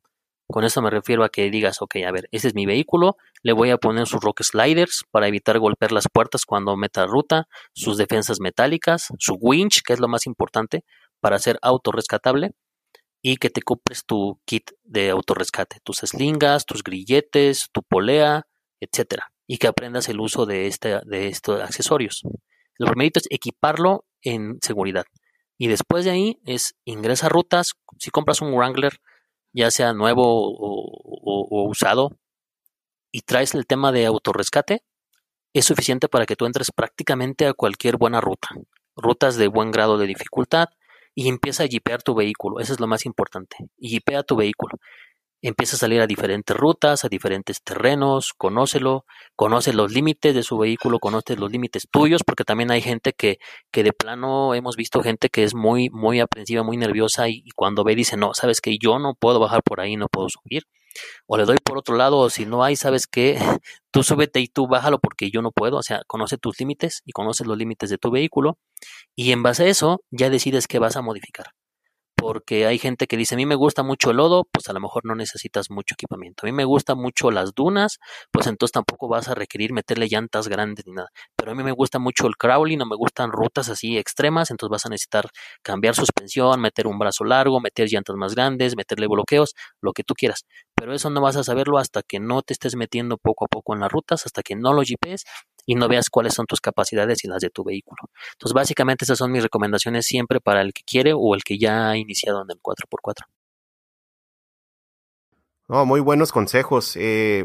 Con 0.49 0.65
esto 0.65 0.81
me 0.81 0.91
refiero 0.91 1.25
a 1.25 1.29
que 1.29 1.51
digas, 1.51 1.83
ok, 1.83 1.97
a 2.07 2.13
ver, 2.13 2.29
este 2.31 2.49
es 2.49 2.55
mi 2.55 2.67
vehículo, 2.67 3.17
le 3.43 3.53
voy 3.53 3.71
a 3.71 3.79
poner 3.79 4.07
sus 4.07 4.21
rock 4.21 4.43
sliders 4.43 5.05
para 5.11 5.27
evitar 5.27 5.59
golpear 5.59 5.91
las 5.91 6.07
puertas 6.09 6.45
cuando 6.47 6.77
meta 6.77 7.05
ruta, 7.05 7.49
sus 7.75 7.97
defensas 7.97 8.39
metálicas, 8.41 9.09
su 9.19 9.35
winch, 9.41 9.83
que 9.83 9.93
es 9.93 10.01
lo 10.01 10.07
más 10.07 10.25
importante, 10.27 10.85
para 11.21 11.41
ser 11.41 11.59
autorrescatable, 11.63 12.53
y 13.23 13.39
que 13.39 13.51
te 13.51 13.63
compres 13.63 14.05
tu 14.07 14.41
kit 14.45 14.71
de 14.85 15.11
autorrescate, 15.11 15.79
tus 15.83 15.99
slingas, 15.99 16.65
tus 16.65 16.85
grilletes, 16.85 17.69
tu 17.73 17.83
polea, 17.83 18.47
etcétera 18.81 19.33
y 19.47 19.59
que 19.59 19.69
aprendas 19.69 20.09
el 20.09 20.21
uso 20.21 20.47
de, 20.47 20.67
este, 20.67 21.01
de 21.05 21.29
estos 21.29 21.61
accesorios. 21.61 22.23
Lo 22.79 22.87
primero 22.89 23.13
es 23.15 23.27
equiparlo 23.31 24.05
en 24.23 24.59
seguridad. 24.61 25.05
Y 25.59 25.69
después 25.69 26.05
de 26.05 26.11
ahí 26.11 26.39
es 26.45 26.75
ingresa 26.85 27.29
rutas. 27.29 27.73
Si 27.99 28.11
compras 28.11 28.43
un 28.43 28.53
Wrangler, 28.53 28.99
ya 29.53 29.71
sea 29.71 29.95
nuevo 29.95 30.25
o, 30.25 31.69
usado, 31.69 32.11
y 33.11 33.23
traes 33.23 33.55
el 33.55 33.67
tema 33.67 33.93
de 33.93 34.05
autorrescate, 34.05 34.83
es 35.55 35.65
suficiente 35.65 36.09
para 36.09 36.27
que 36.27 36.37
tú 36.37 36.45
entres 36.45 36.71
prácticamente 36.71 37.47
a 37.47 37.55
cualquier 37.55 37.97
buena 37.97 38.21
ruta. 38.21 38.49
Rutas 38.95 39.37
de 39.37 39.49
buen 39.49 39.71
grado 39.71 39.97
de 39.97 40.07
dificultad 40.07 40.69
y 41.15 41.29
empieza 41.29 41.65
a 41.65 41.69
jipear 41.69 42.03
tu 42.03 42.15
vehículo. 42.15 42.61
Eso 42.61 42.75
es 42.75 42.81
lo 42.81 42.87
más 42.87 43.07
importante. 43.07 43.57
Jipea 43.79 44.23
tu 44.23 44.37
vehículo 44.37 44.79
empieza 45.43 45.77
a 45.77 45.79
salir 45.79 46.01
a 46.01 46.07
diferentes 46.07 46.57
rutas, 46.57 47.05
a 47.05 47.09
diferentes 47.09 47.63
terrenos, 47.63 48.33
conócelo, 48.37 49.05
conoce 49.35 49.73
los 49.73 49.93
límites 49.93 50.35
de 50.35 50.43
su 50.43 50.59
vehículo, 50.59 50.99
conoce 50.99 51.37
los 51.37 51.51
límites 51.51 51.89
tuyos, 51.91 52.23
porque 52.25 52.45
también 52.45 52.71
hay 52.71 52.81
gente 52.81 53.13
que, 53.13 53.39
que 53.71 53.83
de 53.83 53.93
plano 53.93 54.55
hemos 54.55 54.77
visto 54.77 55.03
gente 55.03 55.29
que 55.29 55.45
es 55.45 55.55
muy, 55.55 55.91
muy 55.91 56.21
aprensiva, 56.21 56.63
muy 56.63 56.77
nerviosa 56.77 57.29
y, 57.29 57.45
cuando 57.55 57.85
ve 57.85 57.95
dice, 57.95 58.17
no, 58.17 58.35
sabes 58.35 58.61
que 58.61 58.79
yo 58.79 58.99
no 58.99 59.15
puedo 59.15 59.41
bajar 59.41 59.63
por 59.63 59.81
ahí, 59.81 59.97
no 59.97 60.09
puedo 60.09 60.29
subir. 60.29 60.65
O 61.27 61.37
le 61.37 61.45
doy 61.45 61.59
por 61.63 61.79
otro 61.79 61.97
lado, 61.97 62.19
o 62.19 62.31
si 62.31 62.47
no 62.47 62.65
hay, 62.65 62.77
sabes 62.77 63.07
que 63.07 63.39
tú 63.91 64.03
súbete 64.03 64.41
y 64.41 64.49
tú 64.49 64.67
bájalo 64.67 64.99
porque 64.99 65.31
yo 65.31 65.43
no 65.43 65.53
puedo. 65.53 65.77
O 65.77 65.83
sea, 65.83 66.03
conoce 66.07 66.39
tus 66.39 66.59
límites 66.59 67.03
y 67.05 67.13
conoce 67.13 67.45
los 67.45 67.59
límites 67.59 67.91
de 67.91 67.99
tu 67.99 68.11
vehículo 68.11 68.59
y 69.15 69.33
en 69.33 69.43
base 69.43 69.65
a 69.65 69.69
eso 69.69 70.03
ya 70.11 70.31
decides 70.31 70.67
qué 70.69 70.79
vas 70.79 70.97
a 70.97 71.03
modificar 71.03 71.53
porque 72.27 72.67
hay 72.67 72.79
gente 72.79 73.07
que 73.07 73.17
dice, 73.17 73.37
a 73.37 73.39
mí 73.39 73.47
me 73.47 73.55
gusta 73.55 73.85
mucho 73.85 74.11
el 74.11 74.17
lodo, 74.17 74.49
pues 74.51 74.69
a 74.69 74.73
lo 74.73 74.81
mejor 74.81 75.05
no 75.05 75.15
necesitas 75.15 75.71
mucho 75.71 75.95
equipamiento. 75.95 76.45
A 76.45 76.47
mí 76.47 76.53
me 76.53 76.65
gusta 76.65 76.97
mucho 76.97 77.31
las 77.31 77.55
dunas, 77.55 78.01
pues 78.33 78.49
entonces 78.49 78.73
tampoco 78.73 79.07
vas 79.07 79.29
a 79.29 79.37
requerir 79.37 79.73
meterle 79.73 80.09
llantas 80.09 80.49
grandes 80.49 80.85
ni 80.89 80.93
nada. 80.93 81.09
Pero 81.37 81.53
a 81.53 81.55
mí 81.55 81.63
me 81.63 81.71
gusta 81.71 82.01
mucho 82.01 82.27
el 82.27 82.37
crawling, 82.37 82.79
no 82.79 82.87
me 82.87 82.97
gustan 82.97 83.31
rutas 83.31 83.69
así 83.69 83.97
extremas, 83.97 84.51
entonces 84.51 84.73
vas 84.73 84.87
a 84.87 84.89
necesitar 84.89 85.29
cambiar 85.63 85.95
suspensión, 85.95 86.61
meter 86.61 86.89
un 86.89 86.99
brazo 86.99 87.23
largo, 87.23 87.61
meter 87.61 87.87
llantas 87.89 88.17
más 88.17 88.35
grandes, 88.35 88.77
meterle 88.77 89.07
bloqueos, 89.07 89.55
lo 89.81 89.93
que 89.93 90.03
tú 90.03 90.15
quieras. 90.15 90.47
Pero 90.75 90.95
eso 90.95 91.11
no 91.11 91.21
vas 91.21 91.37
a 91.37 91.45
saberlo 91.45 91.79
hasta 91.79 92.03
que 92.03 92.19
no 92.19 92.43
te 92.43 92.55
estés 92.55 92.75
metiendo 92.75 93.19
poco 93.19 93.45
a 93.45 93.49
poco 93.49 93.73
en 93.73 93.81
las 93.81 93.93
rutas, 93.93 94.27
hasta 94.27 94.43
que 94.43 94.57
no 94.57 94.73
lo 94.73 94.83
jipes 94.83 95.23
y 95.67 95.75
no 95.75 95.89
veas 95.89 96.09
cuáles 96.09 96.33
son 96.35 96.47
tus 96.47 96.61
capacidades 96.61 97.25
y 97.25 97.29
las 97.29 97.41
de 97.41 97.51
tu 97.51 97.65
vehículo. 97.65 98.09
Entonces, 98.33 98.55
básicamente 98.55 99.05
esas 99.05 99.19
son 99.19 99.33
mis 99.33 99.43
recomendaciones 99.43 100.07
siempre 100.07 100.41
para 100.41 100.63
el 100.63 100.73
que 100.73 100.83
quiere 100.85 101.13
o 101.15 101.35
el 101.35 101.43
que 101.43 101.59
ya 101.59 101.91
ha 101.91 101.97
iniciado 101.97 102.43
en 102.43 102.51
el 102.51 102.61
4x4. 102.63 103.27
muy 105.85 106.01
buenos 106.01 106.33
consejos. 106.33 106.97
Eh, 106.97 107.45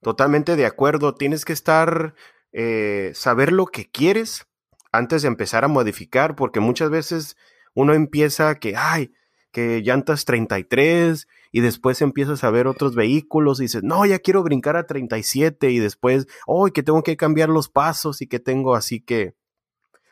totalmente 0.00 0.56
de 0.56 0.66
acuerdo. 0.66 1.14
Tienes 1.14 1.44
que 1.44 1.52
estar, 1.52 2.14
eh, 2.52 3.10
saber 3.14 3.52
lo 3.52 3.66
que 3.66 3.90
quieres 3.90 4.46
antes 4.92 5.22
de 5.22 5.28
empezar 5.28 5.64
a 5.64 5.68
modificar, 5.68 6.36
porque 6.36 6.60
muchas 6.60 6.90
veces 6.90 7.36
uno 7.74 7.92
empieza 7.92 8.54
que, 8.54 8.74
ay, 8.76 9.12
que 9.52 9.82
llantas 9.82 10.24
33 10.24 11.26
y 11.52 11.60
después 11.60 12.02
empiezas 12.02 12.44
a 12.44 12.50
ver 12.50 12.66
otros 12.66 12.94
vehículos 12.94 13.60
y 13.60 13.64
dices, 13.64 13.82
no, 13.82 14.04
ya 14.06 14.18
quiero 14.18 14.42
brincar 14.42 14.76
a 14.76 14.86
37 14.86 15.70
y 15.70 15.78
después, 15.78 16.26
oh, 16.46 16.66
que 16.66 16.82
tengo 16.82 17.02
que 17.02 17.16
cambiar 17.16 17.48
los 17.48 17.68
pasos 17.68 18.22
y 18.22 18.26
que 18.26 18.40
tengo 18.40 18.74
así 18.74 19.00
que... 19.00 19.34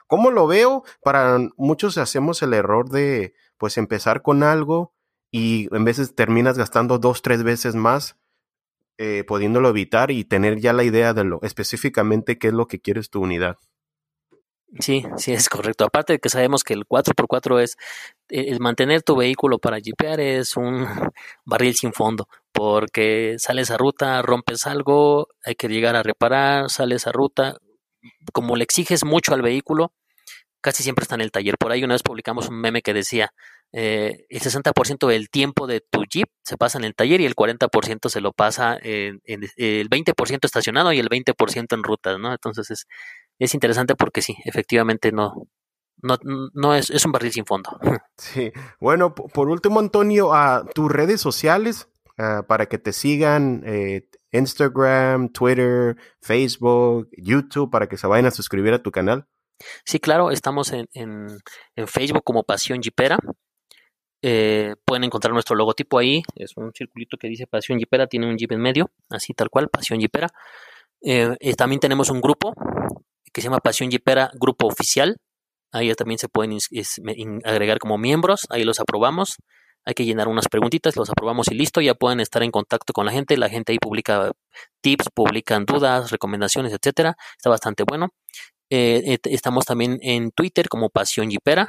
¿Cómo 0.07 0.31
lo 0.31 0.47
veo? 0.47 0.85
Para 1.03 1.39
muchos 1.57 1.99
hacemos 1.99 2.41
el 2.43 2.55
error 2.55 2.91
de 2.91 3.35
pues 3.59 3.77
empezar 3.77 4.23
con 4.23 4.45
algo 4.45 4.95
y 5.33 5.69
en 5.75 5.85
veces 5.85 6.15
terminas 6.15 6.57
gastando 6.57 6.99
dos, 6.99 7.23
tres 7.23 7.43
veces 7.43 7.75
más, 7.75 8.17
eh, 8.99 9.25
pudiéndolo 9.25 9.69
evitar 9.69 10.11
y 10.11 10.25
tener 10.25 10.61
ya 10.61 10.73
la 10.73 10.85
idea 10.85 11.13
de 11.13 11.25
lo 11.25 11.41
específicamente 11.43 12.39
qué 12.39 12.49
es 12.49 12.55
lo 12.55 12.67
que 12.67 12.81
quieres 12.81 13.11
tu 13.11 13.21
unidad. 13.21 13.59
Sí, 14.81 15.05
sí, 15.17 15.33
es 15.33 15.49
correcto. 15.49 15.85
Aparte 15.85 16.15
de 16.15 16.19
que 16.19 16.29
sabemos 16.29 16.65
que 16.65 16.75
el 16.75 16.87
4x4 16.87 17.61
es 17.63 17.77
eh, 18.29 18.47
el 18.49 18.61
mantener 18.61 19.03
tu 19.03 19.17
vehículo 19.17 19.59
para 19.59 19.79
jipear 19.81 20.21
es 20.21 20.57
un 20.57 20.87
barril 21.45 21.75
sin 21.75 21.93
fondo, 21.93 22.29
porque 22.53 23.37
sales 23.39 23.71
a 23.71 23.77
ruta, 23.79 24.21
rompes 24.23 24.67
algo, 24.67 25.29
hay 25.45 25.55
que 25.55 25.69
llegar 25.69 25.97
a 25.97 26.03
reparar, 26.03 26.69
sales 26.69 27.07
a 27.07 27.13
ruta, 27.13 27.57
como 28.33 28.57
le 28.57 28.65
exiges 28.65 29.05
mucho 29.05 29.35
al 29.35 29.43
vehículo, 29.43 29.93
casi 30.61 30.83
siempre 30.83 31.05
está 31.05 31.15
en 31.15 31.23
el 31.23 31.33
taller. 31.33 31.57
Por 31.59 31.73
ahí 31.73 31.85
una 31.85 31.95
vez 31.95 32.03
publicamos 32.03 32.49
un 32.49 32.61
meme 32.61 32.83
que 32.83 32.95
decía, 32.95 33.33
eh, 33.73 34.27
el 34.29 34.41
60% 34.41 35.07
del 35.07 35.31
tiempo 35.31 35.67
de 35.67 35.81
tu 35.81 36.05
Jeep 36.05 36.29
se 36.43 36.57
pasa 36.57 36.79
en 36.79 36.85
el 36.85 36.95
taller 36.95 37.21
y 37.21 37.27
el 37.27 37.35
40% 37.37 38.09
se 38.09 38.21
lo 38.21 38.33
pasa 38.33 38.79
en, 38.83 39.21
el 39.25 39.91
20% 39.91 40.45
estacionado 40.45 40.93
y 40.93 40.99
el 40.99 41.09
20% 41.09 41.75
en 41.75 41.83
rutas, 41.83 42.19
¿no? 42.19 42.33
Entonces 42.33 42.71
es, 42.71 42.87
es 43.39 43.55
interesante 43.55 43.95
porque 43.95 44.23
sí, 44.23 44.37
efectivamente 44.45 45.13
no, 45.13 45.49
no, 46.03 46.17
no 46.55 46.75
es, 46.75 46.91
es 46.91 47.05
un 47.05 47.13
barril 47.13 47.33
sin 47.33 47.47
fondo. 47.47 47.71
Sí, 48.19 48.51
bueno, 48.81 49.15
por 49.15 49.49
último, 49.49 49.79
Antonio, 49.79 50.33
a 50.35 50.65
tus 50.75 50.91
redes 50.91 51.21
sociales 51.21 51.89
ah, 52.19 52.45
para 52.49 52.67
que 52.67 52.79
te 52.79 52.93
sigan, 52.93 53.63
eh, 53.67 54.09
Instagram, 54.33 55.29
Twitter, 55.31 55.97
Facebook, 56.21 57.09
YouTube, 57.17 57.71
para 57.71 57.89
que 57.89 57.97
se 57.97 58.07
vayan 58.07 58.27
a 58.27 58.31
suscribir 58.31 58.73
a 58.73 58.83
tu 58.83 58.91
canal. 58.91 59.27
Sí, 59.85 59.99
claro, 60.01 60.31
estamos 60.31 60.73
en, 60.73 60.87
en, 60.93 61.27
en 61.77 61.87
Facebook 61.87 62.25
como 62.25 62.43
Pasión 62.43 62.83
Jipera. 62.83 63.19
Eh, 64.23 64.75
pueden 64.85 65.05
encontrar 65.05 65.33
nuestro 65.33 65.55
logotipo 65.57 65.99
ahí, 65.99 66.23
es 66.35 66.57
un 66.57 66.73
circulito 66.73 67.17
que 67.17 67.29
dice 67.29 67.47
Pasión 67.47 67.79
Jipera, 67.79 68.07
tiene 68.07 68.29
un 68.29 68.37
jeep 68.37 68.53
en 68.53 68.61
medio, 68.61 68.91
así 69.11 69.35
tal 69.35 69.51
cual, 69.51 69.69
Pasión 69.69 70.01
Jipera. 70.01 70.29
Eh, 71.03 71.37
también 71.57 71.81
tenemos 71.81 72.11
un 72.11 72.21
grupo 72.21 72.55
que 73.37 73.43
se 73.43 73.49
llama 73.49 73.61
Pasión 73.61 73.91
Jipera 73.91 74.31
Grupo 74.33 74.67
Oficial. 74.67 75.19
Ahí 75.71 75.93
también 75.95 76.19
se 76.19 76.27
pueden 76.27 76.59
agregar 77.45 77.79
como 77.79 77.99
miembros, 77.99 78.47
ahí 78.49 78.65
los 78.65 78.81
aprobamos. 78.81 79.37
Hay 79.85 79.93
que 79.93 80.07
llenar 80.07 80.27
unas 80.27 80.49
preguntitas, 80.49 80.97
los 80.97 81.11
aprobamos 81.11 81.49
y 81.51 81.55
listo, 81.55 81.83
ya 81.83 81.93
pueden 81.95 82.21
estar 82.21 82.43
en 82.43 82.51
contacto 82.51 82.95
con 82.95 83.05
la 83.05 83.13
gente. 83.13 83.37
La 83.37 83.51
gente 83.51 83.73
ahí 83.73 83.79
publica 83.79 84.33
tips, 84.81 85.11
publican 85.13 85.67
dudas, 85.67 86.11
recomendaciones, 86.11 86.73
etcétera. 86.73 87.15
Está 87.37 87.51
bastante 87.51 87.85
bueno. 87.87 88.09
Eh, 88.71 89.19
estamos 89.25 89.67
también 89.67 89.99
en 90.01 90.31
Twitter 90.31 90.71
como 90.71 90.89
Pasión 90.89 91.31
Jipera 91.31 91.69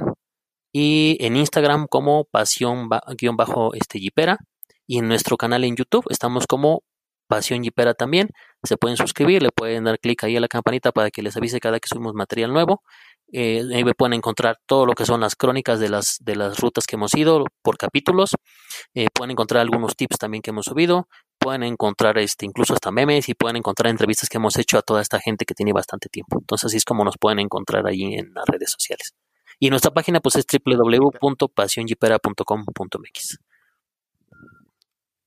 y 0.72 1.18
en 1.20 1.36
Instagram 1.36 1.88
como 1.90 2.24
Pasión-Este 2.32 4.00
Jipera 4.00 4.38
y 4.88 5.00
en 5.00 5.10
nuestro 5.10 5.36
canal 5.36 5.66
en 5.66 5.76
YouTube 5.76 6.06
estamos 6.10 6.48
como 6.48 6.84
Pasión 7.28 7.64
Jipera 7.64 7.94
también. 7.94 8.30
Se 8.64 8.78
pueden 8.78 8.98
suscribir, 8.98 9.44
le 9.44 9.52
pueden 9.52 9.84
dar 9.84 10.00
clic 10.00 10.24
ahí 10.24 10.36
a 10.36 10.40
la 10.40 10.48
campanita 10.48 10.92
para 10.92 11.12
que 11.12 11.22
les 11.22 11.38
avise 11.38 11.60
cada 11.60 11.80
que 11.80 11.88
subimos 11.88 12.14
material 12.14 12.54
nuevo. 12.54 12.82
Eh, 13.34 13.62
ahí 13.74 13.84
pueden 13.98 14.14
encontrar 14.14 14.58
todo 14.66 14.86
lo 14.86 14.94
que 14.94 15.06
son 15.06 15.20
las 15.20 15.36
crónicas 15.36 15.82
de 15.82 15.90
las, 15.90 16.16
de 16.22 16.38
las 16.38 16.60
rutas 16.60 16.88
que 16.88 16.96
hemos 16.96 17.14
ido 17.16 17.44
por 17.62 17.78
capítulos. 17.78 18.32
Eh, 18.94 19.08
pueden 19.14 19.32
encontrar 19.32 19.62
algunos 19.62 19.98
tips 19.98 20.18
también 20.18 20.42
que 20.42 20.52
hemos 20.52 20.66
subido. 20.66 21.10
Pueden 21.38 21.64
encontrar 21.64 22.18
este, 22.18 22.46
incluso 22.46 22.74
hasta 22.74 22.92
memes 22.92 23.28
y 23.30 23.34
pueden 23.34 23.58
encontrar 23.58 23.92
entrevistas 23.92 24.30
que 24.30 24.38
hemos 24.38 24.58
hecho 24.58 24.78
a 24.78 24.82
toda 24.82 25.02
esta 25.02 25.20
gente 25.20 25.44
que 25.46 25.54
tiene 25.54 25.74
bastante 25.74 26.08
tiempo. 26.10 26.38
Entonces 26.40 26.68
así 26.68 26.78
es 26.78 26.86
como 26.86 27.04
nos 27.04 27.18
pueden 27.20 27.40
encontrar 27.40 27.86
ahí 27.86 28.16
en 28.16 28.34
las 28.34 28.46
redes 28.48 28.72
sociales. 28.72 29.14
Y 29.60 29.70
nuestra 29.70 29.92
página 29.92 30.20
pues 30.20 30.36
es 30.36 30.46
www.pasionjipera.com.mx. 30.46 33.38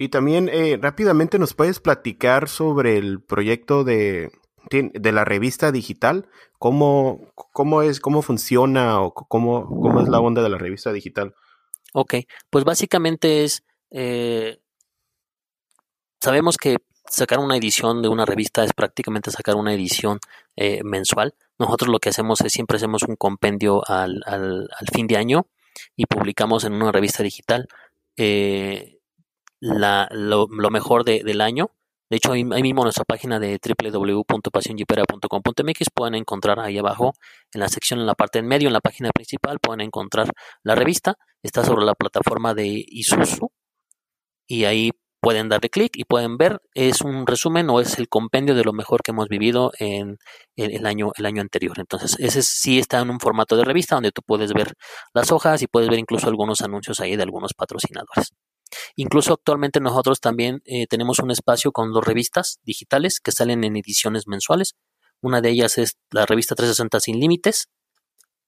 Y 0.00 0.08
también 0.08 0.48
eh, 0.48 0.78
rápidamente 0.80 1.38
nos 1.38 1.52
puedes 1.52 1.78
platicar 1.78 2.48
sobre 2.48 2.96
el 2.96 3.20
proyecto 3.20 3.84
de, 3.84 4.32
de 4.70 5.12
la 5.12 5.26
revista 5.26 5.72
digital, 5.72 6.26
cómo, 6.58 7.20
cómo 7.34 7.82
es, 7.82 8.00
cómo 8.00 8.22
funciona 8.22 9.02
o 9.02 9.12
cómo, 9.12 9.66
cómo 9.66 10.00
es 10.00 10.08
la 10.08 10.18
onda 10.18 10.42
de 10.42 10.48
la 10.48 10.56
revista 10.56 10.90
digital. 10.90 11.34
Ok, 11.92 12.14
pues 12.48 12.64
básicamente 12.64 13.44
es, 13.44 13.62
eh, 13.90 14.62
sabemos 16.18 16.56
que 16.56 16.78
sacar 17.06 17.38
una 17.38 17.58
edición 17.58 18.00
de 18.00 18.08
una 18.08 18.24
revista 18.24 18.64
es 18.64 18.72
prácticamente 18.72 19.30
sacar 19.30 19.56
una 19.56 19.74
edición 19.74 20.18
eh, 20.56 20.82
mensual. 20.82 21.34
Nosotros 21.58 21.90
lo 21.90 21.98
que 21.98 22.08
hacemos 22.08 22.40
es 22.40 22.54
siempre 22.54 22.78
hacemos 22.78 23.02
un 23.02 23.16
compendio 23.16 23.86
al, 23.86 24.22
al, 24.24 24.66
al 24.78 24.86
fin 24.94 25.06
de 25.06 25.18
año 25.18 25.46
y 25.94 26.06
publicamos 26.06 26.64
en 26.64 26.72
una 26.72 26.90
revista 26.90 27.22
digital. 27.22 27.68
Eh, 28.16 28.99
la, 29.60 30.08
lo, 30.10 30.48
mejor 30.48 31.04
del 31.04 31.40
año. 31.40 31.70
De 32.10 32.16
hecho, 32.16 32.32
ahí, 32.32 32.44
mismo 32.44 32.82
en 32.82 32.86
nuestra 32.86 33.04
página 33.04 33.38
de 33.38 33.60
www.pasionjipera.com.mx 33.62 35.90
pueden 35.94 36.16
encontrar 36.16 36.58
ahí 36.58 36.76
abajo, 36.76 37.12
en 37.52 37.60
la 37.60 37.68
sección, 37.68 38.00
en 38.00 38.06
la 38.06 38.14
parte 38.14 38.40
en 38.40 38.48
medio, 38.48 38.68
en 38.68 38.72
la 38.72 38.80
página 38.80 39.10
principal, 39.10 39.60
pueden 39.60 39.82
encontrar 39.82 40.32
la 40.64 40.74
revista. 40.74 41.16
Está 41.42 41.64
sobre 41.64 41.84
la 41.84 41.94
plataforma 41.94 42.54
de 42.54 42.84
Isuzu 42.86 43.50
y 44.48 44.64
ahí 44.64 44.90
pueden 45.20 45.48
darle 45.48 45.70
clic 45.70 45.96
y 45.96 46.04
pueden 46.04 46.36
ver, 46.36 46.60
es 46.74 47.02
un 47.02 47.26
resumen 47.26 47.68
o 47.70 47.80
es 47.80 47.98
el 47.98 48.08
compendio 48.08 48.54
de 48.54 48.64
lo 48.64 48.72
mejor 48.72 49.02
que 49.02 49.12
hemos 49.12 49.28
vivido 49.28 49.72
en 49.78 50.18
el, 50.56 50.86
año, 50.86 51.12
el 51.16 51.26
año 51.26 51.42
anterior. 51.42 51.78
Entonces, 51.78 52.16
ese 52.18 52.42
sí 52.42 52.78
está 52.78 53.00
en 53.00 53.10
un 53.10 53.20
formato 53.20 53.56
de 53.56 53.64
revista 53.64 53.96
donde 53.96 54.12
tú 54.12 54.22
puedes 54.26 54.52
ver 54.52 54.74
las 55.14 55.30
hojas 55.30 55.62
y 55.62 55.66
puedes 55.66 55.90
ver 55.90 55.98
incluso 55.98 56.28
algunos 56.28 56.62
anuncios 56.62 57.00
ahí 57.00 57.16
de 57.16 57.22
algunos 57.22 57.52
patrocinadores. 57.54 58.32
Incluso 58.96 59.34
actualmente 59.34 59.80
nosotros 59.80 60.20
también 60.20 60.62
eh, 60.64 60.86
tenemos 60.86 61.18
un 61.18 61.30
espacio 61.30 61.72
con 61.72 61.92
dos 61.92 62.04
revistas 62.04 62.60
digitales 62.64 63.20
que 63.20 63.32
salen 63.32 63.64
en 63.64 63.76
ediciones 63.76 64.26
mensuales. 64.26 64.74
Una 65.20 65.40
de 65.40 65.50
ellas 65.50 65.78
es 65.78 65.96
la 66.10 66.26
revista 66.26 66.54
360 66.54 67.00
Sin 67.00 67.20
Límites, 67.20 67.68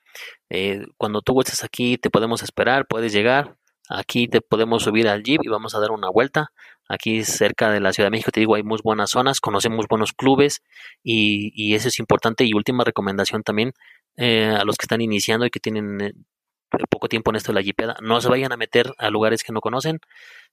Eh, 0.50 0.82
cuando 0.96 1.22
tú 1.22 1.32
gustes 1.32 1.62
aquí 1.62 1.96
te 1.96 2.10
podemos 2.10 2.42
esperar, 2.42 2.88
puedes 2.88 3.12
llegar. 3.12 3.56
Aquí 3.92 4.28
te 4.28 4.40
podemos 4.40 4.84
subir 4.84 5.08
al 5.08 5.24
jeep 5.24 5.40
y 5.42 5.48
vamos 5.48 5.74
a 5.74 5.80
dar 5.80 5.90
una 5.90 6.08
vuelta. 6.08 6.52
Aquí 6.88 7.24
cerca 7.24 7.70
de 7.70 7.80
la 7.80 7.92
Ciudad 7.92 8.06
de 8.06 8.12
México, 8.12 8.30
te 8.30 8.38
digo, 8.38 8.54
hay 8.54 8.62
muy 8.62 8.78
buenas 8.84 9.10
zonas, 9.10 9.40
conocemos 9.40 9.86
buenos 9.88 10.12
clubes 10.12 10.62
y, 11.02 11.74
eso 11.74 11.88
es 11.88 11.98
importante. 11.98 12.44
Y 12.44 12.54
última 12.54 12.84
recomendación 12.84 13.42
también 13.42 13.72
eh, 14.16 14.46
a 14.46 14.64
los 14.64 14.76
que 14.76 14.84
están 14.84 15.00
iniciando 15.00 15.44
y 15.44 15.50
que 15.50 15.58
tienen 15.58 16.00
eh, 16.00 16.12
poco 16.88 17.08
tiempo 17.08 17.30
en 17.30 17.36
esto 17.36 17.50
de 17.52 17.56
la 17.56 17.62
jeepeda, 17.62 17.96
no 18.00 18.20
se 18.20 18.28
vayan 18.28 18.52
a 18.52 18.56
meter 18.56 18.92
a 18.98 19.10
lugares 19.10 19.42
que 19.42 19.52
no 19.52 19.60
conocen. 19.60 19.98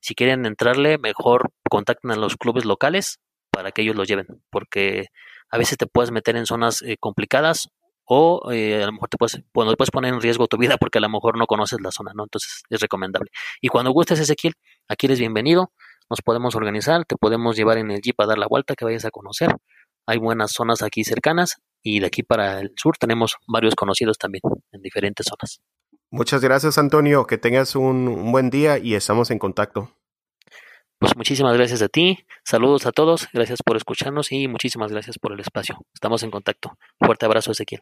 Si 0.01 0.15
quieren 0.15 0.45
entrarle, 0.47 0.97
mejor 0.97 1.51
contacten 1.69 2.11
a 2.11 2.15
los 2.15 2.37
clubes 2.37 2.65
locales 2.65 3.19
para 3.51 3.71
que 3.71 3.83
ellos 3.83 3.95
lo 3.95 4.03
lleven, 4.03 4.25
porque 4.49 5.09
a 5.51 5.57
veces 5.59 5.77
te 5.77 5.85
puedes 5.85 6.11
meter 6.11 6.35
en 6.37 6.47
zonas 6.47 6.81
eh, 6.81 6.97
complicadas 6.99 7.69
o 8.07 8.51
eh, 8.51 8.81
a 8.81 8.85
lo 8.85 8.93
mejor 8.93 9.09
te 9.09 9.17
puedes, 9.17 9.41
bueno, 9.53 9.73
puedes 9.75 9.91
poner 9.91 10.13
en 10.13 10.21
riesgo 10.21 10.47
tu 10.47 10.57
vida 10.57 10.77
porque 10.77 10.97
a 10.97 11.01
lo 11.01 11.09
mejor 11.09 11.37
no 11.37 11.45
conoces 11.45 11.79
la 11.81 11.91
zona, 11.91 12.11
¿no? 12.15 12.23
Entonces 12.23 12.63
es 12.69 12.79
recomendable. 12.79 13.29
Y 13.61 13.67
cuando 13.67 13.91
gustes 13.91 14.19
Ezequiel, 14.19 14.53
aquí 14.87 15.07
eres 15.07 15.19
bienvenido, 15.19 15.73
nos 16.09 16.21
podemos 16.21 16.55
organizar, 16.55 17.03
te 17.05 17.17
podemos 17.17 17.57
llevar 17.57 17.77
en 17.77 17.91
el 17.91 18.01
jeep 18.01 18.19
a 18.21 18.25
dar 18.25 18.37
la 18.37 18.47
vuelta 18.47 18.75
que 18.75 18.85
vayas 18.85 19.05
a 19.05 19.11
conocer. 19.11 19.55
Hay 20.07 20.17
buenas 20.19 20.51
zonas 20.51 20.81
aquí 20.81 21.03
cercanas 21.03 21.57
y 21.83 21.99
de 21.99 22.07
aquí 22.07 22.23
para 22.23 22.61
el 22.61 22.71
sur 22.77 22.97
tenemos 22.97 23.35
varios 23.45 23.75
conocidos 23.75 24.17
también 24.17 24.41
en 24.71 24.81
diferentes 24.81 25.25
zonas. 25.27 25.59
Muchas 26.09 26.41
gracias 26.41 26.77
Antonio, 26.77 27.27
que 27.27 27.37
tengas 27.37 27.75
un 27.75 28.31
buen 28.31 28.49
día 28.49 28.77
y 28.77 28.95
estamos 28.95 29.31
en 29.31 29.39
contacto. 29.39 29.96
Pues 30.99 31.15
muchísimas 31.15 31.55
gracias 31.55 31.83
a 31.83 31.89
ti, 31.89 32.25
saludos 32.43 32.87
a 32.87 32.91
todos, 32.91 33.27
gracias 33.31 33.59
por 33.63 33.77
escucharnos 33.77 34.31
y 34.31 34.47
muchísimas 34.47 34.91
gracias 34.91 35.19
por 35.19 35.31
el 35.31 35.39
espacio. 35.39 35.77
Estamos 35.93 36.23
en 36.23 36.31
contacto. 36.31 36.77
Fuerte 36.99 37.25
abrazo, 37.27 37.51
Ezequiel. 37.51 37.81